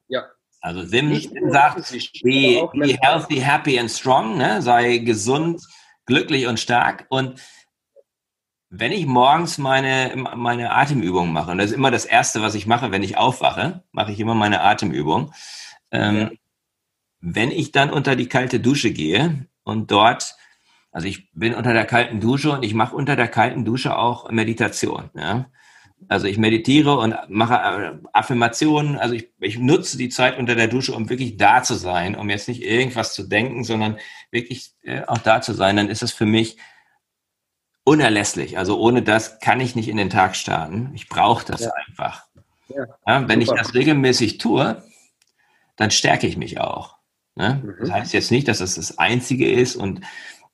Ja. 0.07 0.23
Also 0.61 0.91
Wim 0.91 1.13
sagt, 1.51 1.91
be, 2.23 2.67
be 2.73 2.97
healthy, 3.01 3.37
happy 3.37 3.79
and 3.79 3.91
strong, 3.91 4.37
ne? 4.37 4.61
sei 4.61 4.97
gesund, 4.97 5.61
glücklich 6.07 6.47
und 6.47 6.59
stark. 6.59 7.05
Und 7.09 7.39
wenn 8.69 8.91
ich 8.91 9.05
morgens 9.05 9.57
meine, 9.59 10.13
meine 10.35 10.71
Atemübung 10.71 11.31
mache, 11.31 11.51
und 11.51 11.59
das 11.59 11.67
ist 11.67 11.75
immer 11.75 11.91
das 11.91 12.05
Erste, 12.05 12.41
was 12.41 12.55
ich 12.55 12.65
mache, 12.65 12.91
wenn 12.91 13.03
ich 13.03 13.17
aufwache, 13.17 13.83
mache 13.91 14.11
ich 14.11 14.19
immer 14.19 14.35
meine 14.35 14.61
Atemübung. 14.61 15.33
Ähm, 15.91 16.17
ja. 16.17 16.31
Wenn 17.19 17.51
ich 17.51 17.71
dann 17.71 17.91
unter 17.91 18.15
die 18.15 18.27
kalte 18.27 18.59
Dusche 18.59 18.91
gehe 18.91 19.47
und 19.63 19.91
dort, 19.91 20.35
also 20.91 21.07
ich 21.07 21.31
bin 21.33 21.53
unter 21.53 21.73
der 21.73 21.85
kalten 21.85 22.19
Dusche 22.19 22.51
und 22.51 22.63
ich 22.63 22.73
mache 22.73 22.95
unter 22.95 23.15
der 23.15 23.27
kalten 23.27 23.63
Dusche 23.63 23.97
auch 23.97 24.29
Meditation. 24.31 25.09
Ja? 25.13 25.49
Also 26.09 26.27
ich 26.27 26.37
meditiere 26.37 26.97
und 26.97 27.15
mache 27.27 27.55
äh, 27.55 28.07
Affirmationen. 28.13 28.97
Also 28.97 29.15
ich, 29.15 29.29
ich 29.39 29.57
nutze 29.57 29.97
die 29.97 30.09
Zeit 30.09 30.37
unter 30.37 30.55
der 30.55 30.67
Dusche, 30.67 30.93
um 30.93 31.09
wirklich 31.09 31.37
da 31.37 31.63
zu 31.63 31.73
sein, 31.73 32.15
um 32.15 32.29
jetzt 32.29 32.47
nicht 32.47 32.63
irgendwas 32.63 33.13
zu 33.13 33.23
denken, 33.23 33.63
sondern 33.63 33.97
wirklich 34.31 34.73
äh, 34.83 35.01
auch 35.05 35.17
da 35.17 35.41
zu 35.41 35.53
sein. 35.53 35.75
Dann 35.75 35.89
ist 35.89 36.03
es 36.03 36.13
für 36.13 36.25
mich 36.25 36.57
unerlässlich. 37.83 38.57
Also 38.57 38.79
ohne 38.79 39.01
das 39.01 39.39
kann 39.39 39.59
ich 39.59 39.75
nicht 39.75 39.89
in 39.89 39.97
den 39.97 40.09
Tag 40.09 40.35
starten. 40.35 40.91
Ich 40.93 41.09
brauche 41.09 41.45
das 41.45 41.61
ja. 41.61 41.71
einfach. 41.87 42.25
Ja, 42.69 42.85
ja, 43.07 43.27
wenn 43.27 43.41
super. 43.41 43.55
ich 43.55 43.61
das 43.61 43.73
regelmäßig 43.73 44.37
tue, 44.37 44.83
dann 45.77 45.91
stärke 45.91 46.27
ich 46.27 46.37
mich 46.37 46.59
auch. 46.59 46.97
Ne? 47.35 47.61
Mhm. 47.63 47.75
Das 47.79 47.91
heißt 47.91 48.13
jetzt 48.13 48.31
nicht, 48.31 48.47
dass 48.47 48.59
das 48.59 48.75
das 48.75 48.97
Einzige 48.97 49.51
ist 49.51 49.75
und 49.75 50.01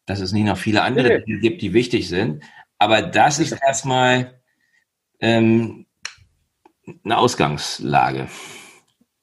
dass 0.05 0.19
es 0.19 0.31
nicht 0.31 0.45
noch 0.45 0.57
viele 0.57 0.83
andere 0.83 1.23
nee. 1.25 1.39
gibt, 1.39 1.61
die 1.61 1.73
wichtig 1.73 2.07
sind. 2.07 2.43
Aber 2.77 3.01
das 3.01 3.39
ist 3.39 3.53
erstmal 3.65 4.41
ähm, 5.19 5.85
eine 7.03 7.17
Ausgangslage, 7.17 8.27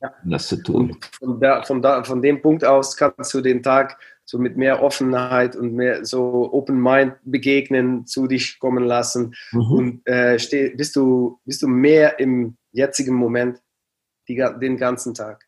ja. 0.00 0.12
um 0.24 0.31
das 0.31 0.48
zu 0.48 0.62
tun. 0.62 0.96
Von, 1.18 1.40
der, 1.40 1.62
von, 1.64 1.83
da, 1.83 2.05
von, 2.05 2.22
dem 2.22 2.40
Punkt 2.40 2.64
aus 2.64 2.96
kannst 2.96 3.35
du 3.35 3.40
den 3.40 3.62
Tag 3.62 3.98
so 4.24 4.38
mit 4.38 4.57
mehr 4.57 4.83
Offenheit 4.83 5.57
und 5.57 5.74
mehr 5.74 6.05
so 6.05 6.53
Open 6.53 6.81
Mind 6.81 7.14
begegnen, 7.24 8.07
zu 8.07 8.26
dich 8.26 8.59
kommen 8.59 8.85
lassen 8.85 9.35
mhm. 9.53 9.72
und 9.72 10.07
äh, 10.07 10.38
steh, 10.38 10.70
bist, 10.70 10.96
du, 10.96 11.40
bist 11.44 11.62
du 11.62 11.68
mehr 11.68 12.18
im 12.20 12.57
jetzigen 12.72 13.14
Moment 13.14 13.59
die, 14.29 14.37
den 14.61 14.76
ganzen 14.76 15.14
Tag. 15.14 15.46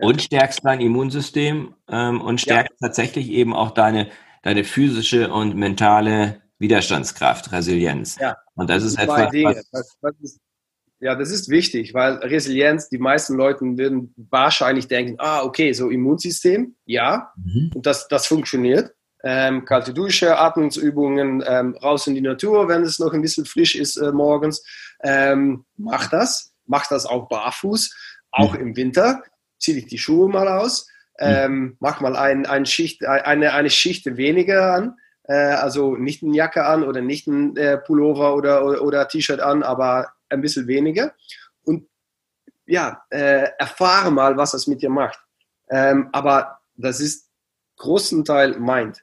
Und 0.00 0.20
stärkst 0.20 0.60
dein 0.64 0.80
Immunsystem 0.80 1.74
ähm, 1.88 2.20
und 2.20 2.40
stärkst 2.40 2.74
ja. 2.80 2.88
tatsächlich 2.88 3.30
eben 3.30 3.54
auch 3.54 3.70
deine, 3.70 4.10
deine 4.42 4.64
physische 4.64 5.32
und 5.32 5.56
mentale 5.56 6.42
Widerstandskraft, 6.60 7.50
Resilienz. 7.52 8.16
Ja. 8.20 8.36
Und 8.54 8.70
das 8.70 8.84
ist 8.84 8.98
etwas, 8.98 9.30
Dinge. 9.30 9.60
Was, 9.72 9.96
was 10.00 10.14
ist, 10.20 10.40
ja, 11.00 11.14
das 11.14 11.30
ist 11.30 11.48
wichtig, 11.48 11.94
weil 11.94 12.16
Resilienz, 12.16 12.90
die 12.90 12.98
meisten 12.98 13.34
Leute 13.34 13.64
würden 13.64 14.14
wahrscheinlich 14.30 14.86
denken, 14.86 15.16
ah, 15.18 15.42
okay, 15.42 15.72
so 15.72 15.88
Immunsystem, 15.88 16.76
ja, 16.84 17.32
mhm. 17.36 17.72
und 17.74 17.86
das, 17.86 18.06
das 18.08 18.26
funktioniert. 18.26 18.92
Ähm, 19.22 19.64
kalte 19.64 19.92
Dusche, 19.92 20.38
Atmungsübungen, 20.38 21.42
ähm, 21.46 21.76
raus 21.82 22.06
in 22.06 22.14
die 22.14 22.20
Natur, 22.20 22.68
wenn 22.68 22.82
es 22.82 22.98
noch 22.98 23.12
ein 23.12 23.22
bisschen 23.22 23.44
frisch 23.46 23.74
ist 23.74 23.96
äh, 23.96 24.12
morgens. 24.12 24.62
Ähm, 25.02 25.64
mach 25.76 26.08
das, 26.08 26.52
mach 26.66 26.86
das 26.86 27.06
auch 27.06 27.28
barfuß, 27.28 27.94
auch 28.30 28.54
mhm. 28.54 28.60
im 28.60 28.76
Winter. 28.76 29.22
Zieh 29.58 29.74
dich 29.74 29.86
die 29.86 29.98
Schuhe 29.98 30.28
mal 30.28 30.48
aus, 30.48 30.86
mhm. 31.18 31.26
ähm, 31.26 31.76
mach 31.80 32.00
mal 32.00 32.16
ein, 32.16 32.44
ein 32.44 32.66
Schicht, 32.66 33.04
eine, 33.04 33.54
eine 33.54 33.70
Schicht 33.70 34.04
weniger 34.16 34.74
an 34.74 34.94
also 35.32 35.96
nicht 35.96 36.22
eine 36.22 36.34
Jacke 36.34 36.64
an 36.64 36.82
oder 36.82 37.00
nicht 37.00 37.26
ein 37.26 37.56
äh, 37.56 37.78
Pullover 37.78 38.34
oder, 38.34 38.64
oder, 38.64 38.82
oder 38.82 39.08
T-Shirt 39.08 39.40
an, 39.40 39.62
aber 39.62 40.12
ein 40.28 40.40
bisschen 40.40 40.66
weniger. 40.66 41.14
Und 41.62 41.86
ja, 42.66 43.02
äh, 43.10 43.48
erfahre 43.58 44.10
mal, 44.10 44.36
was 44.36 44.52
das 44.52 44.66
mit 44.66 44.82
dir 44.82 44.90
macht. 44.90 45.18
Ähm, 45.68 46.08
aber 46.12 46.58
das 46.76 47.00
ist 47.00 47.28
großen 47.76 48.24
Teil 48.24 48.58
Mind. 48.58 49.02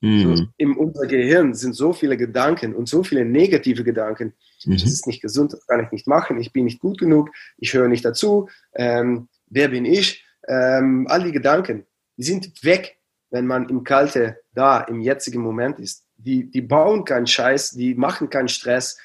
Mhm. 0.00 0.36
So, 0.36 0.44
in 0.56 0.76
unser 0.76 1.06
Gehirn 1.06 1.54
sind 1.54 1.74
so 1.74 1.92
viele 1.92 2.16
Gedanken 2.16 2.74
und 2.74 2.88
so 2.88 3.02
viele 3.02 3.24
negative 3.24 3.84
Gedanken. 3.84 4.34
Mhm. 4.64 4.72
Das 4.72 4.84
ist 4.84 5.06
nicht 5.06 5.20
gesund, 5.20 5.52
das 5.52 5.66
kann 5.66 5.84
ich 5.84 5.90
nicht 5.92 6.06
machen, 6.06 6.40
ich 6.40 6.52
bin 6.52 6.64
nicht 6.64 6.80
gut 6.80 6.98
genug, 6.98 7.30
ich 7.58 7.74
höre 7.74 7.88
nicht 7.88 8.04
dazu, 8.04 8.48
ähm, 8.74 9.28
wer 9.46 9.68
bin 9.68 9.84
ich? 9.84 10.24
Ähm, 10.48 11.06
all 11.08 11.22
die 11.24 11.32
Gedanken, 11.32 11.86
die 12.16 12.22
sind 12.22 12.64
weg, 12.64 12.96
wenn 13.30 13.46
man 13.46 13.68
im 13.68 13.84
Kalte 13.84 14.40
da, 14.52 14.80
im 14.80 15.00
jetzigen 15.00 15.42
Moment 15.42 15.78
ist. 15.78 16.04
Die, 16.16 16.50
die 16.50 16.60
bauen 16.60 17.04
keinen 17.04 17.26
Scheiß, 17.26 17.70
die 17.70 17.94
machen 17.94 18.28
keinen 18.28 18.48
Stress. 18.48 18.98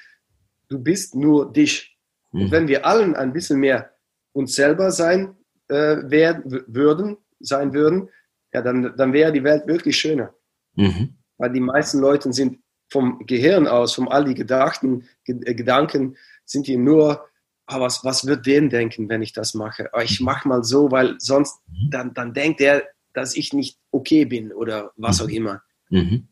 Du 0.67 0.79
bist 0.79 1.15
nur 1.15 1.51
dich. 1.53 1.97
Mhm. 2.31 2.41
Und 2.41 2.51
wenn 2.51 2.67
wir 2.67 2.85
allen 2.85 3.15
ein 3.15 3.33
bisschen 3.33 3.59
mehr 3.59 3.91
uns 4.33 4.55
selber 4.55 4.91
sein 4.91 5.35
äh, 5.69 5.97
werden, 6.09 6.63
würden, 6.67 7.17
sein 7.39 7.73
würden, 7.73 8.09
ja, 8.53 8.61
dann, 8.61 8.95
dann 8.97 9.13
wäre 9.13 9.31
die 9.31 9.43
Welt 9.43 9.67
wirklich 9.67 9.97
schöner. 9.97 10.33
Mhm. 10.75 11.15
Weil 11.37 11.51
die 11.51 11.61
meisten 11.61 11.99
Leute 11.99 12.31
sind 12.33 12.59
vom 12.89 13.25
Gehirn 13.25 13.67
aus, 13.67 13.93
von 13.93 14.07
all 14.07 14.25
die 14.25 14.35
Gedachten, 14.35 15.07
äh, 15.25 15.53
Gedanken, 15.53 16.17
sind 16.45 16.67
die 16.67 16.77
nur, 16.77 17.25
oh, 17.67 17.79
was, 17.79 18.03
was 18.03 18.25
wird 18.25 18.45
den 18.45 18.69
denken, 18.69 19.09
wenn 19.09 19.21
ich 19.21 19.33
das 19.33 19.53
mache? 19.53 19.89
Oh, 19.93 19.99
ich 19.99 20.19
mache 20.21 20.47
mal 20.47 20.63
so, 20.63 20.91
weil 20.91 21.15
sonst, 21.19 21.59
mhm. 21.67 21.89
dann, 21.91 22.13
dann 22.13 22.33
denkt 22.33 22.61
er, 22.61 22.83
dass 23.15 23.35
ich 23.35 23.53
nicht 23.53 23.79
okay 23.91 24.25
bin 24.25 24.51
oder 24.51 24.91
was 24.97 25.21
auch 25.21 25.27
mhm. 25.27 25.33
immer. 25.33 25.61
Mhm. 25.89 26.27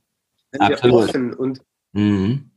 Wenn 0.52 0.62
wir 0.70 0.94
offen 0.94 1.34
und 1.34 1.62
mhm. 1.94 2.52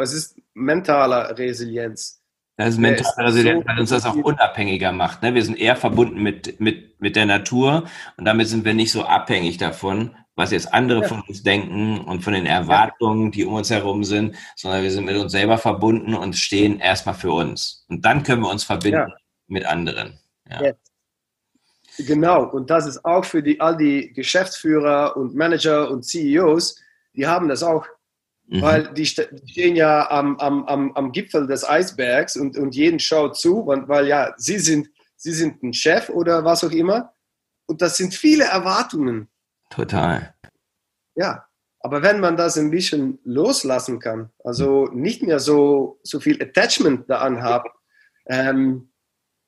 es 0.00 0.12
ist 0.12 0.38
mentaler 0.54 1.36
Resilienz. 1.38 2.22
Das 2.56 2.70
ist 2.70 2.78
mentale 2.78 3.28
Resilienz, 3.28 3.64
weil 3.66 3.78
uns 3.78 3.90
das 3.90 4.04
auch 4.04 4.16
unabhängiger 4.16 4.90
macht. 4.90 5.22
Ne? 5.22 5.32
Wir 5.32 5.44
sind 5.44 5.58
eher 5.58 5.76
verbunden 5.76 6.20
mit, 6.20 6.60
mit, 6.60 7.00
mit 7.00 7.14
der 7.14 7.24
Natur 7.24 7.84
und 8.16 8.24
damit 8.24 8.48
sind 8.48 8.64
wir 8.64 8.74
nicht 8.74 8.90
so 8.90 9.04
abhängig 9.04 9.58
davon, 9.58 10.16
was 10.34 10.50
jetzt 10.50 10.74
andere 10.74 11.02
ja. 11.02 11.08
von 11.08 11.20
uns 11.22 11.44
denken 11.44 12.00
und 12.00 12.22
von 12.22 12.32
den 12.32 12.46
Erwartungen, 12.46 13.30
die 13.30 13.44
um 13.44 13.54
uns 13.54 13.70
herum 13.70 14.02
sind, 14.02 14.34
sondern 14.56 14.82
wir 14.82 14.90
sind 14.90 15.04
mit 15.04 15.16
uns 15.16 15.30
selber 15.30 15.56
verbunden 15.56 16.14
und 16.14 16.34
stehen 16.34 16.80
erstmal 16.80 17.14
für 17.14 17.32
uns. 17.32 17.84
Und 17.88 18.04
dann 18.04 18.24
können 18.24 18.42
wir 18.42 18.50
uns 18.50 18.64
verbinden 18.64 19.08
ja. 19.08 19.16
mit 19.46 19.64
anderen. 19.64 20.18
Ja. 20.50 20.62
Jetzt. 20.62 20.87
Genau, 21.98 22.44
und 22.44 22.70
das 22.70 22.86
ist 22.86 23.04
auch 23.04 23.24
für 23.24 23.42
die, 23.42 23.60
all 23.60 23.76
die 23.76 24.12
Geschäftsführer 24.12 25.16
und 25.16 25.34
Manager 25.34 25.90
und 25.90 26.04
CEOs, 26.04 26.80
die 27.14 27.26
haben 27.26 27.48
das 27.48 27.62
auch. 27.62 27.86
Mhm. 28.46 28.62
Weil 28.62 28.94
die 28.94 29.04
stehen 29.04 29.76
ja 29.76 30.10
am, 30.10 30.38
am, 30.38 30.64
am, 30.66 30.92
am 30.92 31.12
Gipfel 31.12 31.46
des 31.46 31.68
Eisbergs 31.68 32.36
und, 32.36 32.56
und 32.56 32.74
jeden 32.74 32.98
schaut 32.98 33.36
zu, 33.36 33.66
weil, 33.66 33.88
weil 33.88 34.06
ja, 34.06 34.32
sie 34.36 34.58
sind, 34.58 34.88
sie 35.16 35.32
sind 35.32 35.62
ein 35.62 35.74
Chef 35.74 36.08
oder 36.08 36.44
was 36.44 36.64
auch 36.64 36.70
immer. 36.70 37.12
Und 37.66 37.82
das 37.82 37.96
sind 37.96 38.14
viele 38.14 38.44
Erwartungen. 38.44 39.28
Total. 39.68 40.34
Ja, 41.14 41.46
aber 41.80 42.02
wenn 42.02 42.20
man 42.20 42.36
das 42.36 42.56
ein 42.56 42.70
bisschen 42.70 43.18
loslassen 43.24 43.98
kann, 43.98 44.30
also 44.44 44.86
nicht 44.92 45.22
mehr 45.22 45.40
so, 45.40 46.00
so 46.02 46.20
viel 46.20 46.42
Attachment 46.42 47.10
daran 47.10 47.42
haben, 47.42 47.68
ähm, 48.26 48.92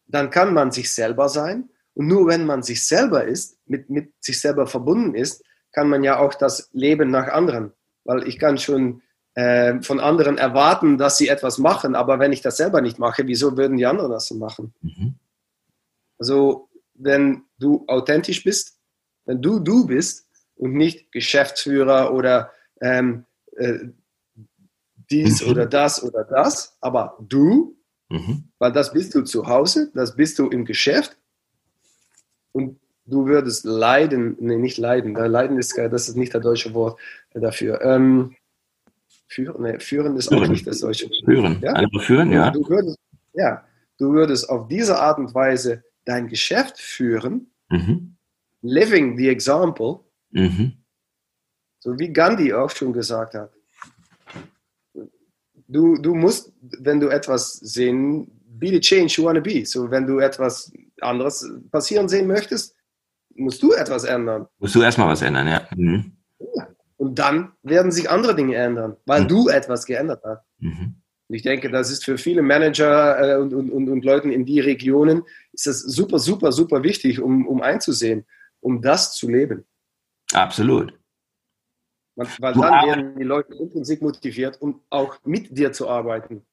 dann 0.07 0.31
kann 0.31 0.53
man 0.53 0.73
sich 0.73 0.93
selber 0.93 1.29
sein 1.29 1.71
und 2.01 2.07
nur 2.07 2.27
wenn 2.29 2.47
man 2.47 2.63
sich 2.63 2.87
selber 2.87 3.25
ist, 3.25 3.59
mit, 3.67 3.91
mit 3.91 4.15
sich 4.21 4.41
selber 4.41 4.67
verbunden 4.67 5.15
ist, 5.15 5.45
kann 5.71 5.87
man 5.87 6.03
ja 6.03 6.19
auch 6.19 6.33
das 6.33 6.71
Leben 6.73 7.11
nach 7.11 7.29
anderen. 7.29 7.75
Weil 8.05 8.27
ich 8.27 8.39
kann 8.39 8.57
schon 8.57 9.03
äh, 9.35 9.83
von 9.83 10.01
anderen 10.01 10.39
erwarten, 10.39 10.97
dass 10.97 11.19
sie 11.19 11.29
etwas 11.29 11.59
machen, 11.59 11.95
aber 11.95 12.19
wenn 12.19 12.33
ich 12.33 12.41
das 12.41 12.57
selber 12.57 12.81
nicht 12.81 12.99
mache, 12.99 13.27
wieso 13.27 13.55
würden 13.59 13.77
die 13.77 13.85
anderen 13.85 14.11
das 14.11 14.29
so 14.29 14.35
machen? 14.35 14.73
Mhm. 14.81 15.17
Also 16.19 16.71
wenn 16.95 17.43
du 17.59 17.85
authentisch 17.87 18.45
bist, 18.45 18.79
wenn 19.27 19.43
du 19.43 19.59
du 19.59 19.87
bist 19.87 20.27
und 20.55 20.73
nicht 20.73 21.13
Geschäftsführer 21.13 22.15
oder 22.15 22.51
ähm, 22.81 23.27
äh, 23.57 23.89
dies 25.11 25.45
mhm. 25.45 25.51
oder 25.51 25.67
das 25.67 26.03
oder 26.03 26.25
das, 26.25 26.79
aber 26.81 27.19
du, 27.21 27.77
mhm. 28.09 28.49
weil 28.59 28.73
das 28.73 28.91
bist 28.91 29.15
du 29.15 29.21
zu 29.21 29.49
Hause, 29.49 29.91
das 29.93 30.17
bist 30.17 30.39
du 30.39 30.49
im 30.49 30.65
Geschäft 30.65 31.19
und 32.53 32.79
du 33.07 33.27
würdest 33.27 33.65
leiden, 33.65 34.37
nee, 34.41 34.57
nicht 34.57 34.79
leiden, 34.79 35.15
leiden 35.15 35.59
ist, 35.59 35.77
das 35.77 36.09
ist 36.09 36.17
nicht 36.17 36.35
das 36.35 36.43
deutsche 36.43 36.75
Wort 36.75 36.99
dafür. 37.35 37.81
Ähm, 37.83 38.37
führen, 39.29 39.63
nee, 39.63 39.79
führen 39.79 40.17
ist 40.17 40.29
führen. 40.29 40.45
auch 40.45 40.49
nicht 40.49 40.67
das 40.67 40.81
deutsche 40.81 41.07
Wort. 41.07 41.25
Führen, 41.25 41.61
ja? 41.61 41.73
andere 41.73 42.03
führen, 42.03 42.33
ja. 42.33 42.51
Du, 42.51 42.69
würdest, 42.69 42.99
ja, 43.35 43.65
du 43.99 44.13
würdest 44.13 44.49
auf 44.49 44.69
diese 44.69 44.99
Art 44.99 45.19
und 45.19 45.35
Weise 45.35 45.85
dein 46.05 46.29
Geschäft 46.29 46.79
führen, 46.79 47.51
mhm. 47.69 48.17
living 48.63 49.17
the 49.17 49.29
example, 49.29 50.01
mhm. 50.31 50.73
so 51.79 51.99
wie 51.99 52.13
Gandhi 52.13 52.53
auch 52.53 52.71
schon 52.71 52.93
gesagt 52.93 53.35
hat. 53.35 53.53
Du, 55.69 55.97
du 55.99 56.15
musst, 56.17 56.53
wenn 56.81 56.99
du 56.99 57.09
etwas 57.09 57.53
sehen, 57.53 58.29
be 58.59 58.71
the 58.71 58.81
change 58.81 59.15
you 59.17 59.25
want 59.25 59.37
to 59.37 59.43
be. 59.43 59.65
So, 59.65 59.89
wenn 59.91 60.07
du 60.07 60.19
etwas 60.19 60.73
anderes 61.03 61.49
passieren 61.71 62.09
sehen 62.09 62.27
möchtest, 62.27 62.77
musst 63.35 63.63
du 63.63 63.73
etwas 63.73 64.05
ändern. 64.05 64.47
Musst 64.59 64.75
du 64.75 64.83
erstmal 64.83 65.09
was 65.09 65.23
ändern, 65.23 65.49
ja. 65.49 65.63
Mhm. 65.75 66.13
ja. 66.55 66.69
Und 66.97 67.19
dann 67.19 67.53
werden 67.63 67.93
sich 67.93 68.11
andere 68.11 68.35
Dinge 68.35 68.57
ändern, 68.57 68.97
weil 69.07 69.23
mhm. 69.23 69.29
du 69.29 69.49
etwas 69.49 69.87
geändert 69.87 70.23
hast. 70.25 70.45
Mhm. 70.59 70.97
Und 71.29 71.35
ich 71.35 71.43
denke, 71.43 71.71
das 71.71 71.91
ist 71.91 72.05
für 72.05 72.19
viele 72.19 72.43
Manager 72.43 73.37
äh, 73.37 73.41
und, 73.41 73.55
und, 73.55 73.71
und, 73.71 73.89
und 73.89 74.05
Leuten 74.05 74.31
in 74.31 74.45
die 74.45 74.61
Regionen, 74.61 75.23
ist 75.53 75.67
das 75.67 75.81
super, 75.81 76.19
super, 76.19 76.53
super 76.53 76.83
wichtig, 76.83 77.21
um, 77.21 77.47
um 77.47 77.63
einzusehen, 77.63 78.27
um 78.61 78.83
das 78.83 79.15
zu 79.15 79.31
leben. 79.31 79.65
Absolut. 80.33 80.93
Weil 82.17 82.53
dann 82.53 82.87
werden 82.87 83.17
die 83.17 83.25
Leute 83.25 83.55
intrinsisch 83.55 84.01
motiviert, 84.01 84.61
um 84.61 84.83
auch 84.91 85.17
mit 85.25 85.57
dir 85.57 85.73
zu 85.73 85.89
arbeiten. 85.89 86.45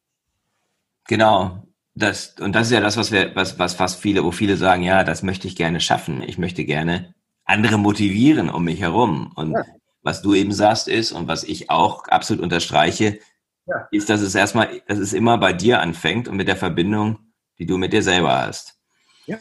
Genau 1.08 1.68
das, 1.98 2.36
und 2.39 2.54
das 2.54 2.68
ist 2.68 2.74
ja 2.74 2.80
das, 2.80 2.98
was 2.98 3.12
wir, 3.12 3.36
was, 3.36 3.58
was 3.58 3.74
fast 3.74 4.00
viele, 4.00 4.24
wo 4.24 4.32
viele 4.32 4.58
sagen, 4.58 4.84
ja, 4.84 5.04
das 5.04 5.24
möchte 5.24 5.48
ich 5.48 5.56
gerne 5.56 5.80
schaffen. 5.80 6.22
Ich 6.22 6.38
möchte 6.38 6.64
gerne 6.66 7.14
andere 7.43 7.78
motivieren 7.78 8.50
um 8.50 8.66
mich 8.66 8.82
herum. 8.82 9.32
Und 9.36 9.54
ja. 9.54 9.64
was 10.04 10.22
du 10.22 10.36
eben 10.36 10.52
sagst 10.52 10.88
ist, 10.88 11.12
und 11.12 11.28
was 11.28 11.43
ich 11.43 11.70
auch 11.70 12.08
absolut 12.08 12.43
unterstreiche, 12.43 13.20
ja. 13.66 13.88
ist, 13.91 14.10
dass 14.10 14.22
es 14.22 14.36
erstmal, 14.36 14.82
dass 14.88 15.00
es 15.00 15.14
immer 15.14 15.38
bei 15.38 15.54
dir 15.54 15.82
anfängt 15.82 16.28
und 16.28 16.36
mit 16.36 16.48
der 16.48 16.56
Verbindung, 16.56 17.20
die 17.58 17.66
du 17.66 17.78
mit 17.78 17.93
dir 17.93 18.04
selber 18.04 18.45
hast. 18.45 18.78
Ja. 19.26 19.39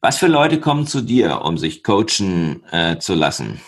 Was 0.00 0.18
für 0.18 0.28
Leute 0.28 0.60
kommen 0.60 0.86
zu 0.86 1.00
dir, 1.00 1.42
um 1.42 1.58
sich 1.58 1.82
coachen 1.82 2.64
äh, 2.70 2.98
zu 2.98 3.14
lassen? 3.14 3.60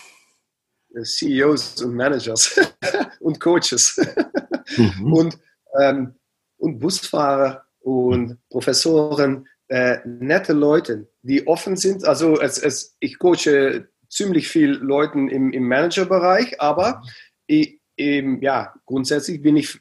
CEOs 1.03 1.81
und 1.81 1.95
Managers 1.95 2.59
und 3.19 3.39
Coaches 3.39 3.99
mhm. 4.77 5.13
und, 5.13 5.39
ähm, 5.79 6.15
und 6.57 6.79
Busfahrer 6.79 7.65
und 7.81 8.37
Professoren, 8.49 9.47
äh, 9.67 9.99
nette 10.05 10.53
Leute, 10.53 11.07
die 11.21 11.47
offen 11.47 11.75
sind. 11.75 12.05
Also 12.05 12.39
es, 12.39 12.57
es, 12.57 12.95
ich 12.99 13.17
coache 13.19 13.87
ziemlich 14.09 14.47
viel 14.47 14.71
Leuten 14.71 15.29
im, 15.29 15.53
im 15.53 15.67
Managerbereich, 15.67 16.59
aber 16.61 17.03
ich, 17.47 17.79
eben, 17.97 18.41
ja, 18.41 18.73
grundsätzlich 18.85 19.41
bin 19.41 19.55
ich 19.57 19.79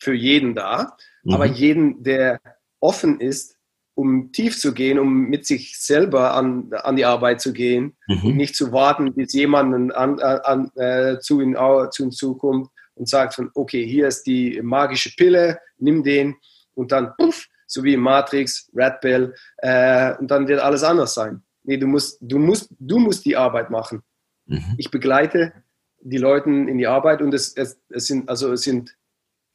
für 0.00 0.14
jeden 0.14 0.54
da. 0.54 0.96
Mhm. 1.22 1.32
Aber 1.32 1.46
jeden, 1.46 2.02
der 2.02 2.40
offen 2.80 3.20
ist, 3.20 3.56
um 3.94 4.30
tief 4.30 4.58
zu 4.58 4.74
gehen, 4.74 4.98
um 4.98 5.28
mit 5.28 5.44
sich 5.46 5.76
selber 5.78 6.34
an, 6.34 6.70
an 6.72 6.96
die 6.96 7.04
Arbeit 7.04 7.40
zu 7.40 7.52
gehen 7.52 7.96
mhm. 8.06 8.24
und 8.24 8.36
nicht 8.36 8.54
zu 8.54 8.70
warten, 8.70 9.12
bis 9.14 9.32
jemand 9.32 9.92
an, 9.92 10.20
an, 10.20 10.70
äh, 10.76 11.18
zu, 11.18 11.40
ihnen, 11.40 11.56
zu 11.90 12.04
ihnen 12.04 12.12
zukommt 12.12 12.68
und 12.94 13.08
sagt 13.08 13.34
von, 13.34 13.50
okay, 13.54 13.84
hier 13.84 14.06
ist 14.06 14.24
die 14.24 14.60
magische 14.62 15.14
Pille, 15.16 15.58
nimm 15.78 16.04
den 16.04 16.36
und 16.78 16.92
dann, 16.92 17.14
puff, 17.16 17.48
so 17.66 17.84
wie 17.84 17.96
Matrix, 17.96 18.70
Red 18.74 19.00
Pill, 19.00 19.34
äh, 19.58 20.16
und 20.16 20.30
dann 20.30 20.48
wird 20.48 20.60
alles 20.60 20.82
anders 20.82 21.14
sein. 21.14 21.42
Nee, 21.64 21.76
du 21.76 21.86
musst, 21.86 22.18
du 22.20 22.38
musst, 22.38 22.70
du 22.78 22.98
musst 22.98 23.24
die 23.26 23.36
Arbeit 23.36 23.68
machen. 23.68 24.02
Mhm. 24.46 24.74
Ich 24.78 24.90
begleite 24.90 25.52
die 26.00 26.16
Leute 26.16 26.48
in 26.48 26.78
die 26.78 26.86
Arbeit 26.86 27.20
und 27.20 27.34
es, 27.34 27.54
es, 27.56 27.78
es 27.90 28.06
sind, 28.06 28.28
also 28.28 28.52
es 28.52 28.62
sind 28.62 28.96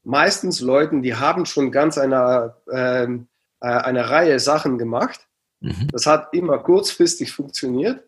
meistens 0.04 0.60
Leute, 0.60 1.00
die 1.02 1.16
haben 1.16 1.46
schon 1.46 1.72
ganz 1.72 1.98
eine, 1.98 2.56
ähm, 2.72 3.28
äh, 3.62 3.68
eine 3.68 4.10
Reihe 4.10 4.40
Sachen 4.40 4.78
gemacht. 4.78 5.28
Mhm. 5.62 5.88
Das 5.92 6.06
hat 6.06 6.34
immer 6.34 6.60
kurzfristig 6.60 7.32
funktioniert. 7.32 8.04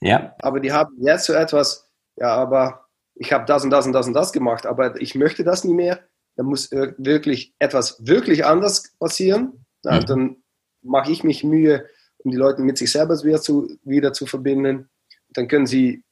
Ja. 0.00 0.36
Aber 0.40 0.60
die 0.60 0.72
haben 0.72 0.94
jetzt 1.00 1.24
so 1.24 1.32
etwas, 1.32 1.90
ja, 2.16 2.34
aber 2.34 2.86
ich 3.14 3.32
habe 3.32 3.46
das 3.46 3.64
und 3.64 3.70
das 3.70 3.86
und 3.86 3.92
das 3.92 4.06
und 4.06 4.12
das 4.12 4.32
gemacht, 4.32 4.66
aber 4.66 5.00
ich 5.00 5.14
möchte 5.14 5.42
das 5.42 5.64
nie 5.64 5.74
mehr. 5.74 6.00
Da 6.38 6.44
muss 6.44 6.70
wirklich 6.70 7.52
etwas 7.58 8.06
wirklich 8.06 8.46
anders 8.46 8.94
passieren. 9.00 9.66
Ja, 9.84 10.00
mhm. 10.00 10.06
Dann 10.06 10.36
mache 10.82 11.10
ich 11.10 11.24
mich 11.24 11.42
Mühe, 11.42 11.86
um 12.18 12.30
die 12.30 12.36
Leute 12.36 12.62
mit 12.62 12.78
sich 12.78 12.92
selber 12.92 13.20
wieder 13.24 13.42
zu, 13.42 13.76
wieder 13.82 14.12
zu 14.12 14.24
verbinden. 14.24 14.88
Dann 15.30 15.48
können 15.48 15.66
sie 15.66 16.04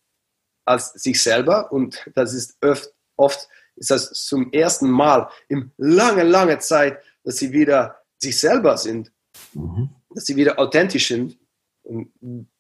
als 0.65 0.95
sich 0.95 1.23
selber, 1.23 1.71
und 1.71 2.05
das 2.17 2.35
ist 2.35 2.57
oft, 2.61 2.93
oft 3.17 3.49
ist 3.77 3.93
das 3.93 4.11
zum 4.15 4.53
ersten 4.53 4.91
Mal 4.91 5.29
in 5.49 5.71
lange, 5.77 6.25
lange 6.25 6.59
Zeit, 6.59 6.99
dass 7.23 7.37
sie 7.37 7.53
wieder 7.53 8.03
sich 8.19 8.37
selber 8.37 8.77
sind, 8.79 9.13
mhm. 9.55 9.91
dass 10.13 10.27
sie 10.27 10.35
wieder 10.35 10.59
authentisch 10.59 11.07
sind. 11.07 11.39
Und 11.85 12.11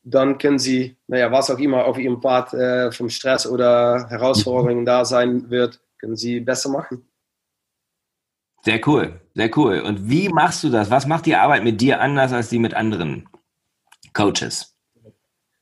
dann 0.05 0.39
können 0.39 0.61
sie, 0.61 0.97
naja, 1.09 1.33
was 1.33 1.51
auch 1.51 1.59
immer 1.59 1.87
auf 1.87 1.99
ihrem 1.99 2.23
Pfad 2.23 2.55
äh, 2.55 2.93
vom 2.93 3.09
Stress 3.09 3.45
oder 3.45 4.09
Herausforderungen 4.09 4.83
mhm. 4.83 4.87
da 4.87 5.05
sein 5.05 5.51
wird, 5.51 5.81
können 5.99 6.15
sie 6.15 6.39
besser 6.39 6.69
machen. 6.69 7.09
Sehr 8.67 8.81
cool, 8.89 9.21
sehr 9.33 9.57
cool. 9.57 9.79
Und 9.79 10.11
wie 10.11 10.29
machst 10.29 10.65
du 10.65 10.71
das? 10.71 10.91
Was 10.91 11.07
macht 11.07 11.27
die 11.27 11.37
Arbeit 11.37 11.63
mit 11.63 11.81
dir 11.81 12.01
anders 12.01 12.33
als 12.33 12.49
die 12.49 12.59
mit 12.59 12.75
anderen 12.75 13.29
Coaches? 14.13 14.77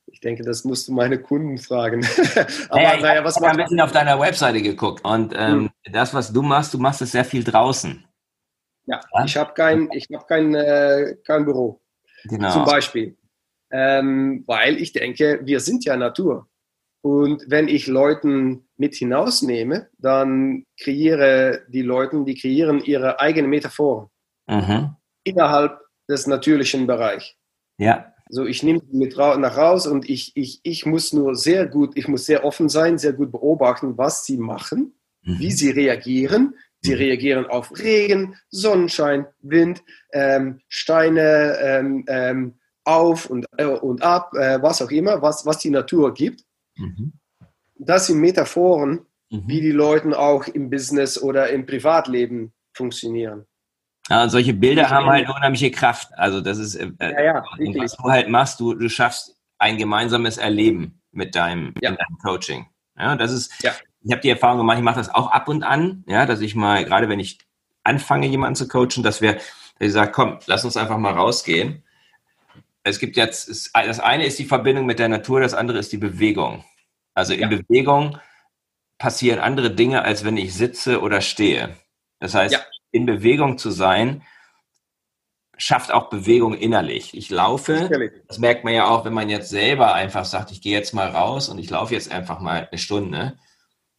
Ich 0.07 0.21
denke, 0.21 0.41
das 0.41 0.63
musst 0.63 0.87
du 0.87 0.91
meine 0.91 1.21
Kunden 1.21 1.59
fragen. 1.59 2.03
Aber 2.69 2.81
naja, 2.81 2.99
naja, 2.99 3.23
was 3.23 3.37
ich 3.37 3.43
habe 3.43 3.51
ein 3.51 3.57
bisschen 3.57 3.79
auf 3.79 3.91
deiner 3.91 4.19
Webseite 4.19 4.59
geguckt 4.59 5.05
und 5.05 5.35
ähm, 5.37 5.69
hm. 5.83 5.93
das, 5.93 6.15
was 6.15 6.33
du 6.33 6.41
machst, 6.41 6.73
du 6.73 6.79
machst 6.79 7.03
es 7.03 7.11
sehr 7.11 7.25
viel 7.25 7.43
draußen. 7.43 8.03
Ja, 8.87 8.99
ja? 9.13 9.25
ich 9.25 9.37
habe 9.37 9.53
kein, 9.53 9.87
ich 9.91 10.07
hab 10.11 10.27
kein, 10.27 10.55
äh, 10.55 11.15
kein 11.27 11.45
Büro. 11.45 11.79
Genau. 12.23 12.49
Zum 12.49 12.65
Beispiel. 12.65 13.15
Ähm, 13.69 14.43
weil 14.47 14.81
ich 14.81 14.93
denke, 14.93 15.41
wir 15.43 15.59
sind 15.59 15.85
ja 15.85 15.95
Natur. 15.95 16.47
Und 17.01 17.43
wenn 17.49 17.67
ich 17.67 17.85
Leuten 17.85 18.64
mit 18.77 18.95
hinausnehme, 18.95 19.89
dann 19.97 20.65
kreiere 20.79 21.61
die 21.69 21.81
Leute, 21.81 22.23
die 22.25 22.35
kreieren 22.35 22.83
ihre 22.83 23.19
eigene 23.19 23.47
Metaphoren 23.47 24.09
mhm. 24.47 24.95
innerhalb 25.23 25.79
des 26.09 26.27
natürlichen 26.27 26.87
Bereichs. 26.87 27.35
Ja. 27.77 28.13
So, 28.29 28.45
ich 28.45 28.63
nehme 28.63 28.79
sie 28.79 28.97
mit 28.97 29.15
nach 29.17 29.57
raus 29.57 29.85
und 29.85 30.09
ich, 30.09 30.31
ich, 30.35 30.59
ich 30.63 30.85
muss 30.85 31.13
nur 31.13 31.35
sehr 31.35 31.67
gut, 31.67 31.95
ich 31.95 32.07
muss 32.07 32.25
sehr 32.25 32.43
offen 32.43 32.69
sein, 32.69 32.97
sehr 32.97 33.13
gut 33.13 33.31
beobachten, 33.31 33.97
was 33.97 34.25
sie 34.25 34.37
machen, 34.37 34.95
mhm. 35.21 35.39
wie 35.39 35.51
sie 35.51 35.69
reagieren. 35.69 36.55
Sie 36.81 36.91
mhm. 36.93 36.97
reagieren 36.97 37.45
auf 37.45 37.71
Regen, 37.77 38.35
Sonnenschein, 38.49 39.27
Wind, 39.41 39.83
ähm, 40.11 40.61
Steine 40.67 41.57
ähm, 41.61 42.05
ähm, 42.07 42.53
auf 42.83 43.29
und, 43.29 43.45
äh, 43.57 43.65
und 43.65 44.01
ab, 44.03 44.33
äh, 44.35 44.61
was 44.61 44.81
auch 44.81 44.91
immer, 44.91 45.21
was, 45.21 45.45
was 45.45 45.59
die 45.59 45.69
Natur 45.71 46.13
gibt. 46.13 46.43
Mhm. 46.77 47.13
Das 47.77 48.07
sind 48.07 48.19
Metaphoren, 48.19 49.05
mhm. 49.29 49.43
wie 49.47 49.61
die 49.61 49.71
Leute 49.71 50.17
auch 50.17 50.47
im 50.47 50.69
Business 50.69 51.21
oder 51.21 51.49
im 51.49 51.65
Privatleben 51.65 52.53
funktionieren. 52.73 53.45
Ja, 54.09 54.29
solche 54.29 54.53
Bilder 54.53 54.89
haben 54.89 55.07
halt 55.07 55.27
unheimliche 55.27 55.71
Kraft. 55.71 56.09
Also 56.15 56.41
das 56.41 56.59
ist, 56.59 56.75
äh, 56.75 56.91
ja, 56.99 57.23
ja, 57.23 57.43
was 57.77 57.97
du 57.97 58.03
halt 58.03 58.29
machst, 58.29 58.59
du, 58.59 58.75
du 58.75 58.87
schaffst 58.87 59.35
ein 59.57 59.77
gemeinsames 59.77 60.37
Erleben 60.37 61.01
mit 61.11 61.35
deinem, 61.35 61.73
ja. 61.81 61.89
deinem 61.91 62.17
Coaching. 62.23 62.67
Ja, 62.97 63.15
das 63.15 63.31
ist, 63.31 63.51
ich 64.01 64.11
habe 64.11 64.21
die 64.21 64.29
Erfahrung 64.29 64.59
gemacht, 64.59 64.77
ich 64.77 64.83
mache 64.83 64.99
das 64.99 65.13
auch 65.13 65.31
ab 65.31 65.47
und 65.47 65.63
an, 65.63 66.03
ja, 66.07 66.25
dass 66.25 66.41
ich 66.41 66.55
mal, 66.55 66.85
gerade 66.85 67.09
wenn 67.09 67.19
ich 67.19 67.39
anfange, 67.83 68.27
jemanden 68.27 68.55
zu 68.55 68.67
coachen, 68.67 69.01
dass 69.01 69.21
wir, 69.21 69.33
dass 69.33 69.43
ich 69.79 69.93
sage, 69.93 70.11
komm, 70.11 70.39
lass 70.45 70.65
uns 70.65 70.77
einfach 70.77 70.97
mal 70.97 71.13
rausgehen. 71.13 71.83
Es 72.83 72.99
gibt 72.99 73.17
jetzt, 73.17 73.71
das 73.73 73.99
eine 73.99 74.25
ist 74.25 74.37
die 74.37 74.45
Verbindung 74.45 74.85
mit 74.85 74.99
der 74.99 75.09
Natur, 75.09 75.41
das 75.41 75.55
andere 75.55 75.79
ist 75.79 75.91
die 75.91 75.97
Bewegung. 75.97 76.63
Also 77.15 77.33
in 77.33 77.49
Bewegung 77.49 78.19
passieren 78.97 79.39
andere 79.39 79.71
Dinge, 79.71 80.03
als 80.03 80.23
wenn 80.23 80.37
ich 80.37 80.53
sitze 80.53 81.01
oder 81.01 81.21
stehe. 81.21 81.75
Das 82.19 82.35
heißt, 82.35 82.63
in 82.91 83.05
Bewegung 83.05 83.57
zu 83.57 83.71
sein, 83.71 84.21
schafft 85.57 85.91
auch 85.91 86.09
Bewegung 86.09 86.53
innerlich. 86.53 87.15
Ich 87.15 87.29
laufe, 87.29 87.89
das 88.27 88.39
merkt 88.39 88.63
man 88.63 88.73
ja 88.73 88.87
auch, 88.87 89.05
wenn 89.05 89.13
man 89.13 89.29
jetzt 89.29 89.49
selber 89.49 89.93
einfach 89.93 90.25
sagt, 90.25 90.51
ich 90.51 90.61
gehe 90.61 90.73
jetzt 90.73 90.93
mal 90.93 91.07
raus 91.07 91.49
und 91.49 91.57
ich 91.57 91.69
laufe 91.69 91.93
jetzt 91.93 92.11
einfach 92.11 92.39
mal 92.39 92.67
eine 92.69 92.77
Stunde, 92.77 93.37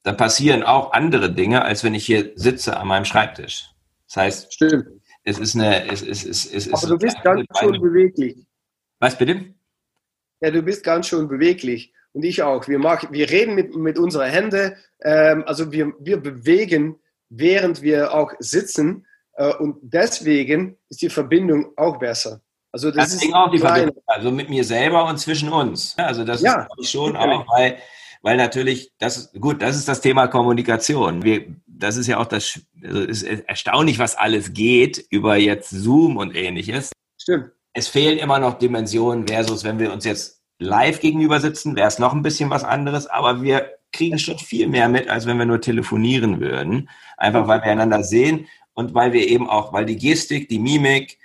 dann 0.03 0.17
passieren 0.17 0.63
auch 0.63 0.93
andere 0.93 1.33
Dinge, 1.33 1.63
als 1.63 1.83
wenn 1.83 1.95
ich 1.95 2.07
hier 2.07 2.33
sitze 2.37 2.77
an 2.77 2.87
meinem 2.87 3.05
Schreibtisch. 3.05 3.71
Das 4.07 4.17
heißt, 4.17 4.55
Stimmt. 4.55 4.87
es 5.25 5.39
ist 5.39 5.57
eine, 5.57 5.91
es 5.91 6.03
ist, 6.03 6.25
es 6.25 6.45
ist, 6.45 6.73
Aber 6.73 6.87
du 6.87 6.99
bist 6.99 7.23
ganz 7.23 7.45
schön 7.59 7.81
beweglich. 7.81 8.47
Was 9.01 9.17
bitte? 9.17 9.55
Ja, 10.41 10.51
du 10.51 10.63
bist 10.63 10.85
ganz 10.85 11.09
schön 11.09 11.27
beweglich. 11.27 11.93
Und 12.17 12.25
ich 12.25 12.43
auch. 12.43 12.67
Wir, 12.67 12.79
machen, 12.79 13.11
wir 13.13 13.29
reden 13.29 13.55
mit, 13.55 13.77
mit 13.77 13.99
unseren 13.99 14.31
Händen, 14.31 14.75
ähm, 15.03 15.45
also 15.47 15.71
wir, 15.71 15.93
wir 16.01 16.17
bewegen 16.17 16.99
während 17.29 17.83
wir 17.83 18.15
auch 18.15 18.33
sitzen. 18.39 19.07
Äh, 19.35 19.55
und 19.57 19.77
deswegen 19.83 20.79
ist 20.89 21.03
die 21.03 21.11
Verbindung 21.11 21.73
auch 21.77 21.99
besser. 21.99 22.41
Also 22.73 22.91
das, 22.91 23.11
das 23.11 23.23
ist 23.23 23.35
auch 23.35 23.51
die 23.51 23.59
Verbindung, 23.59 24.03
also 24.07 24.31
mit 24.31 24.49
mir 24.49 24.65
selber 24.65 25.05
und 25.07 25.19
zwischen 25.19 25.51
uns. 25.51 25.95
Also 25.99 26.25
das 26.25 26.41
ja, 26.41 26.67
ist 26.79 26.91
schon 26.91 27.13
natürlich. 27.13 27.39
auch, 27.39 27.47
weil, 27.55 27.79
weil 28.23 28.37
natürlich, 28.39 28.93
das 28.99 29.19
ist, 29.19 29.41
gut, 29.41 29.61
das 29.61 29.77
ist 29.77 29.87
das 29.87 30.01
Thema 30.01 30.27
Kommunikation. 30.27 31.23
Wir, 31.23 31.55
das 31.67 31.99
ist 31.99 32.07
ja 32.07 32.17
auch 32.17 32.27
das, 32.27 32.61
also 32.83 33.03
ist 33.03 33.25
erstaunlich, 33.25 33.99
was 33.99 34.17
alles 34.17 34.55
geht 34.55 35.05
über 35.11 35.37
jetzt 35.37 35.69
Zoom 35.69 36.17
und 36.17 36.35
ähnliches. 36.35 36.93
Stimmt. 37.19 37.51
Es 37.75 37.89
fehlen 37.89 38.17
immer 38.17 38.39
noch 38.39 38.55
Dimensionen 38.55 39.27
versus, 39.27 39.65
wenn 39.65 39.79
wir 39.79 39.93
uns 39.93 40.07
jetzt 40.07 40.43
live 40.59 41.01
gegenüber 41.01 41.41
sitzen, 41.41 41.77
wäre 41.77 41.89
es 41.89 41.99
noch 41.99 42.13
ein 42.13 42.23
bisschen 42.23 42.51
was 42.51 42.65
anderes, 42.65 43.07
aber 43.07 43.43
wir 43.43 43.77
kriegen 43.93 44.19
schon 44.19 44.39
viel 44.39 44.69
mehr 44.69 44.89
mit, 44.89 45.09
als 45.09 45.27
wenn 45.27 45.39
wir 45.39 45.47
nur 45.47 45.61
telefonieren 45.61 46.41
würden. 46.41 46.89
Einfach 47.17 47.47
weil 47.49 47.63
wir 47.63 47.71
einander 47.71 48.03
sehen 48.03 48.47
und 48.75 48.95
weil 48.95 49.13
wir 49.13 49.27
eben 49.29 49.49
auch, 49.49 49.73
weil 49.73 49.87
die 49.87 49.97
Gestik, 49.97 50.49
die 50.49 50.59
Mimik 50.59 51.19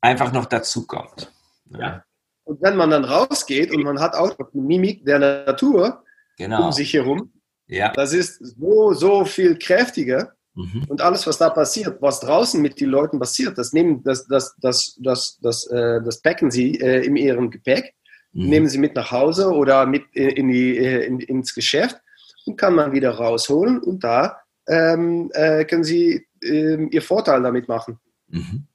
einfach 0.00 0.32
noch 0.32 0.46
dazukommt. 0.46 1.32
Ja. 1.78 2.04
Und 2.44 2.60
wenn 2.62 2.76
man 2.76 2.90
dann 2.90 3.04
rausgeht 3.04 3.72
und 3.74 3.82
man 3.82 4.00
hat 4.00 4.14
auch 4.14 4.38
noch 4.38 4.50
die 4.52 4.60
Mimik 4.60 5.04
der 5.04 5.18
Natur 5.18 6.04
genau. 6.36 6.66
um 6.66 6.72
sich 6.72 6.92
herum, 6.92 7.32
ja. 7.66 7.92
das 7.92 8.12
ist 8.12 8.38
so, 8.58 8.92
so 8.92 9.24
viel 9.24 9.58
kräftiger. 9.58 10.34
Mhm. 10.54 10.84
Und 10.88 11.00
alles, 11.00 11.26
was 11.26 11.38
da 11.38 11.50
passiert, 11.50 12.00
was 12.00 12.20
draußen 12.20 12.60
mit 12.62 12.80
den 12.80 12.90
Leuten 12.90 13.18
passiert, 13.18 13.58
das 13.58 13.72
nehmen, 13.72 14.04
das, 14.04 14.26
das, 14.28 14.54
das, 14.60 14.96
das, 15.00 15.38
das, 15.40 15.66
äh, 15.66 16.00
das 16.04 16.20
packen 16.20 16.50
sie 16.50 16.80
äh, 16.80 17.04
in 17.04 17.16
ihrem 17.16 17.50
Gepäck 17.50 17.94
mhm. 18.34 18.48
nehmen 18.48 18.68
sie 18.68 18.78
mit 18.78 18.94
nach 18.94 19.10
Hause 19.10 19.50
oder 19.50 19.86
mit 19.86 20.04
in 20.12 20.48
die, 20.48 20.76
äh, 20.76 21.06
in, 21.06 21.20
ins 21.20 21.54
Geschäft 21.54 21.96
und 22.46 22.56
kann 22.56 22.74
man 22.74 22.92
wieder 22.92 23.12
rausholen 23.12 23.78
und 23.78 24.04
da 24.04 24.38
ähm, 24.68 25.30
äh, 25.34 25.64
können 25.64 25.84
sie 25.84 26.26
äh, 26.42 26.84
ihr 26.90 27.02
Vorteil 27.02 27.42
damit 27.42 27.68
machen. 27.68 27.98
Mhm. 28.28 28.66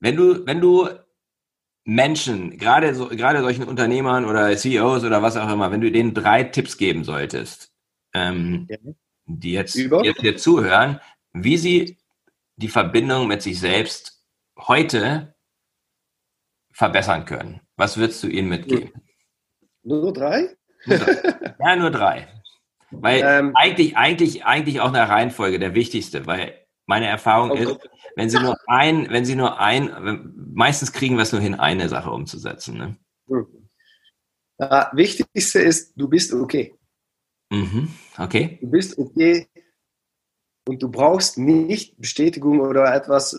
Wenn 0.00 0.16
du, 0.16 0.46
wenn 0.46 0.60
du 0.60 0.88
Menschen, 1.84 2.58
gerade, 2.58 2.94
so, 2.94 3.08
gerade 3.08 3.40
solchen 3.40 3.64
Unternehmern 3.64 4.24
oder 4.24 4.56
CEOs 4.56 5.04
oder 5.04 5.22
was 5.22 5.36
auch 5.36 5.52
immer, 5.52 5.70
wenn 5.70 5.80
du 5.80 5.90
denen 5.90 6.14
drei 6.14 6.44
Tipps 6.44 6.76
geben 6.76 7.04
solltest, 7.04 7.72
ähm, 8.14 8.66
ja. 8.68 8.76
die 9.26 9.52
jetzt, 9.52 9.74
jetzt 9.76 10.20
hier 10.20 10.36
zuhören, 10.36 11.00
wie 11.32 11.56
sie 11.56 11.98
die 12.56 12.68
Verbindung 12.68 13.26
mit 13.26 13.42
sich 13.42 13.58
selbst 13.58 14.24
heute 14.58 15.34
verbessern 16.72 17.24
können. 17.24 17.60
Was 17.76 17.96
würdest 17.96 18.22
du 18.22 18.28
ihnen 18.28 18.48
mitgeben? 18.48 18.92
Nur 19.82 20.12
drei? 20.12 20.56
ja, 20.86 21.76
nur 21.76 21.90
drei. 21.90 22.28
Weil 22.90 23.22
ähm, 23.24 23.52
eigentlich, 23.54 23.96
eigentlich, 23.96 24.44
eigentlich 24.44 24.80
auch 24.80 24.92
eine 24.92 25.08
Reihenfolge 25.08 25.58
der 25.58 25.74
wichtigste, 25.74 26.26
weil 26.26 26.62
Meine 26.86 27.06
Erfahrung 27.06 27.52
okay. 27.52 27.62
ist, 27.62 27.78
wenn 28.16 28.28
sie 28.28 28.40
nur 28.40 28.56
ein, 28.66 29.08
wenn 29.10 29.24
sie 29.24 29.36
nur 29.36 29.60
ein, 29.60 30.34
meistens 30.52 30.92
kriegen 30.92 31.16
wir 31.16 31.22
es 31.22 31.32
nur 31.32 31.40
hin, 31.40 31.54
eine 31.54 31.88
Sache 31.88 32.10
umzusetzen. 32.10 32.76
Ne? 32.76 32.96
Hm. 33.28 33.46
Das 34.58 34.88
Wichtigste 34.92 35.60
ist, 35.60 35.94
du 35.96 36.08
bist 36.08 36.32
okay. 36.34 36.74
Mhm. 37.50 37.88
Okay. 38.18 38.58
Du 38.60 38.70
bist 38.70 38.98
okay 38.98 39.48
und 40.68 40.82
du 40.82 40.90
brauchst 40.90 41.38
nicht 41.38 41.98
Bestätigung 41.98 42.60
oder 42.60 42.94
etwas 42.94 43.38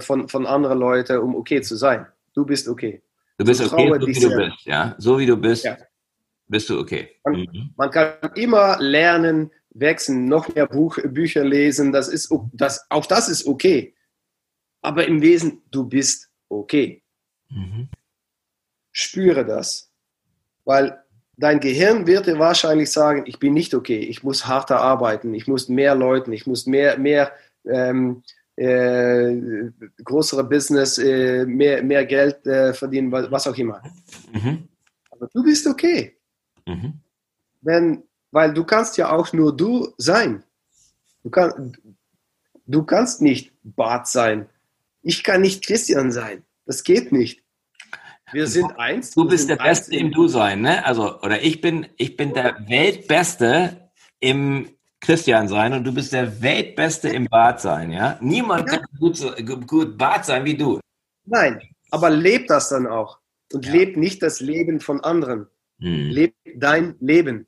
von, 0.00 0.28
von 0.28 0.46
anderen 0.46 0.78
Leuten, 0.78 1.18
um 1.18 1.34
okay 1.34 1.60
zu 1.62 1.76
sein. 1.76 2.06
Du 2.34 2.44
bist 2.44 2.68
okay. 2.68 3.02
Du 3.40 3.46
bist 3.46 3.62
okay, 3.62 3.88
so 3.88 4.06
wie 4.06 4.20
du 4.20 4.36
bist, 4.36 4.66
ja. 4.66 4.94
So 4.98 5.18
wie 5.18 5.24
du 5.24 5.34
bist, 5.34 5.64
ja. 5.64 5.78
bist 6.46 6.68
du 6.68 6.78
okay. 6.78 7.16
Man, 7.24 7.40
mhm. 7.40 7.70
man, 7.74 7.90
kann 7.90 8.12
immer 8.34 8.76
lernen, 8.78 9.50
wechseln, 9.70 10.26
noch 10.26 10.54
mehr 10.54 10.66
Buch, 10.66 10.98
Bücher 11.04 11.42
lesen. 11.42 11.90
Das 11.90 12.08
ist, 12.08 12.30
das, 12.52 12.84
auch 12.90 13.06
das 13.06 13.30
ist 13.30 13.46
okay. 13.46 13.94
Aber 14.82 15.06
im 15.06 15.22
Wesen, 15.22 15.62
du 15.70 15.88
bist 15.88 16.28
okay. 16.50 17.02
Mhm. 17.48 17.88
Spüre 18.92 19.46
das. 19.46 19.90
Weil 20.66 21.02
dein 21.38 21.60
Gehirn 21.60 22.06
wird 22.06 22.26
dir 22.26 22.38
wahrscheinlich 22.38 22.92
sagen, 22.92 23.24
ich 23.24 23.38
bin 23.38 23.54
nicht 23.54 23.72
okay, 23.72 24.00
ich 24.00 24.22
muss 24.22 24.46
harter 24.46 24.82
arbeiten, 24.82 25.32
ich 25.32 25.46
muss 25.46 25.70
mehr 25.70 25.94
Leuten, 25.94 26.34
ich 26.34 26.46
muss 26.46 26.66
mehr, 26.66 26.98
mehr 26.98 27.32
ähm, 27.64 28.22
äh, 28.60 29.70
größere 30.04 30.44
Business, 30.44 30.98
äh, 30.98 31.46
mehr, 31.46 31.82
mehr 31.82 32.04
Geld 32.04 32.46
äh, 32.46 32.74
verdienen, 32.74 33.10
was 33.10 33.46
auch 33.46 33.56
immer. 33.56 33.82
Mhm. 34.32 34.68
Aber 35.10 35.28
du 35.32 35.42
bist 35.42 35.66
okay. 35.66 36.16
Mhm. 36.66 37.00
Wenn, 37.62 38.02
weil 38.30 38.52
du 38.52 38.64
kannst 38.64 38.98
ja 38.98 39.12
auch 39.12 39.32
nur 39.32 39.56
du 39.56 39.94
sein. 39.96 40.44
Du, 41.22 41.30
kann, 41.30 41.76
du 42.66 42.82
kannst 42.82 43.22
nicht 43.22 43.52
Bart 43.62 44.08
sein. 44.08 44.46
Ich 45.02 45.24
kann 45.24 45.40
nicht 45.40 45.64
Christian 45.64 46.12
sein. 46.12 46.44
Das 46.66 46.84
geht 46.84 47.12
nicht. 47.12 47.42
Wir 48.32 48.46
sind 48.46 48.78
eins. 48.78 49.12
Du 49.12 49.26
bist 49.26 49.48
der 49.48 49.56
Beste 49.56 49.96
im 49.96 50.12
Du-Sein, 50.12 50.60
ne? 50.60 50.84
Also, 50.84 51.20
oder 51.20 51.42
ich 51.42 51.60
bin, 51.62 51.88
ich 51.96 52.16
bin 52.16 52.32
der 52.32 52.68
Weltbeste 52.68 53.90
im 54.20 54.68
Christian 55.00 55.48
sein 55.48 55.72
und 55.72 55.84
du 55.84 55.92
bist 55.92 56.12
der 56.12 56.42
Weltbeste 56.42 57.08
im 57.08 57.26
Bad 57.26 57.60
sein, 57.60 57.90
ja? 57.90 58.18
Niemand 58.20 58.70
ja. 58.70 58.78
kann 58.78 58.86
gut, 58.98 59.66
gut 59.66 59.96
Bad 59.96 60.24
sein 60.24 60.44
wie 60.44 60.56
du. 60.56 60.80
Nein, 61.24 61.60
aber 61.90 62.10
leb 62.10 62.46
das 62.48 62.68
dann 62.68 62.86
auch. 62.86 63.18
Und 63.52 63.66
ja. 63.66 63.72
leb 63.72 63.96
nicht 63.96 64.22
das 64.22 64.40
Leben 64.40 64.80
von 64.80 65.00
anderen. 65.00 65.46
Hm. 65.78 66.10
Leb 66.10 66.34
dein 66.56 66.96
Leben. 67.00 67.46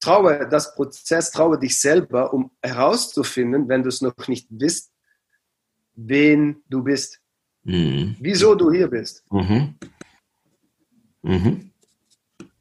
Traue 0.00 0.46
das 0.48 0.74
Prozess, 0.74 1.30
traue 1.30 1.58
dich 1.58 1.80
selber, 1.80 2.34
um 2.34 2.50
herauszufinden, 2.62 3.68
wenn 3.68 3.82
du 3.82 3.88
es 3.88 4.02
noch 4.02 4.28
nicht 4.28 4.46
bist, 4.50 4.92
wen 5.94 6.62
du 6.68 6.82
bist. 6.82 7.20
Mhm. 7.62 8.16
Wieso 8.20 8.54
du 8.54 8.70
hier 8.70 8.88
bist. 8.88 9.24
Mhm. 9.30 9.74
Mhm. 11.22 11.70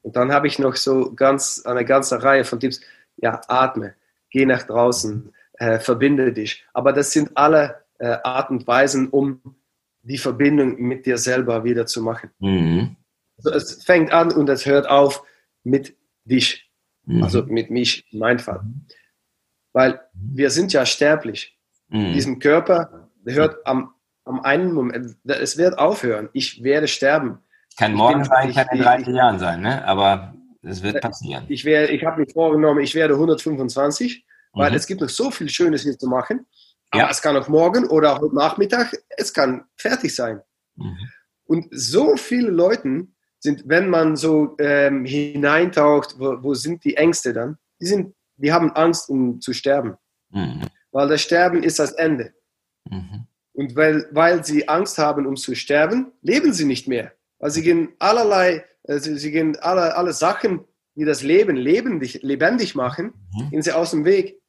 Und 0.02 0.16
dann 0.16 0.32
habe 0.32 0.48
ich 0.48 0.60
noch 0.60 0.76
so 0.76 1.14
ganz 1.14 1.62
eine 1.66 1.84
ganze 1.84 2.24
Reihe 2.24 2.46
von 2.46 2.60
Tipps. 2.60 2.80
Ja, 3.24 3.40
atme, 3.48 3.96
geh 4.30 4.46
nach 4.46 4.64
draußen, 4.64 5.34
äh, 5.54 5.80
verbinde 5.80 6.34
dich. 6.34 6.66
Aber 6.74 6.92
das 6.92 7.12
sind 7.14 7.32
alle 7.36 7.84
äh, 8.00 8.18
Art 8.24 8.50
und 8.50 8.68
Weisen, 8.68 9.08
um 9.08 9.40
die 10.02 10.18
Verbindung 10.18 10.76
mit 10.82 11.06
dir 11.06 11.18
selber 11.18 11.64
wieder 11.64 11.86
zu 11.86 12.02
machen. 12.02 12.32
Mhm. 12.40 12.98
Also 13.38 13.52
es 13.52 13.84
fängt 13.84 14.12
an 14.12 14.34
und 14.34 14.50
es 14.50 14.66
hört 14.66 14.90
auf 14.90 15.24
mit 15.64 15.96
dich, 16.26 16.70
mhm. 17.06 17.24
also 17.24 17.44
mit 17.44 17.72
mich, 17.72 18.06
mein 18.12 18.40
Fall. 18.40 18.62
Weil 19.72 20.02
wir 20.14 20.50
sind 20.50 20.74
ja 20.74 20.86
sterblich. 20.86 21.58
Mhm. 21.88 22.12
Diesem 22.12 22.40
Körper 22.40 23.10
hört 23.26 23.66
am 23.66 23.94
am 24.26 24.42
einen 24.42 24.72
Moment, 24.74 25.18
es 25.26 25.58
wird 25.58 25.78
aufhören. 25.78 26.30
Ich 26.34 26.64
werde 26.64 26.88
sterben. 26.88 27.40
Kann 27.78 27.94
morgen 27.94 28.22
bin, 28.22 28.26
sein, 28.26 28.54
kann 28.54 28.68
in 28.72 28.82
30 28.84 29.08
Jahren 29.16 29.40
sein, 29.40 29.62
ne? 29.62 29.86
aber 29.86 30.34
es 30.64 30.82
wird 30.82 31.02
passieren. 31.02 31.46
Ich, 31.50 31.66
ich 31.66 32.06
habe 32.06 32.22
mir 32.22 32.28
vorgenommen, 32.28 32.82
ich 32.82 32.96
werde 32.96 33.16
125, 33.16 34.26
weil 34.54 34.72
mhm. 34.72 34.78
es 34.78 34.88
gibt 34.88 35.02
noch 35.02 35.10
so 35.10 35.32
viel 35.32 35.50
Schönes 35.50 35.84
hier 35.84 35.98
zu 35.98 36.08
machen. 36.08 36.46
Aber 36.92 37.04
ja. 37.04 37.10
es 37.10 37.22
kann 37.22 37.36
auch 37.36 37.48
morgen 37.48 37.86
oder 37.88 38.20
heute 38.20 38.36
Nachmittag, 38.36 38.96
es 39.18 39.34
kann 39.34 39.66
fertig 39.76 40.16
sein. 40.16 40.42
Mhm. 40.76 40.98
Und 41.46 41.68
so 41.72 42.16
viele 42.16 42.50
Leute 42.50 43.08
sind, 43.40 43.64
wenn 43.66 43.90
man 43.90 44.16
so 44.16 44.56
ähm, 44.60 45.04
hineintaucht, 45.06 46.20
wo, 46.20 46.42
wo, 46.42 46.54
sind 46.54 46.84
die 46.84 46.96
Ängste 46.96 47.34
dann? 47.34 47.58
Die, 47.82 47.88
sind, 47.88 48.16
die 48.38 48.54
haben 48.54 48.72
Angst, 48.72 49.10
um 49.10 49.42
zu 49.42 49.54
sterben. 49.54 49.96
Mhm. 50.30 50.68
Weil 50.92 51.08
das 51.10 51.22
Sterben 51.22 51.64
ist 51.64 51.80
das 51.80 51.92
Ende. 51.94 52.34
Mhm. 52.90 53.28
Und 53.54 53.76
weil, 53.76 54.08
weil 54.12 54.44
sie 54.46 54.68
Angst 54.70 54.98
haben, 54.98 55.26
um 55.26 55.36
zu 55.36 55.56
sterben, 55.56 56.12
leben 56.22 56.54
sie 56.54 56.66
nicht 56.66 56.88
mehr. 56.88 57.14
Weil 57.44 57.52
sie 57.52 57.62
gehen 57.62 57.90
allerlei, 58.00 58.64
also 58.88 59.14
sie 59.18 59.32
gehen 59.32 59.58
alle, 59.60 59.98
alle 59.98 60.14
Sachen, 60.14 60.64
die 60.96 61.04
das 61.04 61.24
Leben 61.24 61.58
lebendig, 61.58 62.22
lebendig 62.24 62.74
machen, 62.74 63.12
mhm. 63.34 63.50
gehen 63.50 63.62
sie 63.62 63.74
aus 63.74 63.92
dem 63.92 64.06
Weg. 64.06 64.40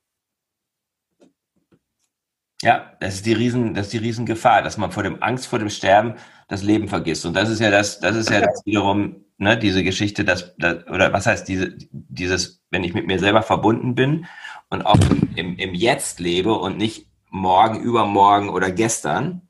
Ja, 2.63 2.97
das 3.01 3.17
ist 3.17 3.27
die 3.27 3.33
riesen, 3.33 3.75
das 3.75 3.87
ist 3.87 3.95
die 3.95 3.99
Riesengefahr, 3.99 4.63
dass 4.63 4.77
man 4.79 4.93
vor 4.93 5.03
dem 5.03 5.21
Angst 5.25 5.49
vor 5.49 5.59
dem 5.59 5.71
Sterben 5.71 6.15
das 6.47 6.63
Leben 6.63 6.87
vergisst. 6.87 7.27
Und 7.27 7.35
das 7.35 7.49
ist 7.49 7.59
ja 7.59 7.69
das, 7.69 7.99
das 7.99 8.15
ist 8.15 8.31
ja 8.31 8.41
das 8.41 8.65
wiederum, 8.65 9.25
ne, 9.39 9.59
diese 9.59 9.83
Geschichte, 9.83 10.25
dass, 10.25 10.55
dass, 10.59 10.87
oder 10.87 11.13
was 11.13 11.27
heißt 11.27 11.49
diese, 11.49 11.77
dieses, 11.91 12.63
wenn 12.71 12.85
ich 12.85 12.95
mit 12.95 13.09
mir 13.09 13.19
selber 13.19 13.43
verbunden 13.43 13.97
bin 13.97 14.27
und 14.69 14.83
auch 14.83 15.01
im, 15.35 15.57
im 15.57 15.75
Jetzt 15.75 16.21
lebe 16.21 16.55
und 16.55 16.79
nicht 16.79 17.09
morgen, 17.29 17.81
übermorgen 17.81 18.51
oder 18.51 18.71
gestern. 18.71 19.49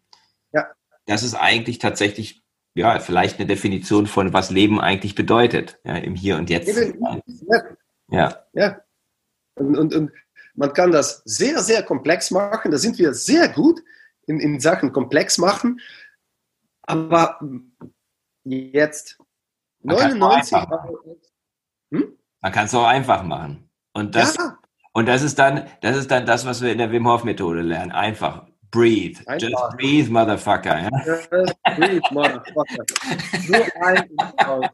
Ja. 0.54 0.64
Das 1.04 1.22
ist 1.22 1.34
eigentlich 1.34 1.78
tatsächlich, 1.78 2.43
ja, 2.74 2.98
vielleicht 2.98 3.38
eine 3.38 3.46
Definition 3.46 4.06
von, 4.06 4.32
was 4.32 4.50
Leben 4.50 4.80
eigentlich 4.80 5.14
bedeutet, 5.14 5.78
ja, 5.84 5.96
im 5.96 6.14
Hier 6.14 6.36
und 6.36 6.50
Jetzt. 6.50 6.76
Ja. 8.10 8.44
Ja. 8.52 8.80
Und, 9.54 9.76
und, 9.76 9.94
und 9.94 10.10
man 10.54 10.72
kann 10.72 10.92
das 10.92 11.22
sehr, 11.24 11.60
sehr 11.60 11.82
komplex 11.82 12.30
machen. 12.30 12.70
Da 12.70 12.78
sind 12.78 12.98
wir 12.98 13.14
sehr 13.14 13.48
gut 13.48 13.80
in, 14.26 14.40
in 14.40 14.60
Sachen 14.60 14.92
komplex 14.92 15.38
machen. 15.38 15.80
Aber 16.82 17.40
jetzt 18.44 19.18
99 19.82 20.58
hm? 21.90 22.18
Man 22.40 22.52
kann 22.52 22.66
es 22.66 22.74
auch 22.74 22.86
einfach 22.86 23.22
machen. 23.22 23.70
Und 23.92 24.14
das, 24.14 24.36
ja. 24.36 24.58
Und 24.92 25.06
das 25.06 25.22
ist 25.22 25.38
dann, 25.38 25.66
das 25.80 25.96
ist 25.96 26.10
dann 26.10 26.24
das, 26.24 26.46
was 26.46 26.62
wir 26.62 26.70
in 26.70 26.78
der 26.78 26.92
Wim 26.92 27.08
Hof 27.08 27.24
Methode 27.24 27.62
lernen. 27.62 27.90
Einfach. 27.90 28.46
Breathe. 28.74 29.18
Einfach. 29.26 29.48
Just 29.48 29.76
breathe, 29.78 30.10
motherfucker. 30.10 30.80
Ja? 30.82 30.90
Just 31.06 31.30
breathe, 31.30 32.02
motherfucker. 32.10 32.84
Nur 33.48 34.70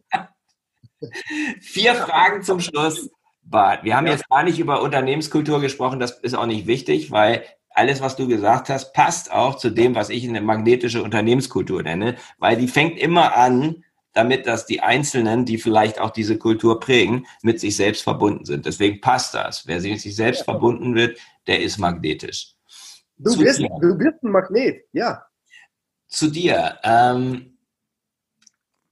Vier 1.61 1.95
Fragen 1.95 2.43
zum 2.43 2.61
Schluss. 2.61 3.11
Bart, 3.43 3.85
wir 3.85 3.97
haben 3.97 4.07
ja. 4.07 4.13
jetzt 4.13 4.29
gar 4.29 4.43
nicht 4.43 4.59
über 4.59 4.81
Unternehmenskultur 4.81 5.61
gesprochen, 5.61 5.99
das 5.99 6.19
ist 6.21 6.35
auch 6.35 6.47
nicht 6.47 6.67
wichtig, 6.67 7.11
weil 7.11 7.45
alles, 7.71 8.01
was 8.01 8.17
du 8.17 8.29
gesagt 8.29 8.69
hast, 8.69 8.93
passt 8.93 9.33
auch 9.33 9.57
zu 9.57 9.71
dem, 9.71 9.95
was 9.95 10.09
ich 10.09 10.29
eine 10.29 10.41
magnetische 10.41 11.03
Unternehmenskultur 11.03 11.83
nenne, 11.83 12.17
weil 12.39 12.57
die 12.57 12.69
fängt 12.69 12.99
immer 12.99 13.37
an 13.37 13.85
damit, 14.13 14.47
dass 14.47 14.67
die 14.67 14.81
Einzelnen, 14.81 15.45
die 15.45 15.59
vielleicht 15.59 16.01
auch 16.01 16.11
diese 16.11 16.39
Kultur 16.39 16.81
prägen, 16.81 17.27
mit 17.43 17.61
sich 17.61 17.77
selbst 17.77 18.03
verbunden 18.03 18.45
sind. 18.45 18.67
Deswegen 18.67 19.01
passt 19.01 19.35
das. 19.35 19.67
Wer 19.67 19.81
sich 19.81 20.15
selbst 20.15 20.45
verbunden 20.45 20.95
wird, 20.95 21.19
der 21.47 21.61
ist 21.61 21.79
magnetisch. 21.79 22.55
Du, 23.23 23.39
bist, 23.39 23.61
du 23.61 23.99
bist 23.99 24.23
ein 24.23 24.31
Magnet, 24.31 24.85
ja. 24.93 25.23
Zu 26.09 26.31
dir. 26.31 26.79
Ähm, 26.83 27.59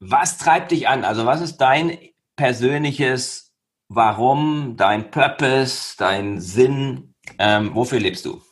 was 0.01 0.39
treibt 0.39 0.71
dich 0.71 0.87
an? 0.87 1.05
Also 1.05 1.27
was 1.27 1.41
ist 1.41 1.59
dein 1.59 1.99
persönliches 2.37 3.53
Warum, 3.89 4.75
dein 4.77 5.11
Purpose, 5.11 5.95
dein 5.97 6.41
Sinn? 6.41 7.15
Ähm, 7.39 7.75
wofür 7.75 8.01
lebst 8.01 8.27
du? 8.27 8.43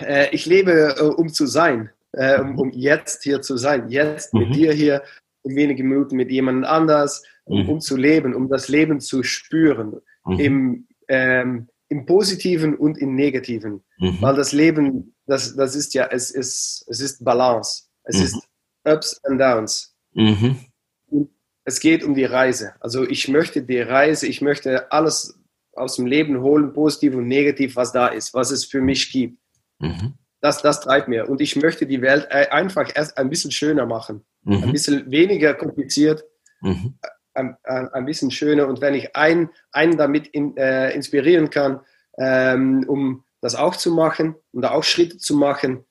Äh, 0.00 0.34
ich 0.34 0.46
lebe, 0.46 0.96
äh, 0.98 1.02
um 1.02 1.28
zu 1.28 1.46
sein 1.46 1.90
äh, 2.16 2.40
um, 2.40 2.58
um, 2.58 2.70
jetzt 2.70 3.22
hier 3.22 3.40
zu 3.42 3.56
sein, 3.56 3.88
jetzt 3.88 4.32
mhm. 4.32 4.40
mit 4.40 4.54
dir 4.54 4.72
hier 4.72 5.02
in 5.42 5.56
wenigen 5.56 5.88
Minuten 5.88 6.16
mit 6.16 6.30
jemand 6.30 6.64
anders, 6.64 7.22
um, 7.44 7.62
mhm. 7.62 7.68
um, 7.68 7.80
zu 7.80 7.96
leben, 7.96 8.34
um 8.34 8.48
das 8.48 8.68
Leben 8.68 9.00
zu 9.00 9.22
spüren, 9.22 10.00
mhm. 10.24 10.38
im, 10.38 10.86
ähm, 11.08 11.68
im 11.88 12.06
Positiven 12.06 12.76
und 12.76 12.98
im 12.98 13.14
Negativen. 13.14 13.82
Mhm. 13.98 14.18
Weil 14.20 14.36
das 14.36 14.52
Leben, 14.52 15.14
das, 15.26 15.54
das 15.56 15.74
ist 15.76 15.94
ja, 15.94 16.06
es 16.06 16.30
ist, 16.30 16.84
es 16.88 17.00
ist 17.00 17.24
Balance, 17.24 17.84
es 18.04 18.20
ist 18.20 18.34
mhm. 18.34 18.92
Ups 18.92 19.20
and 19.24 19.40
Downs. 19.40 19.94
Mhm. 20.12 20.58
Und 21.06 21.30
es 21.64 21.80
geht 21.80 22.04
um 22.04 22.14
die 22.14 22.24
Reise. 22.24 22.74
Also 22.80 23.08
ich 23.08 23.28
möchte 23.28 23.62
die 23.62 23.80
Reise, 23.80 24.26
ich 24.26 24.40
möchte 24.40 24.90
alles 24.92 25.38
aus 25.72 25.96
dem 25.96 26.06
Leben 26.06 26.40
holen, 26.40 26.72
positiv 26.72 27.14
und 27.14 27.26
negativ, 27.26 27.76
was 27.76 27.92
da 27.92 28.08
ist, 28.08 28.34
was 28.34 28.50
es 28.50 28.64
für 28.64 28.80
mich 28.80 29.10
gibt. 29.10 29.38
Mhm 29.80 30.14
das, 30.44 30.60
das 30.60 30.82
treibt 30.82 31.08
mir. 31.08 31.30
Und 31.30 31.40
ich 31.40 31.56
möchte 31.56 31.86
die 31.86 32.02
Welt 32.02 32.30
einfach 32.30 32.90
erst 32.94 33.16
ein 33.16 33.30
bisschen 33.30 33.50
schöner 33.50 33.86
machen. 33.86 34.26
Mhm. 34.42 34.64
Ein 34.64 34.72
bisschen 34.72 35.10
weniger 35.10 35.54
kompliziert, 35.54 36.22
mhm. 36.60 36.98
Ein, 37.34 37.56
ein, 37.64 37.88
ein, 37.88 38.04
bisschen 38.04 38.30
schöner. 38.30 38.68
Und 38.68 38.80
wenn 38.80 38.94
ich 38.94 39.14
einen, 39.16 39.50
einen 39.72 39.96
damit 39.96 40.28
in, 40.28 40.56
äh, 40.56 40.90
inspirieren 40.92 41.50
kann, 41.50 41.80
ähm, 42.18 42.84
um 42.88 43.24
das 43.40 43.54
auch 43.54 43.76
zu 43.76 43.92
machen 43.92 44.36
und 44.52 44.62
da 44.62 44.70
auch 44.70 44.84
Schritte 44.84 45.18
zu 45.18 45.36
machen, 45.36 45.84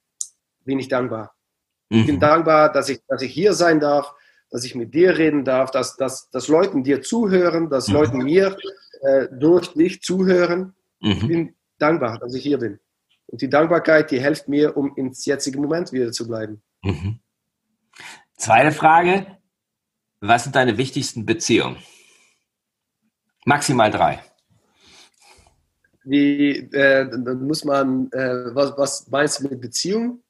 bin 0.65 0.79
ich 0.79 0.87
dankbar. 0.87 1.35
Mhm. 1.89 1.99
Ich 1.99 2.05
bin 2.05 2.15
mhm. 2.15 2.21
dankbar, 2.21 2.71
dass 2.71 2.89
ich, 2.89 3.01
dass 3.07 3.21
ich 3.21 3.33
hier 3.33 3.53
sein 3.53 3.79
darf, 3.79 4.13
dass 4.49 4.63
ich 4.63 4.75
mit 4.75 4.93
dir 4.93 5.17
reden 5.17 5.43
darf, 5.43 5.71
dass, 5.71 5.95
dass, 5.97 6.29
dass 6.29 6.47
Leuten 6.47 6.83
dir 6.83 7.01
zuhören, 7.01 7.69
dass 7.69 7.87
mhm. 7.87 7.93
Leuten 7.93 8.17
mir 8.19 8.55
äh, 9.01 9.27
durch 9.31 9.73
dich 9.73 10.01
zuhören. 10.01 10.75
Mhm. 10.99 11.11
Ich 11.11 11.27
bin 11.27 11.55
dankbar, 11.77 12.19
dass 12.19 12.33
ich 12.33 12.43
hier 12.43 12.59
bin. 12.59 12.79
Und 13.27 13.41
die 13.41 13.49
Dankbarkeit, 13.49 14.11
die 14.11 14.19
hilft 14.19 14.47
mir, 14.47 14.77
um 14.77 14.95
ins 14.95 15.25
jetzige 15.25 15.59
Moment 15.59 15.91
wieder 15.91 16.11
zu 16.11 16.27
bleiben. 16.27 16.61
Mhm. 16.83 17.19
Zweite 18.37 18.71
Frage. 18.71 19.37
Was 20.25 20.43
sind 20.43 20.55
deine 20.55 20.77
wichtigsten 20.77 21.25
Beziehungen? 21.25 21.75
Maximal 23.43 23.91
drei. 23.91 24.23
Wie, 26.05 26.59
äh, 26.71 27.09
dann 27.09 27.45
muss 27.45 27.65
man, 27.65 28.09
äh, 28.13 28.55
was, 28.55 28.77
was 28.77 29.07
meinst 29.09 29.41
du 29.41 29.49
mit 29.49 29.59
Beziehungen? 29.59 30.23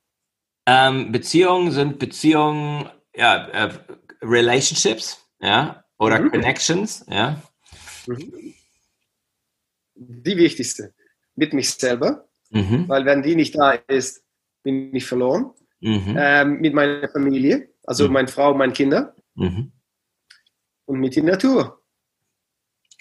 Ähm, 0.66 1.12
Beziehungen 1.12 1.72
sind 1.72 2.00
Beziehungen, 2.00 2.90
ja, 3.16 3.48
äh, 3.50 3.70
Relationships, 4.24 5.24
ja, 5.40 5.84
oder 6.00 6.22
mhm. 6.22 6.32
Connections, 6.32 7.06
ja. 7.08 7.40
Mhm. 8.08 8.56
Die 9.94 10.38
wichtigste, 10.38 10.96
mit 11.36 11.54
mich 11.54 11.70
selber, 11.70 12.28
mhm. 12.50 12.90
weil 12.90 13.06
wenn 13.06 13.22
die 13.22 13.36
nicht 13.36 13.56
da 13.56 13.74
ist, 13.74 14.24
bin 14.64 14.96
ich 14.96 15.06
verloren. 15.06 15.52
Mhm. 15.82 16.16
Ähm, 16.18 16.62
mit 16.62 16.74
meiner 16.74 17.08
Familie, 17.10 17.70
also 17.84 18.08
mhm. 18.08 18.14
meine 18.14 18.28
Frau, 18.28 18.56
meine 18.56 18.74
Kinder 18.74 19.14
mhm. 19.36 19.73
Und 20.86 21.00
mit 21.00 21.16
der 21.16 21.24
Natur. 21.24 21.82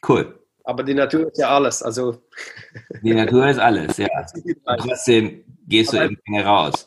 Cool. 0.06 0.38
Aber 0.64 0.82
die 0.82 0.94
Natur 0.94 1.28
ist 1.28 1.38
ja 1.38 1.54
alles. 1.54 1.82
Also 1.82 2.22
die 3.02 3.14
Natur 3.14 3.48
ist 3.48 3.58
alles, 3.58 3.96
ja. 3.96 4.08
trotzdem 4.78 5.44
gehst 5.66 5.92
du 5.92 6.02
eben 6.02 6.38
raus. 6.38 6.86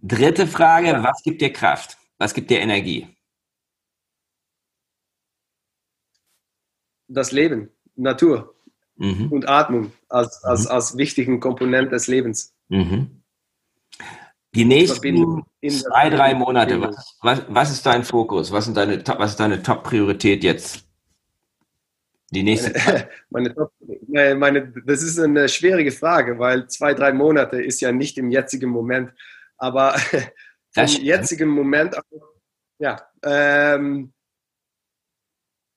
Dritte 0.00 0.46
Frage, 0.46 1.02
was 1.02 1.22
gibt 1.22 1.40
dir 1.40 1.52
Kraft? 1.52 1.98
Was 2.18 2.32
gibt 2.32 2.50
dir 2.50 2.60
Energie? 2.60 3.08
Das 7.08 7.32
Leben, 7.32 7.70
Natur 7.94 8.54
mhm. 8.96 9.30
und 9.30 9.48
Atmung 9.48 9.92
als, 10.08 10.42
als, 10.44 10.64
mhm. 10.64 10.70
als 10.70 10.96
wichtigen 10.96 11.40
Komponent 11.40 11.92
des 11.92 12.06
Lebens. 12.06 12.54
Mhm. 12.68 13.22
Die 14.54 14.64
nächsten 14.64 15.44
zwei, 15.68 16.08
drei 16.08 16.34
Monate, 16.34 16.80
was, 16.80 17.18
was, 17.20 17.42
was, 17.48 17.70
ist 17.72 17.84
dein 17.84 18.04
Fokus? 18.04 18.52
Was, 18.52 18.64
sind 18.64 18.76
deine, 18.76 19.02
was 19.06 19.32
ist 19.32 19.40
deine 19.40 19.62
Top-Priorität 19.62 20.42
jetzt? 20.44 20.86
Die 22.30 22.42
nächste 22.42 22.72
meine, 23.30 23.54
meine, 24.08 24.34
meine, 24.34 24.72
das 24.84 25.02
ist 25.02 25.18
eine 25.18 25.48
schwierige 25.48 25.92
Frage, 25.92 26.38
weil 26.38 26.68
zwei, 26.68 26.94
drei 26.94 27.12
Monate 27.12 27.62
ist 27.62 27.80
ja 27.80 27.92
nicht 27.92 28.18
im 28.18 28.30
jetzigen 28.30 28.70
Moment. 28.70 29.12
Aber 29.58 29.96
im 30.76 30.86
jetzigen 30.86 31.48
Moment, 31.48 31.96
ja, 32.78 33.00
ähm, 33.22 34.12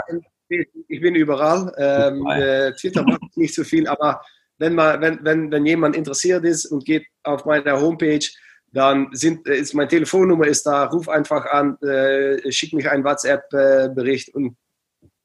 ich 0.49 1.01
bin 1.01 1.15
überall. 1.15 1.73
Ähm, 1.77 2.27
äh, 2.27 2.73
Twitter 2.73 3.01
macht 3.03 3.35
nicht 3.35 3.55
so 3.55 3.63
viel, 3.63 3.87
aber 3.87 4.21
wenn, 4.61 4.75
mal, 4.75 5.01
wenn, 5.01 5.19
wenn, 5.23 5.51
wenn 5.51 5.65
jemand 5.65 5.95
interessiert 5.95 6.45
ist 6.45 6.65
und 6.67 6.85
geht 6.85 7.07
auf 7.23 7.45
meine 7.45 7.81
Homepage, 7.81 8.23
dann 8.71 9.09
sind, 9.11 9.47
ist 9.47 9.73
meine 9.73 9.89
Telefonnummer 9.89 10.45
ist 10.45 10.67
da, 10.67 10.85
ruf 10.85 11.09
einfach 11.09 11.47
an, 11.47 11.77
äh, 11.81 12.51
schick 12.51 12.71
mich 12.71 12.87
einen 12.89 13.03
WhatsApp-Bericht 13.03 14.33
und 14.35 14.55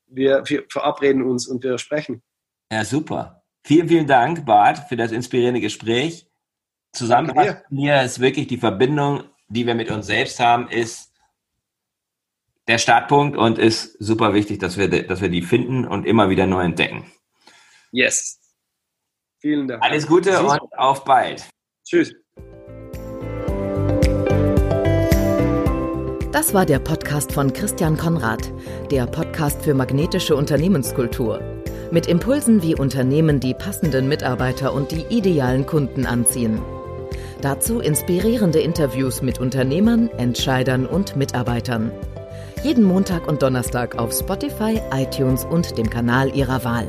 wir, 0.07 0.43
wir 0.47 0.65
verabreden 0.71 1.23
uns 1.23 1.47
und 1.47 1.63
wir 1.63 1.77
sprechen. 1.77 2.23
Ja, 2.73 2.83
super. 2.85 3.43
Vielen, 3.63 3.89
vielen 3.89 4.07
Dank, 4.07 4.47
Bart, 4.47 4.89
für 4.89 4.97
das 4.97 5.13
inspirierende 5.13 5.61
Gespräch. 5.61 6.27
Zusammenfassend 6.93 7.71
mir 7.71 8.03
ist 8.03 8.21
wirklich 8.21 8.47
die 8.47 8.57
Verbindung, 8.57 9.25
die 9.49 9.67
wir 9.67 9.75
mit 9.75 9.91
uns 9.91 10.07
selbst 10.07 10.41
haben, 10.41 10.69
ist 10.69 11.13
der 12.69 12.79
Startpunkt 12.79 13.37
und 13.37 13.59
ist 13.59 13.99
super 13.99 14.33
wichtig, 14.33 14.61
dass 14.61 14.79
wir, 14.79 14.89
dass 15.07 15.21
wir 15.21 15.29
die 15.29 15.43
finden 15.43 15.87
und 15.87 16.07
immer 16.07 16.31
wieder 16.31 16.47
neu 16.47 16.63
entdecken. 16.63 17.05
Yes. 17.93 18.41
Vielen 19.47 19.69
Dank. 19.69 19.81
Alles 19.81 20.09
Gute 20.09 20.31
Tschüss. 20.31 20.41
und 20.41 20.77
auf 20.77 21.05
bald. 21.05 21.49
Tschüss. 21.85 22.13
Das 26.33 26.53
war 26.53 26.67
der 26.67 26.81
Podcast 26.81 27.31
von 27.31 27.53
Christian 27.53 27.97
Konrad, 27.97 28.53
der 28.91 29.07
Podcast 29.07 29.63
für 29.63 29.75
magnetische 29.75 30.35
Unternehmenskultur. 30.35 31.41
Mit 31.93 32.09
Impulsen, 32.09 32.61
wie 32.65 32.75
Unternehmen 32.75 33.39
die 33.39 33.55
passenden 33.55 34.09
Mitarbeiter 34.09 34.75
und 34.75 34.91
die 34.91 35.05
idealen 35.11 35.65
Kunden 35.65 36.07
anziehen. 36.07 36.61
Dazu 37.41 37.79
inspirierende 37.79 38.59
Interviews 38.59 39.23
mit 39.23 39.39
Unternehmern, 39.39 40.09
Entscheidern 40.19 40.87
und 40.87 41.15
Mitarbeitern. 41.15 41.93
Jeden 42.65 42.83
Montag 42.83 43.29
und 43.29 43.43
Donnerstag 43.43 43.97
auf 43.97 44.13
Spotify, 44.13 44.81
iTunes 44.93 45.45
und 45.45 45.79
dem 45.79 45.89
Kanal 45.89 46.35
Ihrer 46.35 46.65
Wahl. 46.65 46.89